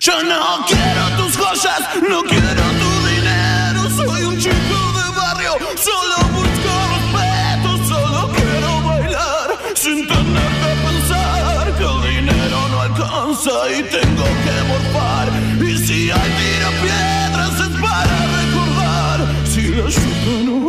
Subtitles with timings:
[0.00, 3.90] Yo no quiero tus joyas, no quiero tu dinero.
[3.90, 11.76] Soy un chico de barrio, solo busco respeto, solo quiero bailar sin tener que pensar
[11.76, 15.28] que el dinero no alcanza y tengo que morfar.
[15.68, 19.18] Y si hay tira piedras es para recordar.
[19.52, 20.59] Si la lluvia no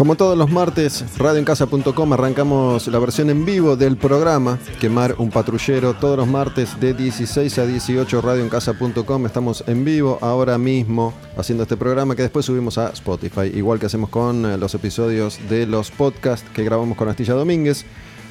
[0.00, 5.92] Como todos los martes, radioencasa.com arrancamos la versión en vivo del programa Quemar un patrullero.
[5.92, 9.26] Todos los martes de 16 a 18, radioencasa.com.
[9.26, 13.84] Estamos en vivo ahora mismo haciendo este programa que después subimos a Spotify, igual que
[13.84, 17.84] hacemos con eh, los episodios de los podcasts que grabamos con Astilla Domínguez.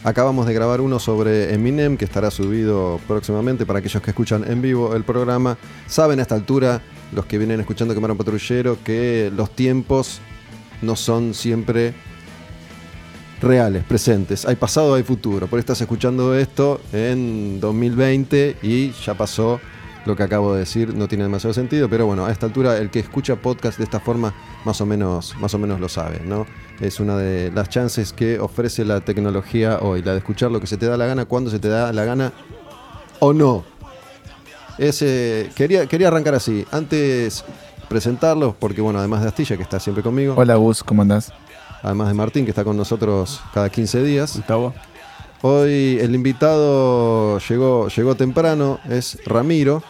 [0.03, 4.63] Acabamos de grabar uno sobre Eminem que estará subido próximamente para aquellos que escuchan en
[4.63, 5.59] vivo el programa.
[5.85, 10.19] Saben a esta altura, los que vienen escuchando Quemar un patrullero, que los tiempos
[10.81, 11.93] no son siempre
[13.41, 14.45] reales, presentes.
[14.45, 15.47] Hay pasado, hay futuro.
[15.47, 19.59] Por estás escuchando esto en 2020 y ya pasó
[20.05, 20.93] lo que acabo de decir.
[20.93, 23.99] No tiene demasiado sentido, pero bueno, a esta altura el que escucha podcast de esta
[23.99, 24.33] forma
[24.65, 26.45] más o menos, más o menos lo sabe, ¿no?
[26.79, 30.67] Es una de las chances que ofrece la tecnología hoy, la de escuchar lo que
[30.67, 32.33] se te da la gana, cuando se te da la gana
[33.19, 33.63] o no.
[34.77, 36.65] Ese, quería, quería arrancar así.
[36.71, 37.43] Antes
[37.89, 41.33] presentarlos, porque bueno, además de Astilla, que está siempre conmigo, Hola Gus, ¿cómo andás?
[41.83, 44.35] además de Martín, que está con nosotros cada 15 días.
[44.35, 44.73] Gustavo.
[45.41, 49.81] Hoy el invitado llegó, llegó temprano, es Ramiro,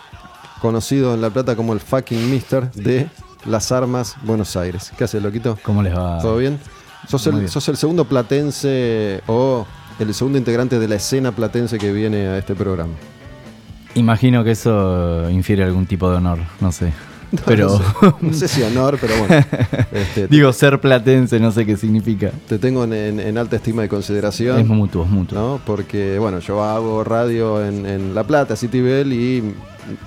[0.61, 3.08] conocido en La Plata como el fucking mister de
[3.45, 4.92] Las Armas Buenos Aires.
[4.97, 5.58] ¿Qué haces, loquito?
[5.64, 6.20] ¿Cómo les va?
[6.22, 6.59] ¿Todo bien?
[7.08, 7.52] ¿Sos Muy el, bien.
[7.52, 9.65] sos el segundo platense o
[9.98, 12.93] el segundo integrante de la escena platense que viene a este programa.
[13.95, 16.93] Imagino que eso infiere algún tipo de honor, no sé.
[17.45, 19.45] Pero No sé, no sé si honor, pero bueno.
[19.91, 22.31] Este, digo ser platense, no sé qué significa.
[22.47, 24.59] te tengo en, en- en alta estima y consideración.
[24.59, 25.37] Es mutuo, es mutuo.
[25.39, 25.61] ¿no?
[25.65, 29.53] Porque, bueno, yo hago radio en, en La Plata, City Bell, y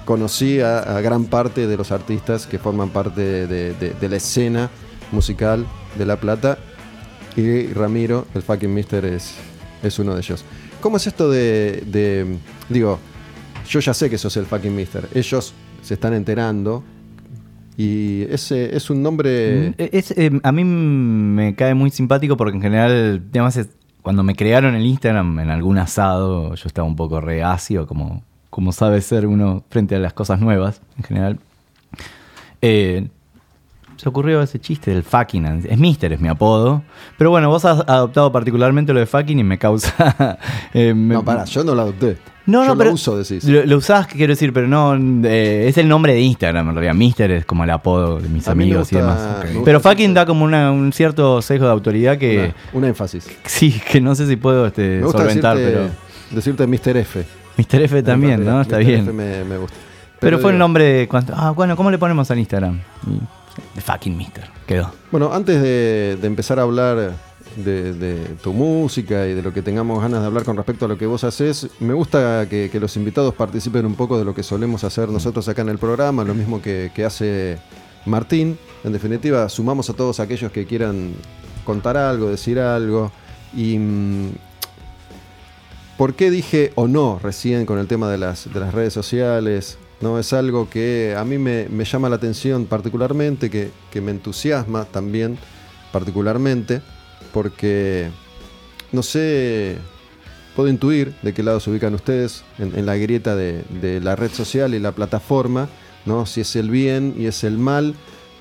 [0.04, 4.16] conocí a, a gran parte de los artistas que forman parte de, de- de la
[4.16, 4.70] escena
[5.12, 5.64] musical
[5.98, 6.58] de La Plata.
[7.36, 9.34] Y Ramiro, el fucking mister, es,
[9.82, 10.44] es uno de ellos.
[10.80, 12.36] ¿Cómo es esto de, de-
[12.68, 12.98] Digo,
[13.68, 15.08] yo ya sé que sos el fucking mister.
[15.14, 16.82] Ellos se están enterando.
[17.76, 19.70] Y ese es un nombre...
[19.70, 23.70] Mm, es- eh, a mí me cae muy simpático porque en general, además, es-
[24.02, 28.72] cuando me crearon el Instagram en algún asado, yo estaba un poco reacio, como, como
[28.72, 31.38] sabe ser uno frente a las cosas nuevas en general.
[32.60, 33.08] Eh,
[33.96, 35.46] se ocurrió ese chiste del fucking.
[35.68, 36.82] Es Mister, es mi apodo.
[37.18, 40.38] Pero bueno, vos has adoptado particularmente lo de fucking y me causa.
[40.74, 42.16] eh, me- No, pará, yo no lo adopté.
[42.47, 42.91] No, yo no, pero.
[42.91, 43.44] lo uso, decís.
[43.44, 44.94] Lo, lo usás, quiero decir, pero no.
[45.28, 46.94] eh, es el nombre de Instagram, en realidad.
[46.94, 49.19] Mister es como el apodo de mis A amigos y demás.
[49.64, 52.38] Pero fucking da como una- un cierto sesgo de autoridad que.
[52.38, 53.28] Una- un énfasis.
[53.47, 55.78] Sí, que no sé si puedo este, Me gusta solventar, decirte,
[56.28, 56.34] pero.
[56.34, 56.97] decirte Mr.
[56.98, 57.25] F.
[57.58, 57.82] Mr.
[57.82, 58.60] F también, ¿no?
[58.60, 58.84] Está Mr.
[58.84, 59.00] bien.
[59.02, 59.76] F me, me gusta.
[60.19, 61.06] Pero fue el digo, nombre.
[61.08, 62.81] Cuando, ah, bueno, ¿cómo le ponemos al Instagram?
[63.75, 64.44] The fucking Mister.
[64.66, 64.92] Quedó.
[65.10, 67.12] Bueno, antes de, de empezar a hablar
[67.56, 70.98] de, tu música y de lo que tengamos ganas de hablar con respecto a lo
[70.98, 74.42] que vos haces, me gusta que, que los invitados participen un poco de lo que
[74.42, 77.58] solemos hacer nosotros acá en el programa, lo mismo que, que hace
[78.06, 78.58] Martín.
[78.84, 81.12] En definitiva, sumamos a todos aquellos que quieran
[81.64, 83.12] contar algo, decir algo.
[83.54, 83.78] Y.
[83.78, 84.30] mm,
[85.96, 89.78] ¿Por qué dije o no recién con el tema de las, de las redes sociales?
[90.00, 94.10] No, es algo que a mí me, me llama la atención particularmente, que, que me
[94.10, 95.38] entusiasma también
[95.92, 96.82] particularmente,
[97.32, 98.10] porque
[98.93, 99.78] no sé,
[100.54, 104.75] puedo intuir de qué lado se ubican ustedes en, la grieta de, la red social
[104.75, 105.69] y la plataforma,
[106.04, 106.26] ¿no?
[106.26, 107.94] si es el bien y es el mal.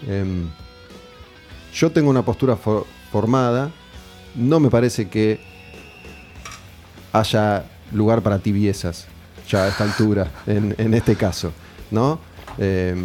[0.08, 0.50] Em,
[1.74, 3.72] yo tengo una postura fo- formada,
[4.36, 5.40] no me parece que
[7.14, 9.08] haya lugar para tibiezas
[9.48, 11.52] ya a esta altura, en, este caso,
[11.92, 12.20] ¿no?
[12.58, 12.96] Eh,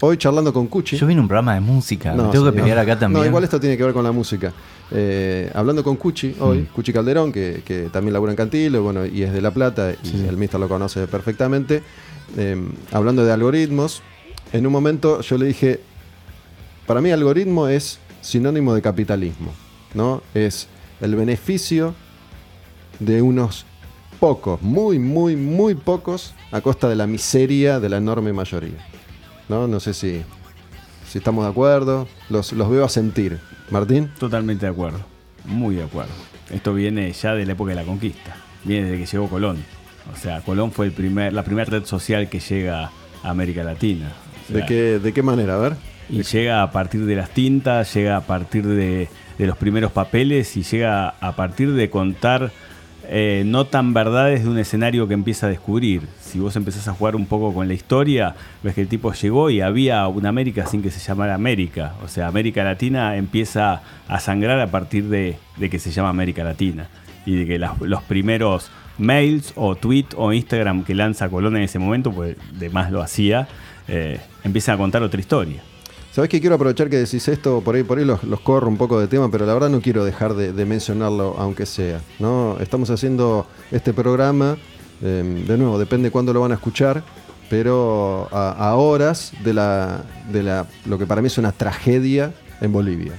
[0.00, 0.96] hoy charlando con Cuchi.
[0.96, 2.14] Yo vine a un programa de música.
[2.14, 3.22] No, me tengo que pelear acá también.
[3.22, 4.52] No, igual esto tiene que ver con la música.
[4.90, 6.66] Eh, hablando con Cuchi hoy, Mm.
[6.74, 10.06] Cuchi Calderón, que, que también labura en Cantilo, bueno, y es de La Plata, y
[10.08, 10.24] Sí.
[10.28, 11.82] el mister lo conoce perfectamente.
[12.36, 12.56] eh,
[12.92, 14.02] hablando de algoritmos,
[14.52, 15.80] en un momento yo le dije,
[16.86, 19.50] para mí algoritmo es sinónimo de capitalismo,
[19.94, 20.22] ¿no?
[20.34, 20.68] Es
[21.00, 21.94] el beneficio
[22.98, 23.64] de unos
[24.20, 28.86] pocos, muy, muy, muy pocos, a costa de la miseria de la enorme mayoría.
[29.48, 30.22] No, no sé si,
[31.08, 33.38] si estamos de acuerdo, los, los veo a sentir.
[33.70, 34.10] Martín.
[34.18, 35.00] Totalmente de acuerdo,
[35.44, 36.12] muy de acuerdo.
[36.50, 39.58] Esto viene ya de la época de la conquista, viene desde que llegó Colón.
[40.12, 42.90] O sea, Colón fue el primer, la primera red social que llega
[43.22, 44.12] a América Latina.
[44.48, 45.56] O ¿De, qué, ¿De qué manera?
[45.56, 45.76] A ver.
[46.08, 50.56] Y llega a partir de las tintas, llega a partir de, de los primeros papeles
[50.56, 52.50] y llega a partir de contar
[53.10, 56.02] eh, no tan verdades de un escenario que empieza a descubrir.
[56.20, 59.48] Si vos empezás a jugar un poco con la historia, ves que el tipo llegó
[59.48, 61.94] y había una América sin que se llamara América.
[62.04, 66.88] O sea, América Latina empieza a sangrar a partir de, que se llama América Latina.
[67.24, 71.78] Y de que los primeros mails o tweet o Instagram que lanza Colón en ese
[71.78, 73.48] momento, pues de más lo hacía,
[73.86, 75.62] eh, empiezan a contar otra historia.
[76.18, 78.76] Sabes que quiero aprovechar que decís esto, por ahí, por ahí los, los corro un
[78.76, 82.00] poco de tema, pero la verdad no quiero dejar de, de mencionarlo, aunque sea.
[82.18, 82.56] ¿no?
[82.58, 84.56] Estamos haciendo este programa,
[85.00, 87.04] eh, de nuevo, depende cuándo lo van a escuchar,
[87.48, 92.32] pero a, a horas de la, de la lo que para mí es una tragedia
[92.60, 93.12] en Bolivia.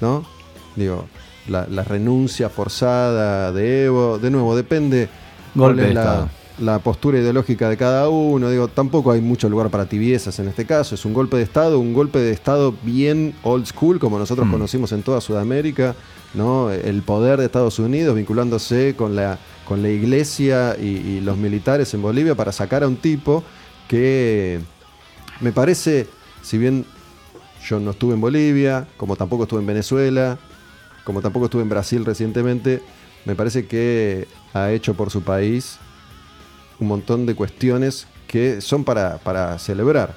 [0.00, 0.24] ¿no?
[0.76, 1.06] Digo,
[1.48, 5.08] la, la renuncia forzada de Evo, de nuevo, depende
[5.52, 6.28] Golpe de la, Estado.
[6.58, 8.48] La postura ideológica de cada uno.
[8.50, 10.94] Digo, tampoco hay mucho lugar para tibiezas en este caso.
[10.94, 14.52] Es un golpe de Estado, un golpe de Estado bien old school, como nosotros Mm.
[14.52, 15.94] conocimos en toda Sudamérica.
[16.34, 16.70] ¿no?
[16.70, 21.94] El poder de Estados Unidos vinculándose con la, con la iglesia y, y los militares
[21.94, 23.42] en Bolivia para sacar a un tipo
[23.88, 24.60] que
[25.40, 26.06] me parece,
[26.42, 26.84] si bien
[27.66, 30.38] yo no estuve en Bolivia, como tampoco estuve en Venezuela,
[31.04, 32.82] como tampoco estuve en Brasil recientemente,
[33.24, 35.78] me parece que ha hecho por su país
[36.80, 40.14] un montón de cuestiones que son para, para celebrar.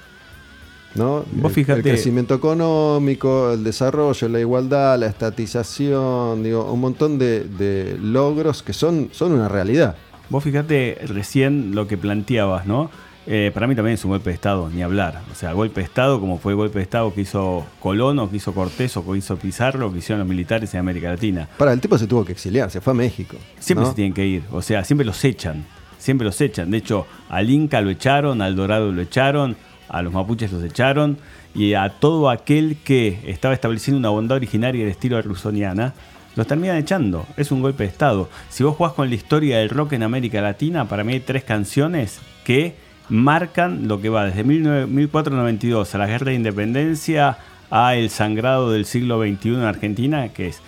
[0.96, 1.24] ¿no?
[1.34, 7.20] Vos El- fíjate- el crecimiento económico, el desarrollo, la igualdad, la estatización, digo, un montón
[7.20, 9.96] de, de logros que son, son una realidad.
[10.30, 12.90] Vos fíjate recién lo que planteabas, ¿no?
[13.28, 15.22] Eh, para mí también es un golpe de Estado, ni hablar.
[15.32, 18.30] O sea, golpe de Estado como fue el golpe de Estado que hizo Colón o
[18.30, 21.48] que hizo Cortés o que hizo Pizarro o que hicieron los militares en América Latina.
[21.58, 23.38] Para, el tipo se tuvo que exiliar, se fue a México.
[23.60, 23.90] Siempre ¿no?
[23.92, 25.66] se tienen que ir, o sea, siempre los echan,
[26.00, 26.72] siempre los echan.
[26.72, 29.56] De hecho, al Inca lo echaron, al Dorado lo echaron,
[29.88, 31.18] a los mapuches los echaron
[31.54, 35.94] y a todo aquel que estaba estableciendo una bondad originaria del estilo rusoniana,
[36.36, 37.28] los terminan echando.
[37.38, 38.30] Es un golpe de Estado.
[38.50, 41.44] Si vos jugás con la historia del rock en América Latina, para mí hay tres
[41.44, 42.76] canciones que
[43.10, 47.38] marcan lo que va desde 19- 1492 a la Guerra de Independencia
[47.72, 50.62] a el sangrado del siglo XXI en Argentina, que es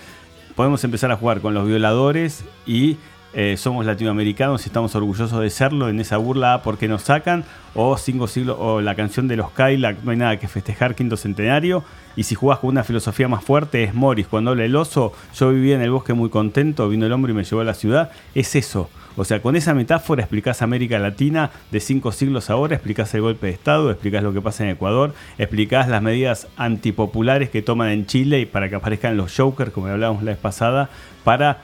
[0.56, 2.98] podemos empezar a jugar con los violadores y
[3.34, 7.98] eh, somos latinoamericanos y estamos orgullosos de serlo en esa burla porque nos sacan o
[7.98, 11.84] cinco siglos o la canción de los Kylac no hay nada que festejar quinto centenario.
[12.18, 14.28] Y si jugás con una filosofía más fuerte es Morris.
[14.28, 17.36] Cuando habla el oso yo vivía en el bosque muy contento vino el hombre y
[17.36, 18.12] me llevó a la ciudad.
[18.36, 18.90] Es eso.
[19.18, 23.48] O sea, con esa metáfora explicás América Latina de cinco siglos ahora, explicás el golpe
[23.48, 28.06] de Estado, explicás lo que pasa en Ecuador, explicás las medidas antipopulares que toman en
[28.06, 30.90] Chile y para que aparezcan los jokers, como hablábamos la vez pasada,
[31.26, 31.62] para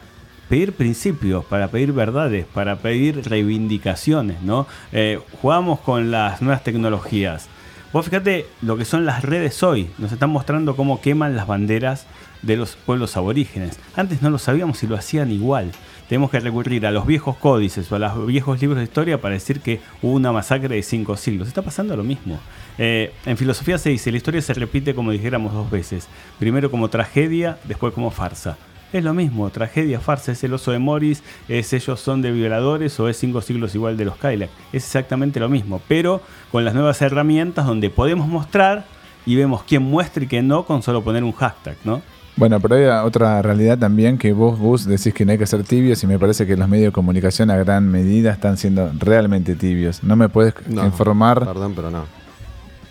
[0.49, 4.67] pedir principios, para pedir verdades, para pedir reivindicaciones, ¿no?
[4.91, 7.49] Eh, jugamos con las nuevas tecnologías.
[7.94, 12.05] Vos fíjate lo que son las redes hoy, nos están mostrando cómo queman las banderas
[12.41, 13.79] de los pueblos aborígenes.
[13.95, 15.71] Antes no lo sabíamos y lo hacían igual.
[16.07, 19.33] Tenemos que recurrir a los viejos códices o a los viejos libros de historia para
[19.33, 21.47] decir que hubo una masacre de cinco siglos.
[21.47, 22.39] Está pasando lo mismo.
[22.77, 26.07] Eh, en filosofía se dice, la historia se repite como dijéramos dos veces.
[26.39, 28.57] Primero como tragedia, después como farsa.
[28.94, 32.97] Es lo mismo, tragedia, farsa, es el oso de Morris, es ellos son de violadores
[32.99, 34.49] o es cinco siglos igual de los Kylac.
[34.71, 38.85] Es exactamente lo mismo, pero con las nuevas herramientas donde podemos mostrar
[39.25, 42.01] y vemos quién muestra y quién no con solo poner un hashtag, ¿no?
[42.37, 45.63] Bueno, pero hay otra realidad también que vos, Gus, decís que no hay que ser
[45.63, 49.56] tibios y me parece que los medios de comunicación a gran medida están siendo realmente
[49.56, 50.03] tibios.
[50.03, 52.06] No me puedes No, informar, Perdón, pero no.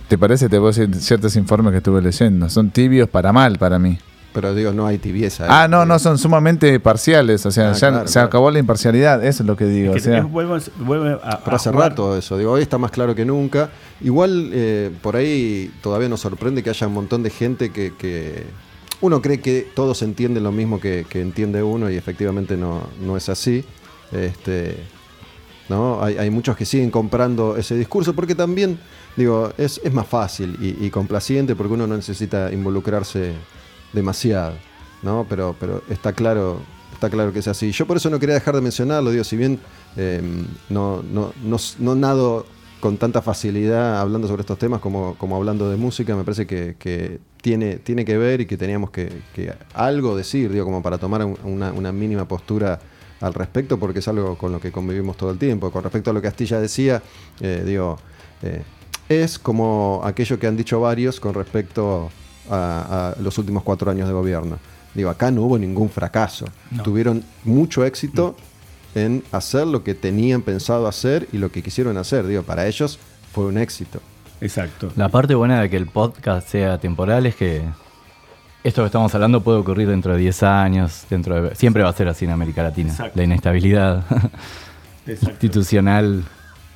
[0.09, 0.49] ¿te parece?
[0.49, 2.51] Te puedo decir ciertos informes que estuve leyendo.
[2.51, 3.99] Son tibios para mal para mí.
[4.37, 5.45] Pero digo, no hay tibieza.
[5.45, 5.49] ¿eh?
[5.51, 7.47] Ah, no, no, son sumamente parciales.
[7.47, 8.27] O sea, Ah, ya claro, se claro.
[8.29, 9.95] acabó la imparcialidad, eso es lo que digo.
[9.95, 11.89] Que o sea, es- vuelve, vuelve a, Pero a hace jugar.
[11.91, 13.71] rato eso, digo, hoy está más claro que nunca.
[14.03, 18.45] Igual eh, por ahí todavía nos sorprende que haya un montón de gente que, que
[19.01, 23.17] uno cree que todos entienden lo mismo que, que entiende uno y efectivamente no, no
[23.17, 23.65] es así.
[24.13, 24.77] Este,
[25.71, 26.03] ¿no?
[26.03, 28.79] Hay, hay muchos que siguen comprando ese discurso porque también,
[29.17, 33.33] digo, es, es más fácil y, y complaciente porque uno no necesita involucrarse
[33.93, 34.55] demasiado,
[35.03, 35.27] ¿no?
[35.29, 36.61] Pero, pero está claro,
[36.93, 37.73] está claro que es así.
[37.73, 39.59] Yo por eso no quería dejar de mencionarlo, digo, si bien
[39.97, 40.23] eh,
[40.69, 42.47] no, no, no, no nado
[42.81, 46.77] con tanta facilidad hablando sobre estos temas como, como hablando de música, me parece que,
[46.79, 49.23] que tiene, tiene que ver y que teníamos que,
[49.75, 52.79] algo decir, digo, como para tomar un- una, mínima postura
[53.21, 55.71] al respecto porque es algo con lo que convivimos todo el tiempo.
[55.71, 57.03] Con respecto a lo que Astilla decía,
[57.41, 57.97] eh, digo,
[58.43, 58.63] eh,
[59.09, 62.11] es como aquello que han dicho varios con respecto
[62.51, 64.59] a los últimos cuatro años de gobierno.
[64.97, 66.47] Digo, acá no hubo ningún fracaso.
[66.71, 66.83] No.
[66.83, 68.35] Tuvieron mucho éxito
[68.95, 72.27] en hacer lo que tenían pensado hacer y lo que quisieron hacer.
[72.27, 72.99] Digo, para ellos
[73.33, 74.01] fue un éxito.
[74.41, 74.91] Exacto.
[74.97, 77.63] La parte buena de que el podcast sea temporal es que
[78.65, 81.93] esto que estamos hablando puede ocurrir dentro de 10 años, dentro de, siempre va a
[81.93, 82.91] ser así en América Latina.
[82.91, 83.19] Exacto.
[83.19, 84.05] La inestabilidad
[85.07, 85.31] Exacto.
[85.31, 86.25] institucional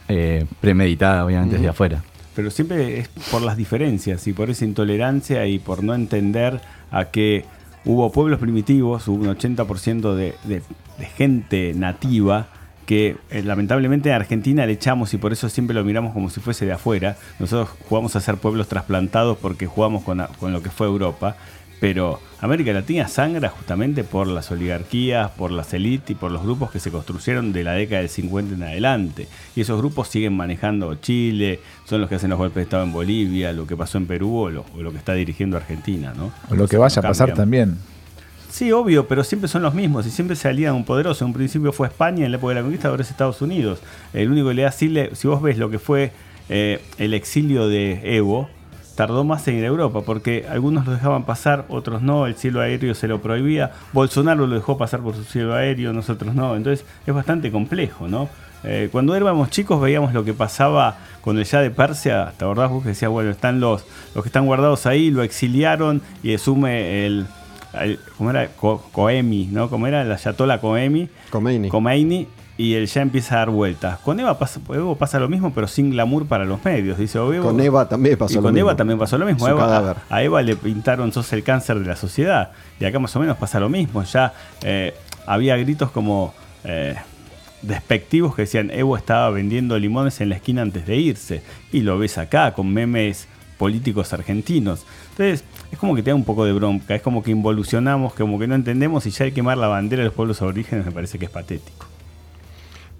[0.08, 2.02] eh, premeditada, obviamente, desde afuera.
[2.34, 6.60] Pero siempre es por las diferencias y por esa intolerancia y por no entender
[6.90, 7.44] a que
[7.84, 10.62] hubo pueblos primitivos, hubo un 80% de, de-
[10.98, 12.48] de gente nativa
[12.86, 16.40] que eh, lamentablemente en Argentina le echamos y por eso siempre lo miramos como si
[16.40, 17.16] fuese de afuera.
[17.38, 21.36] Nosotros jugamos a ser pueblos trasplantados porque jugamos con, a- con lo que fue Europa,
[21.80, 26.70] pero América Latina sangra justamente por las oligarquías, por las élites y por los grupos
[26.70, 29.28] que se construyeron de la década del 50 en adelante.
[29.54, 32.92] Y esos grupos siguen manejando Chile, son los que hacen los golpes de Estado en
[32.92, 36.14] Bolivia, lo que pasó en Perú o lo, o lo que está dirigiendo Argentina.
[36.16, 36.32] ¿no?
[36.50, 37.76] O lo que vaya a pasar también.
[38.50, 41.24] Sí, obvio, pero siempre son los mismos y siempre se alían un poderoso.
[41.24, 43.80] En un principio fue España, en la época de la conquista ahora es Estados Unidos.
[44.12, 46.10] El único que le da asile, si vos ves lo que fue
[46.48, 48.48] eh, el exilio de Evo,
[49.00, 52.60] tardó más en ir a Europa, porque algunos lo dejaban pasar, otros no, el cielo
[52.60, 56.84] aéreo se lo prohibía, Bolsonaro lo dejó pasar por su cielo aéreo, nosotros no, entonces
[57.06, 58.28] es bastante complejo, ¿no?
[58.62, 62.70] Eh, cuando éramos chicos veíamos lo que pasaba con el Shah de Persia, ¿te acordás
[62.70, 67.06] vos que decía, bueno, están los, los que están guardados ahí, lo exiliaron y asume
[67.06, 67.26] el,
[67.80, 68.48] el- ¿cómo era?
[68.48, 69.70] Co- Coemi, ¿no?
[69.70, 70.04] ¿Cómo era?
[70.04, 71.08] La Ayatollah Coemi.
[71.30, 71.70] Khomeini.
[71.70, 73.98] Khomeini, y él ya empieza a dar vueltas.
[74.00, 76.98] Con Eva pasa, Evo pasa lo mismo, pero sin glamour para los medios.
[76.98, 78.68] Dice "Oh, Evo- Con Eva también pasó y lo con mismo.
[78.68, 79.46] Eva también pasó lo mismo.
[79.48, 79.78] Eva-
[80.10, 82.50] a, a Eva le pintaron sos el cáncer de la sociedad.
[82.78, 84.02] Y acá más o menos pasa lo mismo.
[84.04, 84.94] Ya eh,
[85.26, 86.96] había gritos como eh,
[87.62, 91.42] despectivos que decían Evo estaba vendiendo limones en la esquina antes de irse.
[91.72, 93.26] Y lo ves acá con memes
[93.58, 94.84] políticos argentinos.
[95.10, 98.38] Entonces, es como que te da un poco de bronca, es como que involucionamos, como
[98.38, 100.92] que no entendemos y ya hay que quemar la bandera de los pueblos aborígenes me
[100.92, 101.86] parece que es patético.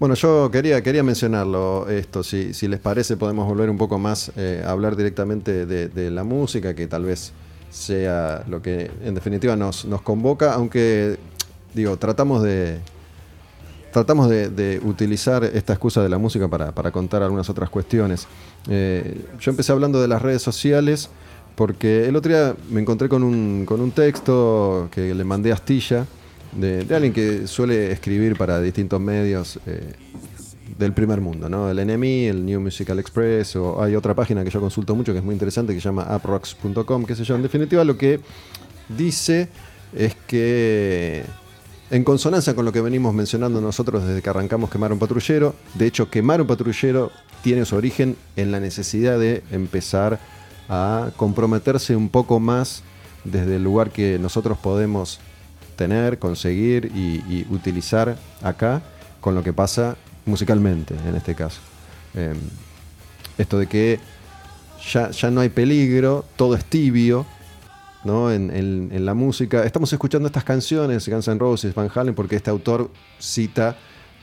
[0.01, 4.31] Bueno, yo quería, quería mencionarlo esto, si, si les parece podemos volver un poco más
[4.35, 7.33] eh, a hablar directamente de, la música, que tal vez
[7.69, 11.19] sea lo que en definitiva nos, nos convoca, aunque
[11.75, 12.79] digo, tratamos de
[13.93, 18.27] tratamos de utilizar esta excusa de la música para, para contar algunas otras cuestiones.
[18.69, 21.11] Eh, yo empecé hablando de las redes sociales
[21.53, 25.53] porque el otro día me encontré con un, con un texto que le mandé a
[25.53, 26.07] Astilla
[26.51, 29.93] de, alguien que suele escribir para distintos medios eh,
[30.77, 31.69] del primer mundo, ¿no?
[31.69, 35.19] El NME, el New Musical Express, o hay otra página que yo consulto mucho que
[35.19, 37.35] es muy interesante que se llama uprocks.com, qué sé yo.
[37.35, 38.19] En definitiva, lo que
[38.89, 39.47] dice
[39.93, 41.23] es que
[41.89, 45.87] en consonancia con lo que venimos mencionando nosotros desde que arrancamos Quemar un Patrullero, de
[45.87, 47.11] hecho Quemar un Patrullero
[47.43, 50.19] tiene su origen en la necesidad de empezar
[50.69, 52.83] a comprometerse un poco más
[53.25, 55.19] desde el lugar que nosotros podemos
[55.81, 58.81] tener, conseguir y, utilizar acá
[59.19, 59.95] con lo que pasa
[60.25, 61.59] musicalmente en este caso.
[62.13, 62.35] Eh,
[63.37, 63.99] esto de que
[64.93, 67.25] ya, ya no hay peligro, todo es tibio,
[68.03, 68.31] ¿no?
[68.31, 69.63] En, en- la música.
[69.63, 73.75] Estamos escuchando estas canciones, Guns N' Roses, Van Halen, porque este autor cita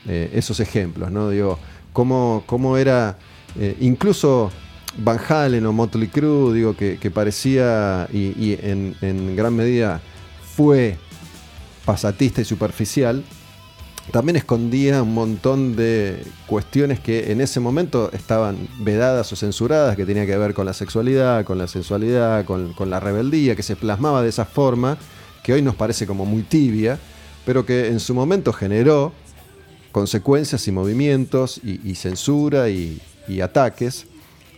[0.07, 1.29] eh, esos ejemplos, ¿no?
[1.29, 1.59] Digo,
[1.91, 3.17] cómo, cómo era
[3.57, 4.49] eh, incluso
[4.97, 9.99] Van Halen o Motley Crue, digo, que, que parecía y, y en, en gran medida
[10.55, 10.97] fue
[11.89, 13.23] pasatista y superficial,
[14.11, 20.05] también escondía un montón de cuestiones que en ese momento estaban vedadas o censuradas, que
[20.05, 24.21] tenía que ver con la sexualidad, con la sensualidad, con, la rebeldía, que se plasmaba
[24.21, 24.99] de esa forma,
[25.43, 26.99] que hoy nos parece como muy tibia,
[27.43, 29.11] pero que en su momento generó
[29.91, 33.01] consecuencias y movimientos y, censura y,
[33.41, 34.05] ataques.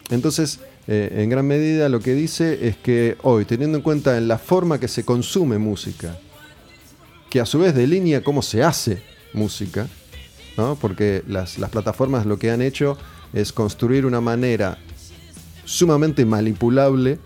[0.10, 4.28] Entonces, eh, en gran medida lo que dice es que hoy, teniendo en cuenta en
[4.28, 6.18] la forma que se consume música,
[7.32, 9.02] que a su vez delinea cómo se hace
[9.34, 9.88] música,
[10.58, 10.76] ¿no?
[10.76, 12.98] porque las, las plataformas lo que han hecho
[13.34, 14.78] es construir una manera
[15.64, 17.20] sumamente manipulable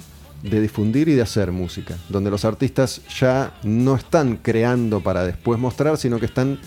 [0.43, 5.59] de difundir y de hacer música, donde los artistas ya no están creando para después
[5.59, 6.59] mostrar, sino que están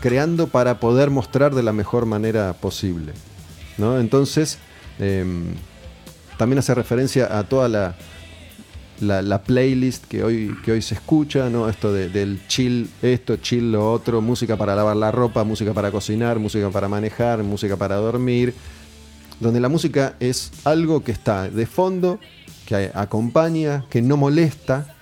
[0.00, 3.12] creando para poder mostrar de la mejor manera posible.
[3.78, 4.00] ¿no?
[4.00, 4.58] Entonces,
[4.98, 5.54] em,
[6.36, 7.96] también hace referencia a toda la,
[9.02, 11.68] la, la playlist que hoy, que hoy se escucha, ¿no?
[11.68, 15.90] Esto de- del chill esto, chill lo otro, música para lavar la ropa, música para
[15.90, 18.54] cocinar, música para manejar, música para dormir,
[19.40, 22.18] donde la música es algo que está de fondo,
[22.66, 24.94] que acompaña, que no molesta,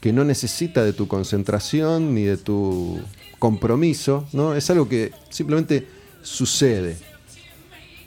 [0.00, 3.00] que no necesita de tu concentración ni de tu
[3.38, 4.54] compromiso, ¿no?
[4.54, 5.86] Es algo que simplemente
[6.22, 6.96] sucede.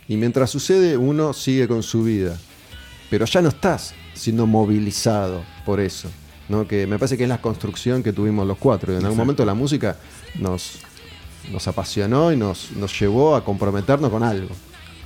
[0.08, 2.38] Y mientras sucede, uno sigue con su vida.
[3.10, 6.10] Pero ya no estás siendo movilizado por eso.
[6.50, 6.68] ¿no?
[6.68, 8.94] Que me parece que es la construcción que tuvimos los cuatro.
[8.94, 9.98] Y en algún momento la música
[10.40, 10.80] nos,
[11.52, 14.50] nos apasionó y nos, nos llevó a comprometernos con algo.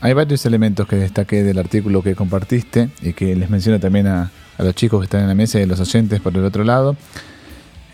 [0.02, 4.32] Hay varios elementos que destaqué del artículo que compartiste y que les menciono también a,
[4.58, 6.64] a los chicos que están en la mesa y a los oyentes por el otro
[6.64, 6.96] lado.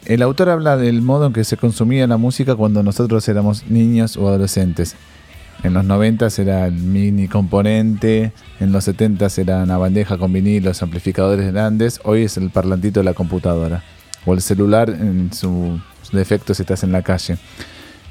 [0.05, 4.17] El autor habla del modo en que se consumía la música cuando nosotros éramos niños
[4.17, 4.95] o adolescentes.
[5.63, 10.83] En los 90 era el mini componente, en los 70 era una bandeja con vinilos,
[10.83, 13.81] amplificadores grandes, hoy es el parlantito de la computadora
[14.25, 15.79] o el celular en su
[16.11, 17.37] defecto si estás en la calle.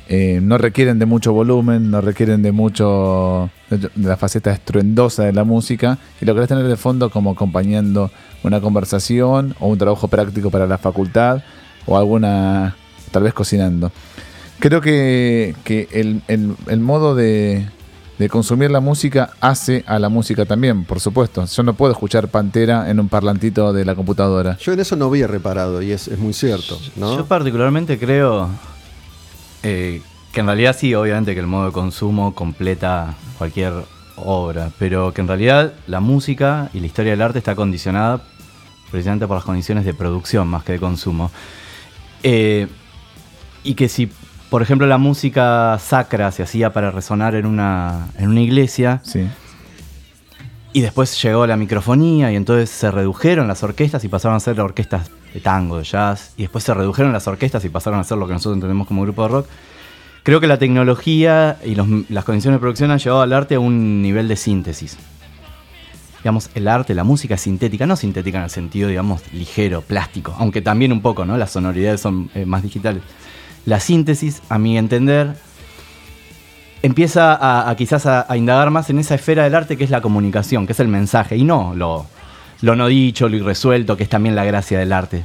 [0.09, 5.33] Eh, no requieren de mucho volumen, no requieren de mucho de la faceta estruendosa de
[5.33, 8.11] la música y lo querés tener de fondo como acompañando
[8.43, 11.43] una conversación o un trabajo práctico para la facultad
[11.87, 12.77] o alguna,
[13.11, 13.93] tal vez cocinando.
[14.63, 17.67] Creo que, que el, el- el modo de,
[18.19, 21.45] de consumir la música hace a la música también, por supuesto.
[21.45, 24.57] Yo no puedo escuchar Pantera en un parlantito de la computadora.
[24.59, 27.17] Yo en eso no había reparado y es, es muy cierto, ¿no?
[27.17, 28.49] Yo particularmente creo
[29.65, 30.01] eh,
[30.33, 33.73] que en realidad sí, obviamente que el modo de consumo completa cualquier
[34.15, 38.23] obra, pero que en realidad la música y la historia del arte está condicionada
[38.93, 41.33] precisamente por las condiciones de producción más que de consumo.
[42.23, 42.69] Eh,
[43.65, 44.11] y que si,
[44.53, 49.27] por ejemplo, la música sacra se hacía para resonar en una, en una iglesia, Sí.
[50.75, 54.61] y después llegó la microfonía y entonces se redujeron las orquestas y pasaron a ser
[54.61, 56.35] orquestas de tango, de jazz.
[56.37, 59.01] Y después se redujeron las orquestas y pasaron a ser lo que nosotros entendemos como
[59.03, 59.47] grupo de rock.
[60.23, 63.61] Creo que la tecnología y los- las condiciones de producción han llevado al arte a
[63.61, 64.99] un nivel de síntesis.
[66.19, 70.37] Digamos, el arte, la música es sintética, no sintética en el sentido, digamos, ligero, plástico,
[70.39, 71.39] aunque también un poco, ¿no?
[71.39, 73.03] Las sonoridades son eh, más digitales.
[73.67, 75.37] La síntesis, a mi entender,
[76.83, 80.67] empieza a, quizás a, indagar más en esa esfera del arte que es la comunicación,
[80.67, 82.07] que es el mensaje, y no lo,
[82.61, 85.25] lo no dicho, lo irresuelto, que es también la gracia del arte.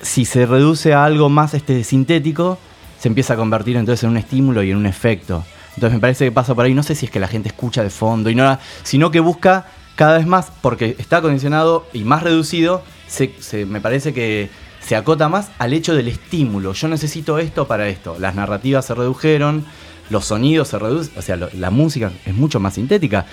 [0.00, 2.58] Si se reduce a algo más este, sintético,
[3.00, 5.44] se empieza a convertir entonces en un estímulo y en un efecto.
[5.74, 7.82] Entonces me parece que pasa por ahí, no sé si es que la gente escucha
[7.82, 9.66] de fondo, y no, sino que busca
[9.96, 14.50] cada vez más, porque está condicionado y más reducido, se- me parece que
[14.86, 16.72] se acota más al hecho del estímulo.
[16.72, 18.16] Yo necesito esto para esto.
[18.18, 19.64] Las narrativas se redujeron,
[20.10, 23.26] los sonidos se reducen, o sea, lo- la música es mucho más sintética.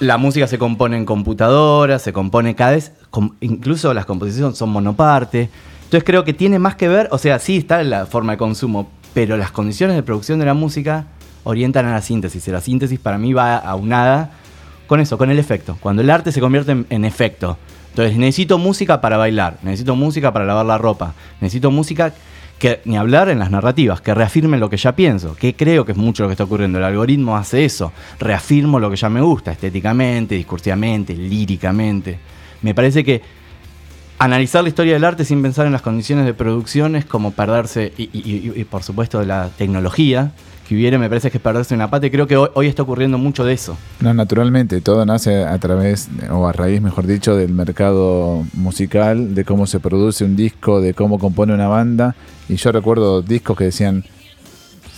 [0.00, 2.92] La música se compone en computadoras, se compone cada vez,
[3.40, 5.48] incluso las composiciones son monoparte.
[5.84, 8.90] Entonces creo que tiene más que ver, o sea, sí está la forma de consumo,
[9.14, 11.04] pero las condiciones de producción de la música
[11.44, 12.48] orientan a la síntesis.
[12.48, 14.30] Y la síntesis para mí va aunada
[14.86, 15.76] con eso, con el efecto.
[15.80, 17.58] Cuando el arte se convierte en efecto.
[17.92, 22.14] Entonces necesito música para bailar, necesito música para lavar la ropa, necesito música
[22.58, 25.92] que ni hablar en las narrativas, que reafirme lo que ya pienso, que creo que
[25.92, 26.78] es mucho lo que está ocurriendo.
[26.78, 32.18] El algoritmo hace eso, reafirmo lo que ya me gusta, estéticamente, discursivamente, líricamente.
[32.62, 33.20] Me parece que
[34.18, 37.92] analizar la historia del arte sin pensar en las condiciones de producción es como perderse,
[37.98, 40.32] y, y- y- y, por supuesto de la tecnología
[40.72, 42.82] que hubiera, me parece que es perderse una pata, y creo que hoy, hoy está
[42.82, 43.76] ocurriendo mucho de eso.
[44.00, 49.44] No, naturalmente, todo nace a través, o a raíz, mejor dicho, del mercado musical, de
[49.44, 52.14] cómo se produce un disco, de cómo compone una banda.
[52.48, 54.04] Y yo recuerdo discos que decían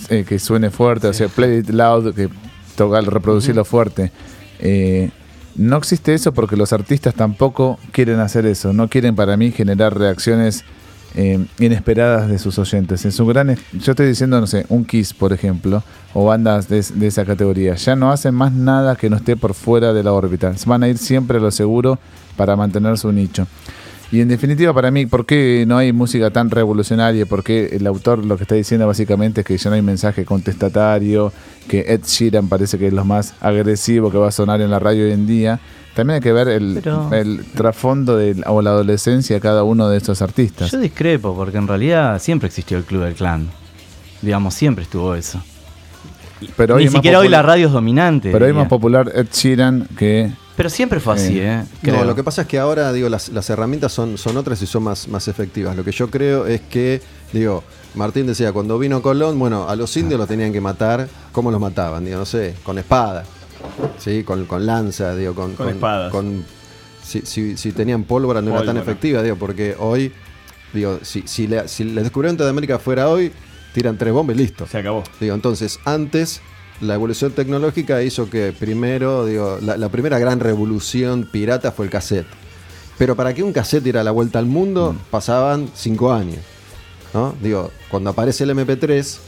[0.09, 2.29] eh, que suene fuerte, o sea, play it loud, que
[2.77, 4.13] tocar, reproducirlo fuerte.
[4.61, 5.11] Eh,
[5.57, 8.73] no existe eso porque los artistas tampoco quieren hacer eso.
[8.73, 10.65] No quieren para mí generar reacciones
[11.15, 13.05] eh, inesperadas de sus oyentes.
[13.05, 16.79] En su gran, yo estoy diciendo, no sé, un Kiss, por ejemplo, o bandas de,
[16.79, 17.75] esa categoría.
[17.75, 20.53] Ya no hacen más nada que no esté por fuera de la órbita.
[20.67, 21.99] Van a ir siempre a lo seguro
[22.37, 23.47] para mantener su nicho.
[24.11, 27.27] Y en definitiva, para mí, ¿por qué no hay música tan revolucionaria?
[27.27, 30.25] ¿Por qué el autor lo que está diciendo básicamente es que ya no hay mensaje
[30.25, 31.33] contestatario?
[31.69, 34.79] Que Ed Sheeran parece que es lo más agresivo que va a sonar en la
[34.79, 35.59] radio hoy en día.
[35.95, 39.89] También hay que ver el, Pero- el trasfondo de, o la adolescencia de cada uno
[39.89, 40.71] de estos artistas.
[40.71, 43.49] Yo discrepo, porque en realidad siempre existió el Club del Clan.
[44.23, 45.41] Digamos, siempre estuvo eso.
[46.57, 48.31] Pero hoy Ni siquiera hoy la radio es dominante.
[48.33, 50.33] Pero hoy más popular Ed Sheeran que...
[50.57, 51.91] Pero siempre fue así, Eh, ¿eh?
[51.91, 54.67] No, lo que pasa es que ahora, digo, las, las herramientas son, son otras y
[54.67, 55.75] son más, más efectivas.
[55.77, 57.01] Lo que yo creo es que,
[57.33, 61.09] digo, Martín decía, cuando vino Colón, bueno, a los indios los tenían que matar.
[61.33, 62.05] ¿Cómo los mataban?
[62.05, 63.25] Digo, no sé, con espada,
[63.99, 64.23] ¿sí?
[64.25, 65.55] Con, con lanza, digo, con...
[65.55, 66.11] Con espadas.
[66.11, 66.45] con-
[67.03, 70.11] si, si- si tenían pólvora no era tan efectiva, digo, porque hoy,
[70.73, 73.31] digo, si, si, le, si el descubrimiento de América fuera hoy,
[73.75, 74.67] tiran tres bombas y listo.
[74.67, 75.05] Se acabó.
[75.21, 76.41] Digo, entonces, antes
[76.81, 81.91] la evolución tecnológica hizo que primero, digo, la, la primera gran revolución pirata fue el
[81.91, 82.27] cassette.
[82.97, 86.39] Pero para que un cassette diera la vuelta al mundo, pasaban cinco años.
[87.13, 87.35] ¿no?
[87.43, 89.19] Digo, cuando aparece el MP3,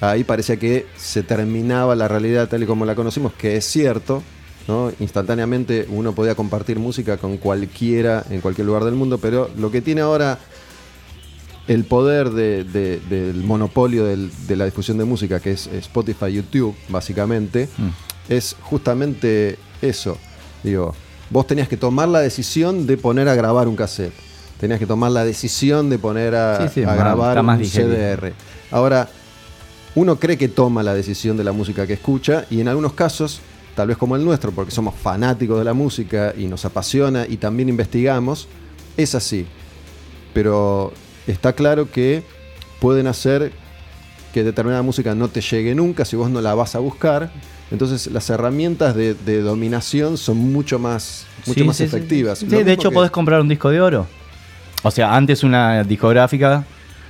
[0.00, 4.22] ahí parecía que se terminaba la realidad tal y como la conocimos, que es cierto,
[4.68, 4.92] ¿no?
[5.00, 9.80] Instantáneamente uno podía compartir música con cualquiera en cualquier lugar del mundo, pero lo que
[9.80, 10.38] tiene ahora
[11.68, 16.32] el poder de- de- del monopolio del- de la difusión de música, que es Spotify,
[16.32, 17.68] YouTube, básicamente,
[18.28, 20.16] es justamente eso.
[20.62, 20.94] Digo,
[21.30, 24.12] vos tenías que tomar la decisión de poner a grabar un cassette.
[24.60, 27.94] Tenías que tomar la decisión de poner a, Sí, sí, a grabar más un digerido.
[27.94, 28.32] CDR.
[28.70, 29.08] Ahora,
[29.96, 33.40] uno cree que toma la decisión de la música que escucha y en algunos casos,
[33.74, 37.38] tal vez como el nuestro, porque somos fanáticos de la música y nos apasiona y
[37.38, 38.46] también investigamos,
[38.96, 39.46] es así.
[40.32, 40.92] Pero
[41.26, 42.22] está claro que
[42.80, 43.52] pueden hacer
[44.32, 47.32] que determinada música no te llegue nunca si vos no la vas a buscar.
[47.70, 52.38] Entonces las herramientas de, de dominación son mucho más, mucho Sí, más sí, efectivas.
[52.40, 54.06] Sí, de hecho que- podés comprar un disco de oro.
[54.82, 56.64] O sea, antes una discográfica,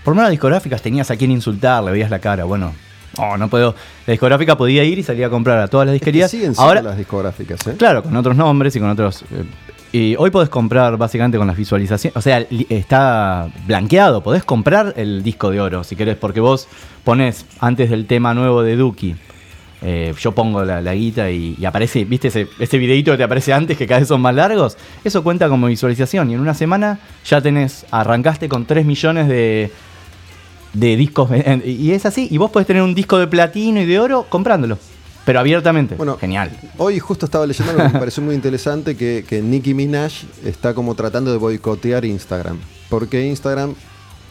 [0.07, 2.73] por menos las discográficas tenías a quien insultar, le veías la cara, bueno,
[3.19, 3.75] oh, no puedo.
[4.07, 6.31] La discográfica podía ir y salir a comprar a todas las es que disquerías.
[6.31, 7.75] siguen Ahora, las discográficas, ¿eh?
[7.77, 9.23] claro, con otros nombres y con otros...
[9.33, 9.43] eh,
[9.91, 12.39] y hoy podés comprar básicamente con las visualizaciones, o sea,
[12.69, 16.69] está blanqueado, podés comprar el disco de oro si querés, porque vos
[17.03, 19.17] pones antes del tema nuevo de Duki,
[19.83, 23.25] eh, yo pongo la, la guita y, y aparece, ¿viste ese, ese videito que te
[23.25, 24.79] aparece antes que cada vez son más largos?
[25.03, 29.73] Eso cuenta como visualización y en una semana ya tenés, arrancaste con 3 millones de,
[30.77, 31.31] de discos
[31.65, 34.79] y es así, y vos podés tener un disco de platino y de oro comprándolo,
[35.25, 35.95] pero abiertamente.
[35.97, 36.51] Bueno, Genial.
[36.77, 40.13] Hoy justo estaba leyendo algo que me pareció muy interesante, que, que Nicki Minaj
[40.45, 42.59] está como tratando de boicotear Instagram.
[42.89, 43.75] Porque Instagram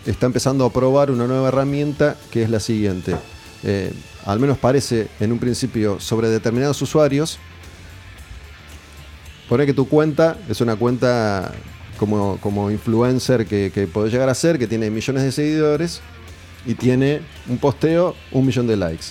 [0.06, 3.16] está empezando a probar una nueva herramienta que es la siguiente.
[3.64, 3.92] Eh,
[4.26, 7.40] al menos parece en un principio sobre determinados usuarios.
[9.50, 11.52] Pone que tu cuenta es una cuenta
[11.98, 16.02] como, como influencer que, que podés llegar a ser, que tiene millones de seguidores
[16.66, 19.06] y tiene un posteo, un millón de likes.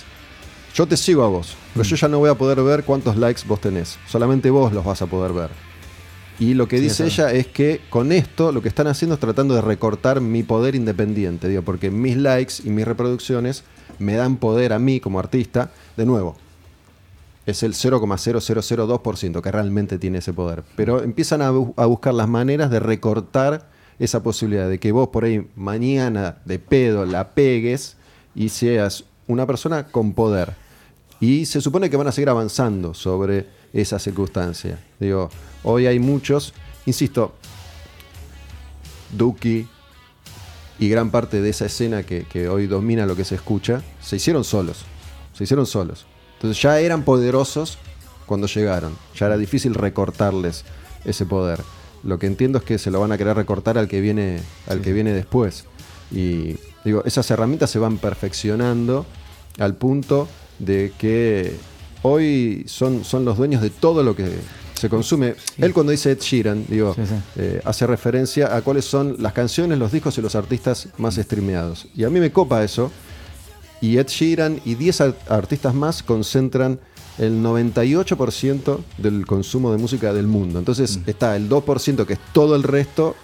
[0.73, 3.43] Yo te sigo a vos, pero yo ya no voy a poder ver cuántos likes
[3.47, 3.97] vos tenés.
[4.07, 5.49] Solamente vos los vas a poder ver.
[6.37, 9.55] Y lo que dice ella es que con esto lo que están haciendo es tratando
[9.55, 13.63] de recortar mi poder independiente, digo, porque mis likes y mis reproducciones
[13.99, 16.35] me dan poder a mí como artista, de nuevo.
[17.45, 20.63] Es el 0,0002% que realmente tiene ese poder.
[20.75, 25.09] Pero empiezan a, bu- a buscar las maneras de recortar esa posibilidad de que vos
[25.09, 27.97] por ahí mañana de pedo la pegues
[28.33, 30.53] y seas una persona con poder.
[31.19, 34.79] Y se supone que van a seguir avanzando sobre esa circunstancia.
[34.99, 35.29] Digo,
[35.63, 36.53] hoy hay muchos,
[36.85, 37.33] insisto,
[39.15, 39.67] Duki
[40.77, 44.17] y gran parte de esa escena que, que hoy domina lo que se escucha, se
[44.17, 44.85] hicieron solos.
[45.33, 46.05] Se hicieron solos.
[46.35, 47.77] Entonces ya eran poderosos
[48.25, 48.95] cuando llegaron.
[49.15, 50.65] Ya era difícil recortarles
[51.05, 51.61] ese poder.
[52.05, 54.81] Lo que entiendo es que se lo van a querer recortar al que viene, al
[54.81, 55.65] que viene después.
[56.11, 59.05] Y digo, esas herramientas se van perfeccionando
[59.59, 60.27] al punto
[60.59, 61.55] de que
[62.03, 64.29] hoy son, son los dueños de todo lo que
[64.75, 65.35] se consume.
[65.57, 67.15] Él cuando dice Ed Sheeran, digo, Sí, sí.
[67.37, 71.87] eh, hace referencia a cuáles son las canciones, los discos y los artistas más streameados.
[71.95, 72.91] Y a mí me copa eso.
[73.81, 76.79] Y Ed Sheeran y 10 ar- artistas más concentran
[77.17, 80.59] el 98% del consumo de música del mundo.
[80.59, 83.15] Entonces está el 2% que es todo el resto,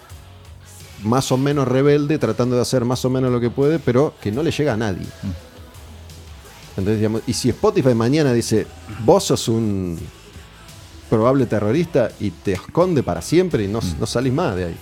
[1.04, 4.32] más o menos rebelde, tratando de hacer más o menos lo que puede, pero que
[4.32, 5.06] no le llega a nadie.
[6.76, 8.66] Entonces, digamos, y si Spotify mañana dice,
[9.04, 9.98] vos sos un
[11.10, 14.76] probable terrorista y te esconde para siempre y no, no salís más de ahí.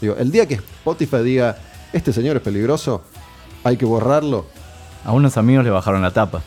[0.00, 1.58] Digo, el día que Spotify diga,
[1.92, 3.02] este señor es peligroso,
[3.64, 4.46] hay que borrarlo,
[5.04, 6.42] A unos amigos le bajaron la tapa.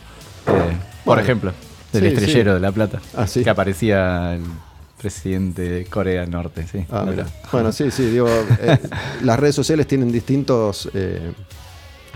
[0.48, 1.52] eh, por ejemplo,
[1.92, 2.56] del Sí, estrellero sí.
[2.56, 3.00] de La Plata.
[3.16, 3.44] Ah, sí.
[3.44, 4.44] Que aparecía el
[4.98, 6.86] presidente de Corea del Norte, sí.
[6.90, 7.26] Ah, mira.
[7.52, 8.28] Bueno, sí, sí, digo,
[8.62, 8.80] eh,
[9.24, 11.32] las redes sociales tienen distintos eh,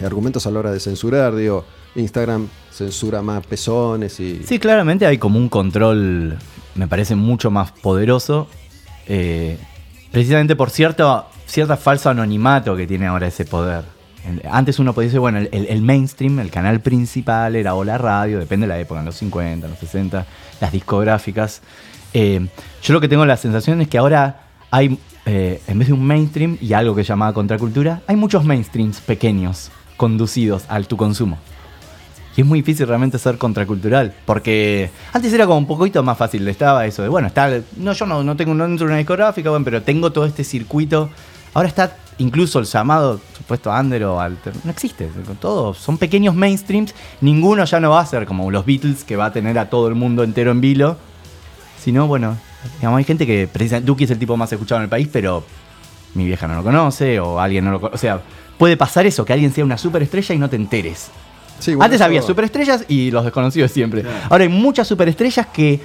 [0.04, 4.42] argumentos a la hora de censurar, digo, Instagram censura más pezones y...
[4.46, 6.38] Sí, claramente hay como un control,
[6.76, 8.48] me parece mucho más poderoso,
[9.08, 9.58] eh,
[10.12, 13.84] precisamente por cierto, cierta falso anonimato que tiene ahora ese poder.
[14.52, 18.68] Antes uno podía decir, bueno, el, mainstream, el canal principal era o la radio, depende
[18.68, 20.26] de la época, en los 50, en los 60,
[20.60, 21.62] las discográficas.
[22.14, 22.48] Eh,
[22.82, 26.06] yo lo que tengo la sensación es que ahora hay, eh, en vez de un
[26.06, 31.38] mainstream y algo que llamaba contracultura, hay muchos mainstreams pequeños conducidos al tu consumo.
[32.38, 34.14] Y es muy difícil realmente ser contracultural.
[34.26, 36.48] Porque antes era como un poquito más fácil.
[36.48, 37.50] Estaba eso de, bueno, está.
[37.76, 40.44] No, yo no, no tengo no entro en una discográfica, bueno, pero tengo todo este
[40.44, 41.10] circuito.
[41.54, 44.54] Ahora está incluso el llamado supuesto under o alter.
[44.64, 45.10] No existe.
[45.26, 46.94] con Todo, son pequeños mainstreams.
[47.22, 49.88] Ninguno ya no va a ser como los Beatles, que va a tener a todo
[49.88, 50.98] el mundo entero en vilo.
[51.84, 52.38] Sino, bueno,
[52.78, 53.88] digamos, hay gente que precisamente.
[53.88, 55.44] Duki es el tipo más escuchado en el país, pero
[56.14, 57.96] mi vieja no lo conoce, o alguien no lo conoce.
[57.96, 58.22] O sea,
[58.58, 61.10] puede pasar eso, que alguien sea una superestrella y no te enteres.
[61.60, 64.06] Sí, bueno, Antes había superestrellas y los desconocidos siempre.
[64.30, 65.82] Ahora hay muchas superestrellas que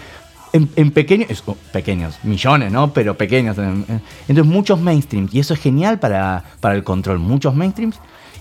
[0.77, 2.93] en, pequeños, pequeños, millones, ¿no?
[2.93, 3.59] Pero pequeños.
[3.59, 5.35] en- en- Entonces muchos mainstreams.
[5.35, 7.19] Y eso es genial para, para el control.
[7.19, 7.97] Muchos mainstreams.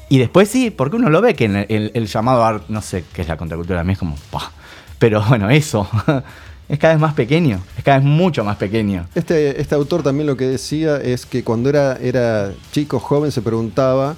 [0.10, 3.28] Y después sí, porque uno lo ve que el llamado art, no sé qué es
[3.28, 4.52] la contracultura, a mí es como, ¡pah!
[5.00, 5.88] Pero bueno, eso.
[6.70, 7.60] es cada vez más pequeño.
[7.78, 9.08] Es cada vez mucho más pequeño.
[9.16, 13.42] Este, este autor también lo que decía es que cuando era, era chico, joven, se
[13.42, 14.16] preguntaba,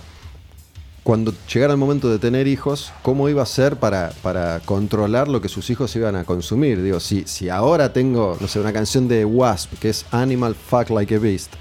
[1.05, 5.39] cuando llegara el momento de tener hijos, cómo iba a ser para, para controlar lo
[5.39, 6.81] que sus hijos iban a consumir.
[6.81, 10.89] Digo, si, si ahora tengo, no sé, una canción de Wasp, que es Animal Fuck
[10.89, 11.53] Like a Beast,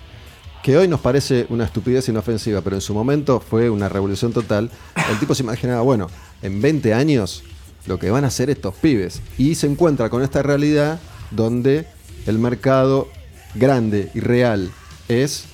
[0.63, 4.71] que hoy nos parece una estupidez inofensiva, pero en su momento fue una revolución total,
[5.11, 6.07] el tipo se imaginaba, bueno,
[6.41, 7.43] en 20 años
[7.85, 9.21] lo que van a hacer estos pibes.
[9.37, 11.01] Y se encuentra con esta realidad
[11.33, 11.87] donde
[12.25, 13.09] el mercado
[13.55, 14.71] grande y real
[15.09, 15.45] es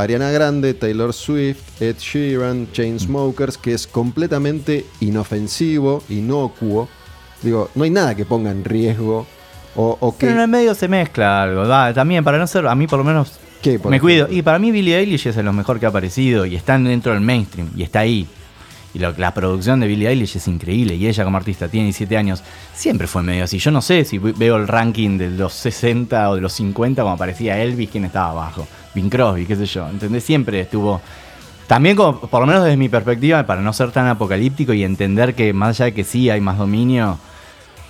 [0.00, 6.88] Ariana Grande, Taylor Swift, Ed Sheeran, Chainsmokers, que es completamente inofensivo, inocuo.
[7.42, 9.26] Digo, no hay nada que ponga en riesgo
[9.76, 10.26] o, o que...
[10.26, 11.66] Pero en el medio se mezcla algo.
[11.66, 13.32] da, también, para no ser, a mí por lo menos
[13.62, 14.26] ¿Qué, por me ejemplo?
[14.26, 14.38] cuido.
[14.38, 17.20] Y para mí Billie Eilish es lo mejor que ha aparecido y está dentro del
[17.20, 18.26] mainstream y está ahí.
[18.92, 22.42] Y la producción de Billie Eilish es increíble y ella como artista tiene 17 años.
[22.74, 23.58] Siempre fue medio así.
[23.58, 27.02] Yo no sé si ve- veo el ranking de los 60 o de los 50
[27.02, 28.66] como aparecía Elvis, quién estaba abajo.
[28.94, 29.88] Bing Crosby, qué sé yo.
[29.88, 30.24] ¿Entendés?
[30.24, 31.00] Siempre estuvo...
[31.68, 35.36] También, como, por lo menos desde mi perspectiva, para no ser tan apocalíptico y entender
[35.36, 37.16] que más allá de que sí hay más dominio,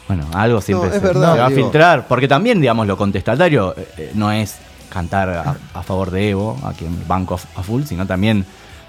[0.06, 2.06] bueno, algo siempre No, se, verdad, se va a filtrar.
[2.06, 4.56] Porque también, digamos, lo contestatario eh, eh, no es
[4.90, 8.44] cantar a, a favor de Evo, a quien banco a, a full, sino también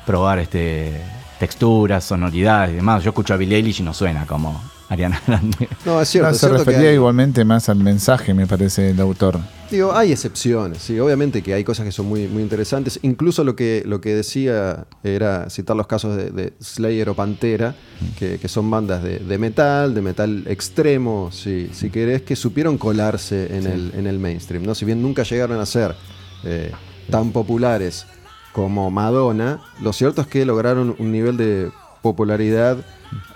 [0.05, 0.99] probar este
[1.41, 3.03] texturas, sonoridades y demás.
[3.03, 5.67] Yo escucho a Billie Eilish y no suena como Ariana Grande.
[5.85, 6.29] No, es cierto.
[6.29, 9.39] No, es se que refería hay- igualmente más al mensaje, me parece, el autor.
[9.71, 12.99] Digo, hay excepciones, sí, obviamente que hay cosas que son muy, muy interesantes.
[13.01, 17.73] Incluso lo que, lo que decía era citar los casos de, de Slayer o Pantera,
[18.19, 22.77] que, que son bandas de, de metal, de metal extremo, si, si querés, que supieron
[22.77, 24.63] colarse en, el, en el mainstream.
[24.63, 24.75] ¿no?
[24.75, 25.95] Si bien nunca llegaron a ser
[26.43, 26.71] eh,
[27.09, 28.05] tan populares
[28.53, 32.77] como Madonna, lo cierto es que lograron un nivel de popularidad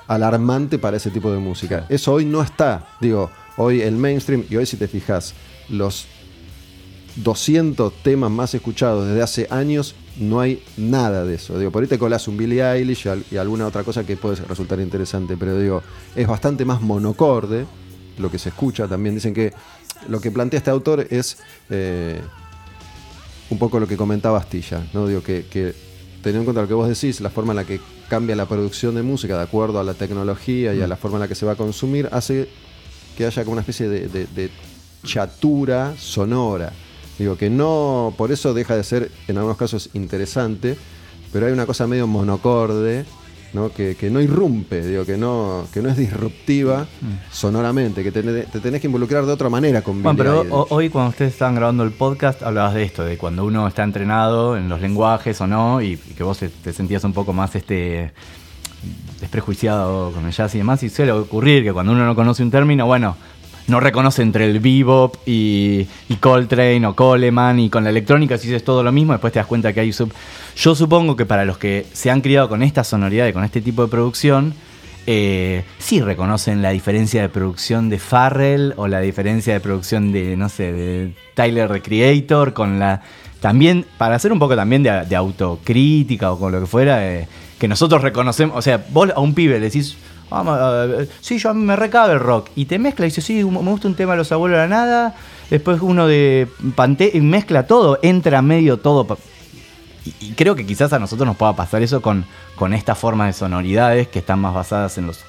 [0.07, 1.85] alarmante para ese tipo de música.
[1.89, 2.87] Eso hoy no está.
[3.01, 5.33] Digo, hoy el mainstream, y hoy si te fijas,
[5.69, 6.07] los
[7.17, 11.57] 200 temas más escuchados desde hace años, no hay nada de eso.
[11.57, 14.17] Digo, por ahí te colas un Billie Eilish y al- y alguna otra cosa que
[14.17, 15.81] puede resultar interesante, pero digo,
[16.15, 17.65] es bastante más monocorde
[18.17, 18.87] lo que se escucha.
[18.87, 19.53] También dicen que
[20.09, 21.37] lo que plantea este autor es
[21.69, 22.21] eh,
[23.49, 25.07] un poco lo que comentaba Astilla, ¿no?
[25.07, 25.73] Digo, que, que
[26.21, 27.79] teniendo en cuenta lo que vos decís, la forma en la que
[28.09, 31.21] cambia la producción de música de acuerdo a la tecnología y a la forma en
[31.21, 32.47] la que se va a consumir, hace
[33.17, 34.49] que haya como una especie de, de- de
[35.03, 36.71] chatura sonora.
[37.17, 40.77] Digo, que no, por eso deja de ser en algunos casos interesante,
[41.31, 43.05] pero hay una cosa medio monocorde,
[43.55, 43.69] ¿no?
[43.71, 46.85] Que, que no irrumpe, digo, que no, que no es disruptiva
[47.31, 50.89] sonoramente, que te, te tenés que involucrar de otra manera con Bueno, pero ho- hoy
[50.89, 54.69] cuando ustedes estaban grabando el podcast hablabas de esto, de cuando uno está entrenado en
[54.69, 58.11] los lenguajes o no, y, y que vos te, te sentías un poco más este
[59.19, 62.51] desprejuiciado con el jazz y demás, y suele ocurrir que cuando uno no conoce un
[62.51, 63.15] término, bueno,
[63.67, 68.53] no reconoce entre el bebop y, y Coltrane o Coleman y con la electrónica si
[68.53, 70.13] es todo lo mismo, después te das cuenta que hay sub...
[70.55, 73.61] Yo supongo que para los que se han criado con esta sonoridad y con este
[73.61, 74.53] tipo de producción,
[75.07, 80.35] eh, sí reconocen la diferencia de producción de Farrell o la diferencia de producción de,
[80.37, 83.01] no sé, de Tyler the Creator con la...
[83.39, 87.27] También, para hacer un poco también de, autocrítica o con lo que fuera, eh,
[87.59, 89.97] que nosotros reconocemos, o sea, vos a un pibe le decís,
[90.31, 93.43] eh, sí, yo a mí me recabe el rock, y te mezcla y dice, sí,
[93.43, 95.15] me gusta un tema de los abuelos de la nada,
[95.49, 99.17] después uno de Pante, y mezcla todo, entra medio todo.
[100.19, 103.33] y creo que quizás a nosotros nos pueda pasar eso con, con esta forma de
[103.33, 105.23] sonoridades que están más basadas en los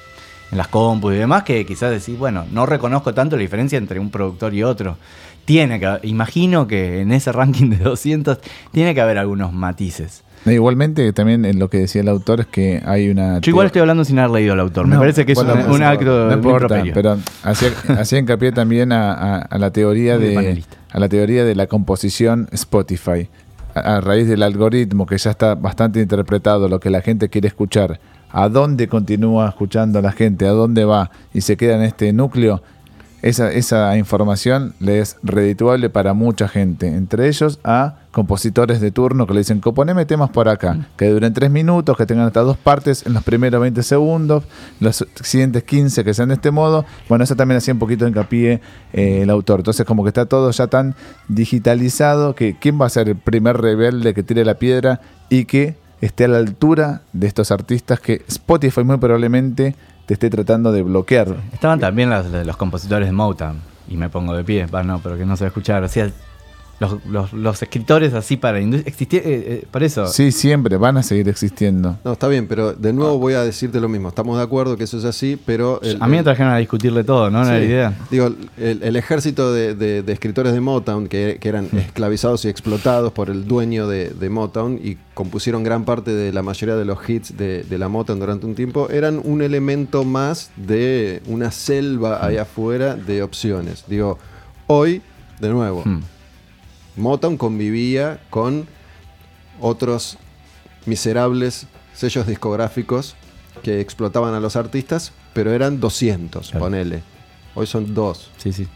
[0.50, 3.98] en las compus y demás, que quizás decís, bueno, no reconozco tanto la diferencia entre
[3.98, 4.96] un productor y otro.
[5.44, 8.38] Tiene que, imagino que en ese ranking de 200
[8.72, 10.22] tiene que haber algunos matices.
[10.46, 13.40] Igualmente, también en lo que decía el autor es que hay una.
[13.40, 14.86] Yo igual estoy hablando sin haber leído al autor.
[14.86, 18.52] Me parece que es un, pues, un acto No de importa, pero hacía, hacía hincapié
[18.52, 23.28] también a, a- a la teoría de a la teoría de la composición Spotify.
[23.74, 27.48] A, a raíz del algoritmo que ya está bastante interpretado, lo que la gente quiere
[27.48, 32.12] escuchar, a dónde continúa escuchando la gente, a dónde va y se queda en este
[32.12, 32.62] núcleo,
[33.22, 39.26] esa, esa información le es redituable para mucha gente, entre ellos a compositores de turno
[39.26, 42.56] que le dicen, componeme temas por acá, que duren tres minutos, que tengan hasta dos
[42.56, 44.44] partes en los primeros 20 segundos,
[44.80, 46.86] los siguientes 15 que sean de este modo.
[47.10, 48.60] Bueno, eso también hacía un poquito de hincapié
[48.94, 49.60] eh, el autor.
[49.60, 50.94] Entonces como que está todo ya tan
[51.28, 55.76] digitalizado que quién va a ser el primer rebelde que tire la piedra y que
[56.00, 59.74] esté a la altura de estos artistas que Spotify muy probablemente
[60.06, 61.34] te esté tratando de bloquear.
[61.52, 63.60] Estaban también las- los compositores de Motown.
[63.88, 65.88] Y me pongo de pie, va, no, pero que no se va a escuchar.
[66.78, 70.06] Los, los- los escritores así para indus- existi- eh, eh, para eso.
[70.08, 71.98] Sí, siempre van a seguir existiendo.
[72.04, 74.08] No, está bien, pero de nuevo voy a decirte lo mismo.
[74.08, 75.80] Estamos de acuerdo que eso es así, pero...
[75.82, 77.38] el- a mí me trajeron a discutirle todo, ¿no?
[77.42, 77.66] No era la Sí.
[77.66, 77.98] idea.
[78.10, 82.48] Digo, el, el ejército de, de- de escritores de Motown, que, que eran esclavizados y
[82.48, 86.84] explotados por el dueño de, de Motown y compusieron gran parte de la mayoría de
[86.84, 91.50] los hits de, de la Motown durante un tiempo, eran un elemento más de una
[91.50, 93.84] selva allá afuera de opciones.
[93.88, 94.18] Digo,
[94.66, 95.00] hoy,
[95.40, 96.00] de nuevo, Hmm.
[96.96, 98.66] Motown convivía con
[99.60, 100.18] otros
[100.86, 103.16] miserables sellos discográficos
[103.62, 106.64] que explotaban a los artistas, pero eran 200, Claro.
[106.64, 107.02] ponele.
[107.54, 108.68] Hoy son dos, Sí, sí.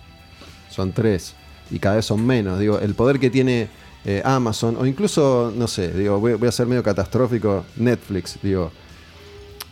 [0.70, 1.34] son tres,
[1.70, 2.58] y cada vez son menos.
[2.58, 3.68] Digo, el poder que tiene
[4.06, 8.72] eh, Amazon, o incluso, no sé, digo, voy, voy a ser medio catastrófico, Netflix, digo,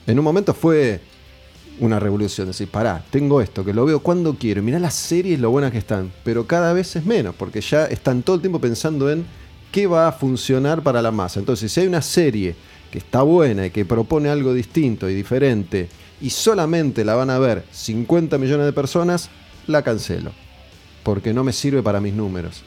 [0.06, 1.00] en un momento fue
[1.80, 5.50] una revolución, decir, pará, tengo esto, que lo veo cuando quiero, mirá las series, lo
[5.50, 9.10] buenas que están, pero cada vez es menos, porque ya están todo el tiempo pensando
[9.10, 9.24] en
[9.70, 11.40] qué va a funcionar para la masa.
[11.40, 12.54] Entonces, si hay una serie
[12.90, 15.88] que está buena y que propone algo distinto y diferente,
[16.20, 19.30] y solamente la van a ver 50 millones de personas,
[19.66, 20.32] la cancelo,
[21.02, 22.62] porque no me sirve para mis números.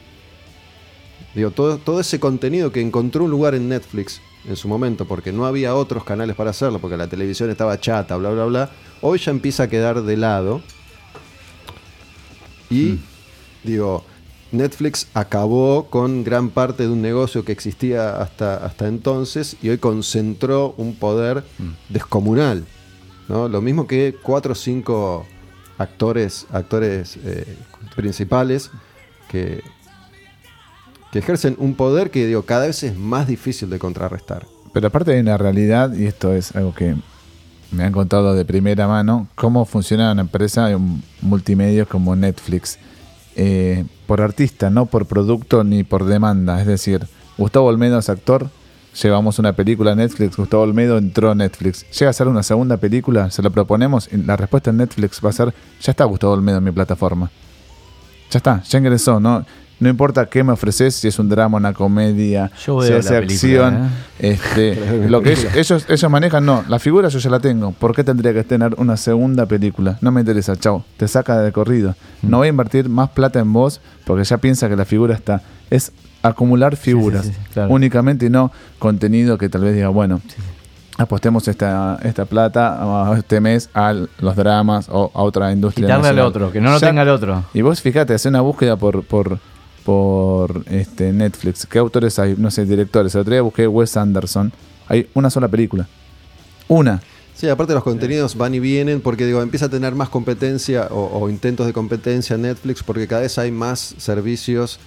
[1.34, 5.32] Digo, todo, todo ese contenido que encontró un lugar en Netflix en su momento, porque
[5.32, 9.18] no había otros canales para hacerlo, porque la televisión estaba chata, bla, bla, bla, hoy
[9.18, 10.62] ya empieza a quedar de lado.
[12.70, 12.98] Y,
[13.62, 14.04] digo,
[14.50, 19.78] Netflix acabó con gran parte de un negocio que existía hasta, hasta entonces y hoy
[19.78, 21.44] concentró un poder
[21.88, 22.64] descomunal.
[23.28, 23.48] ¿no?
[23.48, 25.26] Lo mismo que cuatro o cinco
[25.78, 27.56] actores, actores eh,
[27.94, 28.70] principales
[29.28, 29.62] que,
[31.12, 34.46] que ejercen un poder que digo, cada vez es más difícil de contrarrestar.
[34.72, 36.96] Pero aparte hay una realidad, y esto es algo que
[37.70, 42.78] me han contado de primera mano, cómo funciona una empresa de un multimedia como Netflix.
[43.36, 46.58] Eh, por artista, no por producto ni por demanda.
[46.60, 48.48] Es decir, Gustavo Olmedo es actor,
[49.02, 51.84] llevamos una película a Netflix, Gustavo Olmedo entró a Netflix.
[51.90, 55.28] Llega a ser una segunda película, se lo proponemos, y la respuesta en Netflix va
[55.28, 57.30] a ser, ya está Gustavo Olmedo en mi plataforma.
[58.30, 59.44] Ya está, ya ingresó, ¿no?
[59.80, 63.90] No importa qué me ofreces, si es un drama, una comedia, Yo si es acción.
[64.20, 64.32] ¿eh?
[64.32, 67.72] Este, lo que ellos, ellos, ellos manejan, no, la figura yo ya la tengo.
[67.72, 69.98] ¿Por qué tendría que tener una segunda película?
[70.00, 71.96] No me interesa, chao, te saca de corrido.
[72.22, 72.30] Mm.
[72.30, 75.42] No voy a invertir más plata en vos porque ya piensa que la figura está.
[75.68, 75.90] Es
[76.22, 77.72] acumular figuras sí, sí, claro.
[77.72, 80.20] únicamente y no contenido que tal vez diga, bueno,
[80.98, 85.86] apostemos esta, esta plata a este mes a los dramas o a otra industria.
[85.86, 86.28] Quitarle al nacional.
[86.30, 87.42] otro, que no lo Ya- tenga el otro.
[87.54, 89.38] y vos fíjate, hace una búsqueda por, por,
[89.84, 91.66] por este, Netflix.
[91.66, 92.34] ¿Qué autores hay?
[92.36, 93.14] No sé, directores.
[93.14, 94.52] El otro busqué Wes Anderson.
[94.88, 95.88] Hay una sola película.
[96.68, 97.02] Una.
[97.34, 101.28] Sí, aparte los contenidos van y vienen porque digo, empieza a tener más competencia o,
[101.28, 104.78] intentos de competencia en Netflix porque cada vez hay más servicios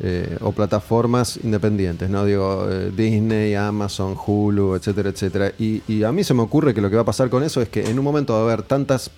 [0.00, 2.24] eh, o plataformas independientes, ¿no?
[2.24, 5.52] Digo, eh, Disney, Amazon, Hulu, etcétera, etcétera.
[5.58, 7.68] Y a mí se me ocurre que lo que va a pasar con eso es
[7.68, 9.10] que en un momento va a haber tantas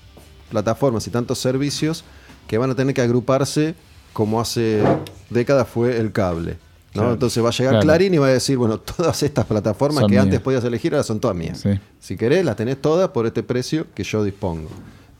[0.51, 2.05] plataformas y tantos servicios
[2.47, 3.75] que van a tener que agruparse
[4.15, 4.83] como hace
[5.29, 6.53] décadas fue el cable.
[6.95, 7.01] ¿no?
[7.01, 7.13] Claro.
[7.13, 7.85] Entonces va a llegar Claro.
[7.85, 11.03] Clarín y va a decir, bueno, todas estas plataformas Son que antes podías elegir ahora
[11.05, 11.59] son todas mías.
[11.61, 11.71] Sí.
[12.01, 14.71] Si querés, las tenés todas por este precio que yo dispongo.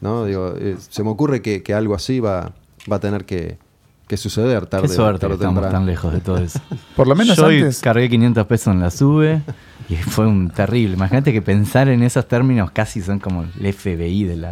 [0.01, 0.25] ¿no?
[0.25, 2.53] Digo, eh, se me ocurre que, que algo así va,
[2.91, 3.59] va a tener que,
[4.07, 6.61] que suceder tarde, Qué suerte tarde que estamos tan lejos de todo eso.
[6.97, 7.81] Por lo menos Yo antes.
[7.81, 9.43] cargué 500 pesos en la sube
[9.89, 10.95] y fue un terrible.
[10.95, 14.49] Imagínate que pensar en esos términos casi son como el FBI de la.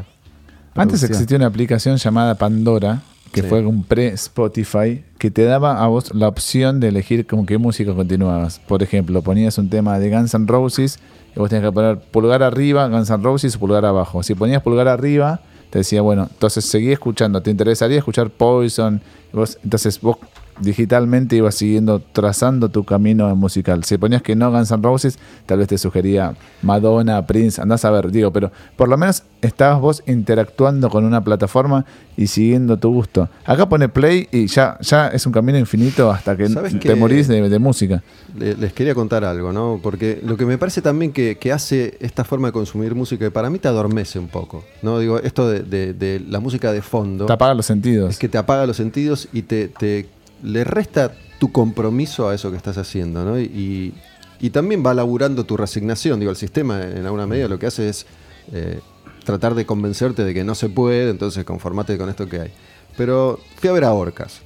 [0.75, 1.11] Antes producción.
[1.13, 3.49] existía una aplicación llamada Pandora, que Sí.
[3.49, 7.95] fue un pre-Spotify, que te daba a vos la opción de elegir con qué música
[7.95, 8.59] continuabas.
[8.61, 10.99] Por ejemplo, ponías un tema de Guns N' Roses
[11.35, 14.23] y vos tenías que poner pulgar arriba, Guns N' Roses, o pulgar abajo.
[14.23, 15.41] Si ponías pulgar arriba,
[15.71, 17.41] te decía, bueno, entonces seguí escuchando.
[17.43, 19.01] ¿Te interesaría escuchar Poison?
[19.33, 20.17] Vos- entonces vos
[20.61, 23.85] digitalmente ibas siguiendo, trazando tu camino musical.
[23.85, 27.91] Si ponías que no Guns N' Roses, tal vez te sugería Madonna, Prince, andás a
[27.91, 31.85] ver, digo, pero por lo menos estabas vos interactuando con una plataforma
[32.17, 33.29] y siguiendo tu gusto.
[33.45, 37.27] Acá pone play y ya, ya es un camino infinito hasta que ¿Sabes te morís
[37.29, 38.03] de, de música.
[38.39, 39.81] Le- Les quería contar algo, ¿no?
[39.83, 43.31] Porque lo que me parece también que, que hace esta forma de consumir música, que
[43.31, 44.99] para mí te adormece un poco, ¿no?
[44.99, 48.11] Digo, esto de, de- de la música de fondo, Te apaga los sentidos.
[48.11, 50.07] es que te apaga los sentidos y te, te-
[50.43, 53.39] le resta tu compromiso a eso que estás haciendo, ¿no?
[53.41, 53.95] Y,
[54.41, 56.21] y también va laburando tu resignación.
[56.21, 58.07] Digo, el sistema en alguna medida lo que hace es
[58.53, 58.81] eh,
[59.25, 62.51] tratar de convencerte de que no se puede, entonces conformate con esto que hay.
[62.97, 64.43] Pero fui a ver a Orcas.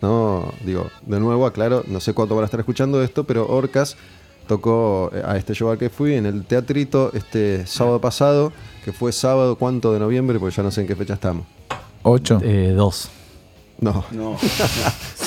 [0.00, 3.96] No, digo, de nuevo aclaro, no sé cuánto van a estar escuchando esto, pero Orcas
[4.46, 8.52] tocó eh, a este show al que fui en el teatrito este sábado pasado,
[8.84, 10.38] que fue sábado, ¿cuánto de noviembre?
[10.38, 11.44] Porque ya no sé en qué fecha estamos.
[12.02, 12.40] 8.
[12.42, 13.10] Eh, dos.
[13.80, 14.36] No, No.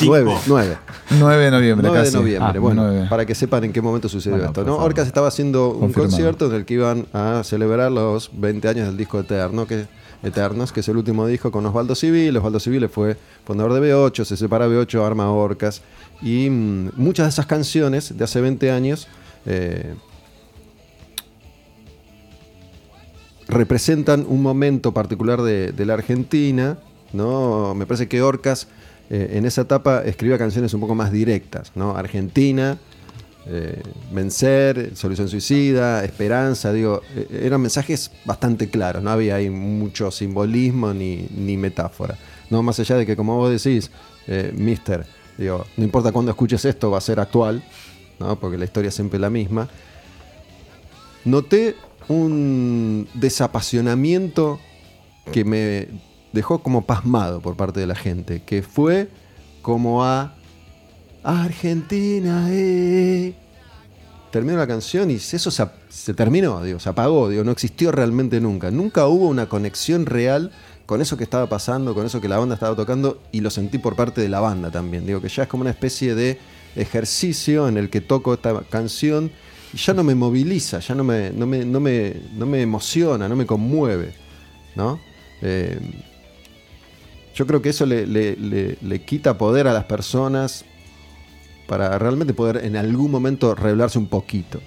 [0.02, 0.78] 9, 9.
[1.20, 2.18] 9 de noviembre 9 de casi.
[2.18, 4.78] noviembre, Ah, bueno, para que sepan en qué momento sucedió Bueno, esto.
[4.78, 6.10] Orcas estaba haciendo un Confirmado.
[6.10, 9.88] concierto en el que iban a celebrar los 20 años del disco Eterno, que,
[10.22, 12.38] Eternos, que es el último disco con Osvaldo Civil.
[12.38, 15.82] Osvaldo Civil fue fundador de B8, se separa B8, arma Orcas.
[16.22, 19.08] Y mm, muchas de esas canciones de hace 20 años
[19.46, 19.96] eh,
[23.48, 26.78] representan un momento particular de, de la Argentina,
[27.14, 27.74] ¿no?
[27.76, 28.68] Me parece que Orcas
[29.10, 31.96] eh, en esa etapa escribía canciones un poco más directas, ¿no?
[31.96, 32.78] Argentina,
[33.46, 40.10] eh, vencer, solución suicida, esperanza, digo, eh, eran mensajes bastante claros, no había ahí mucho
[40.10, 42.18] simbolismo ni, ni metáfora.
[42.50, 43.92] No más allá de que, como vos decís,
[44.54, 45.06] Mister,
[45.38, 47.64] digo, no importa cuándo escuches esto, va a ser actual,
[48.20, 48.40] ¿no?
[48.40, 49.68] porque la historia es siempre la misma.
[51.26, 51.76] Noté
[52.08, 54.60] un desapasionamiento
[55.32, 55.88] que me
[56.34, 59.08] dejó como pasmado por parte de la gente, que fue
[59.62, 60.34] como a
[61.24, 63.34] Argentina, eh.
[64.32, 68.72] Terminó la canción y eso se, terminó, digo, se apagó, digo, no existió realmente nunca.
[68.72, 70.52] Nunca hubo una conexión real
[70.88, 73.78] con eso que estaba pasando, con eso que la banda estaba tocando y lo sentí
[73.78, 75.06] por parte de la banda también.
[75.06, 76.40] Digo que ya es como una especie de
[76.76, 79.32] ejercicio en el que toco esta canción
[79.72, 83.30] y ya no me moviliza, ya no me, no me, no me, no me emociona,
[83.30, 84.16] no me conmueve,
[84.76, 85.00] ¿no?
[85.44, 85.80] Eh,
[87.36, 88.36] yo creo que eso le, le-
[88.82, 90.66] le- quita poder a las personas
[91.68, 94.60] para realmente poder en algún momento revelarse un poquito,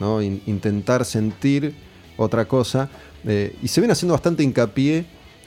[0.00, 0.20] ¿no?
[0.22, 1.74] In- intentar sentir
[2.16, 2.88] otra cosa.
[3.24, 5.04] eh, y se viene haciendo bastante hincapié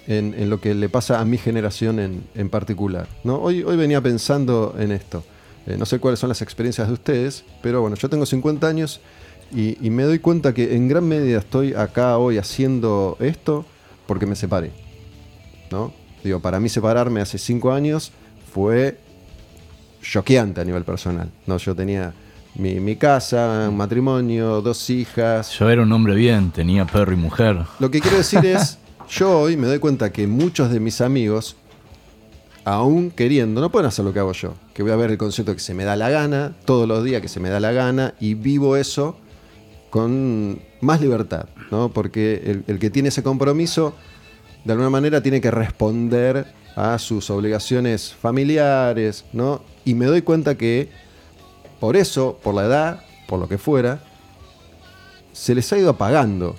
[0.07, 3.07] en, en lo que le pasa a mi generación en, en particular.
[3.23, 3.35] ¿no?
[3.37, 5.23] Hoy, hoy venía pensando en esto.
[5.67, 9.01] Eh, no sé cuáles son las experiencias de ustedes, pero bueno, yo tengo 50 años
[9.55, 13.65] y, y me doy cuenta que en gran medida estoy acá hoy haciendo esto
[14.07, 14.71] porque me separé.
[15.71, 15.93] ¿no?
[16.23, 18.11] Digo, para mí separarme hace 5 años
[18.53, 18.97] fue
[20.01, 21.29] choqueante a nivel personal.
[21.45, 21.57] ¿no?
[21.57, 22.13] Yo tenía
[22.55, 27.17] mi, mi casa, un matrimonio, dos hijas, Yo era un hombre bien, tenía perro y
[27.17, 27.57] mujer.
[27.79, 28.77] lo que quiero decir es,
[29.09, 31.55] yo hoy me doy cuenta que muchos de mis amigos,
[32.65, 34.53] aún queriendo, no pueden hacer lo que hago yo.
[34.73, 37.21] Que voy a ver el concierto que se me da la gana, todos los días
[37.21, 39.17] que se me da la gana, y vivo eso
[39.89, 41.89] con más libertad, ¿no?
[41.89, 43.95] Porque el, el que tiene ese compromiso,
[44.69, 46.45] de alguna manera, tiene que responder
[46.75, 49.63] a sus obligaciones familiares, ¿no?
[49.83, 50.89] Y me doy cuenta que
[51.79, 54.03] por eso, por la edad, por lo que fuera,
[55.33, 56.55] se les ha ido apagando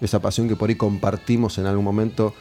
[0.00, 2.32] esa pasión que por ahí compartimos en algún momento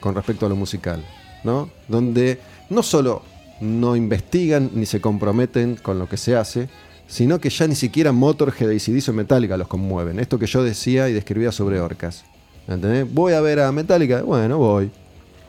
[0.00, 1.04] con respecto a lo musical,
[1.44, 1.70] ¿no?
[1.86, 3.22] Donde no solo
[3.60, 6.68] no investigan ni se comprometen con lo que se hace,
[7.06, 10.18] sino que ya ni siquiera Motorhead, ACDC o Metallica los conmueven.
[10.18, 12.24] Esto que yo decía y describía sobre Orcas.
[12.68, 13.12] ¿Entendés?
[13.12, 14.90] Voy a ver a Metallica, bueno, voy.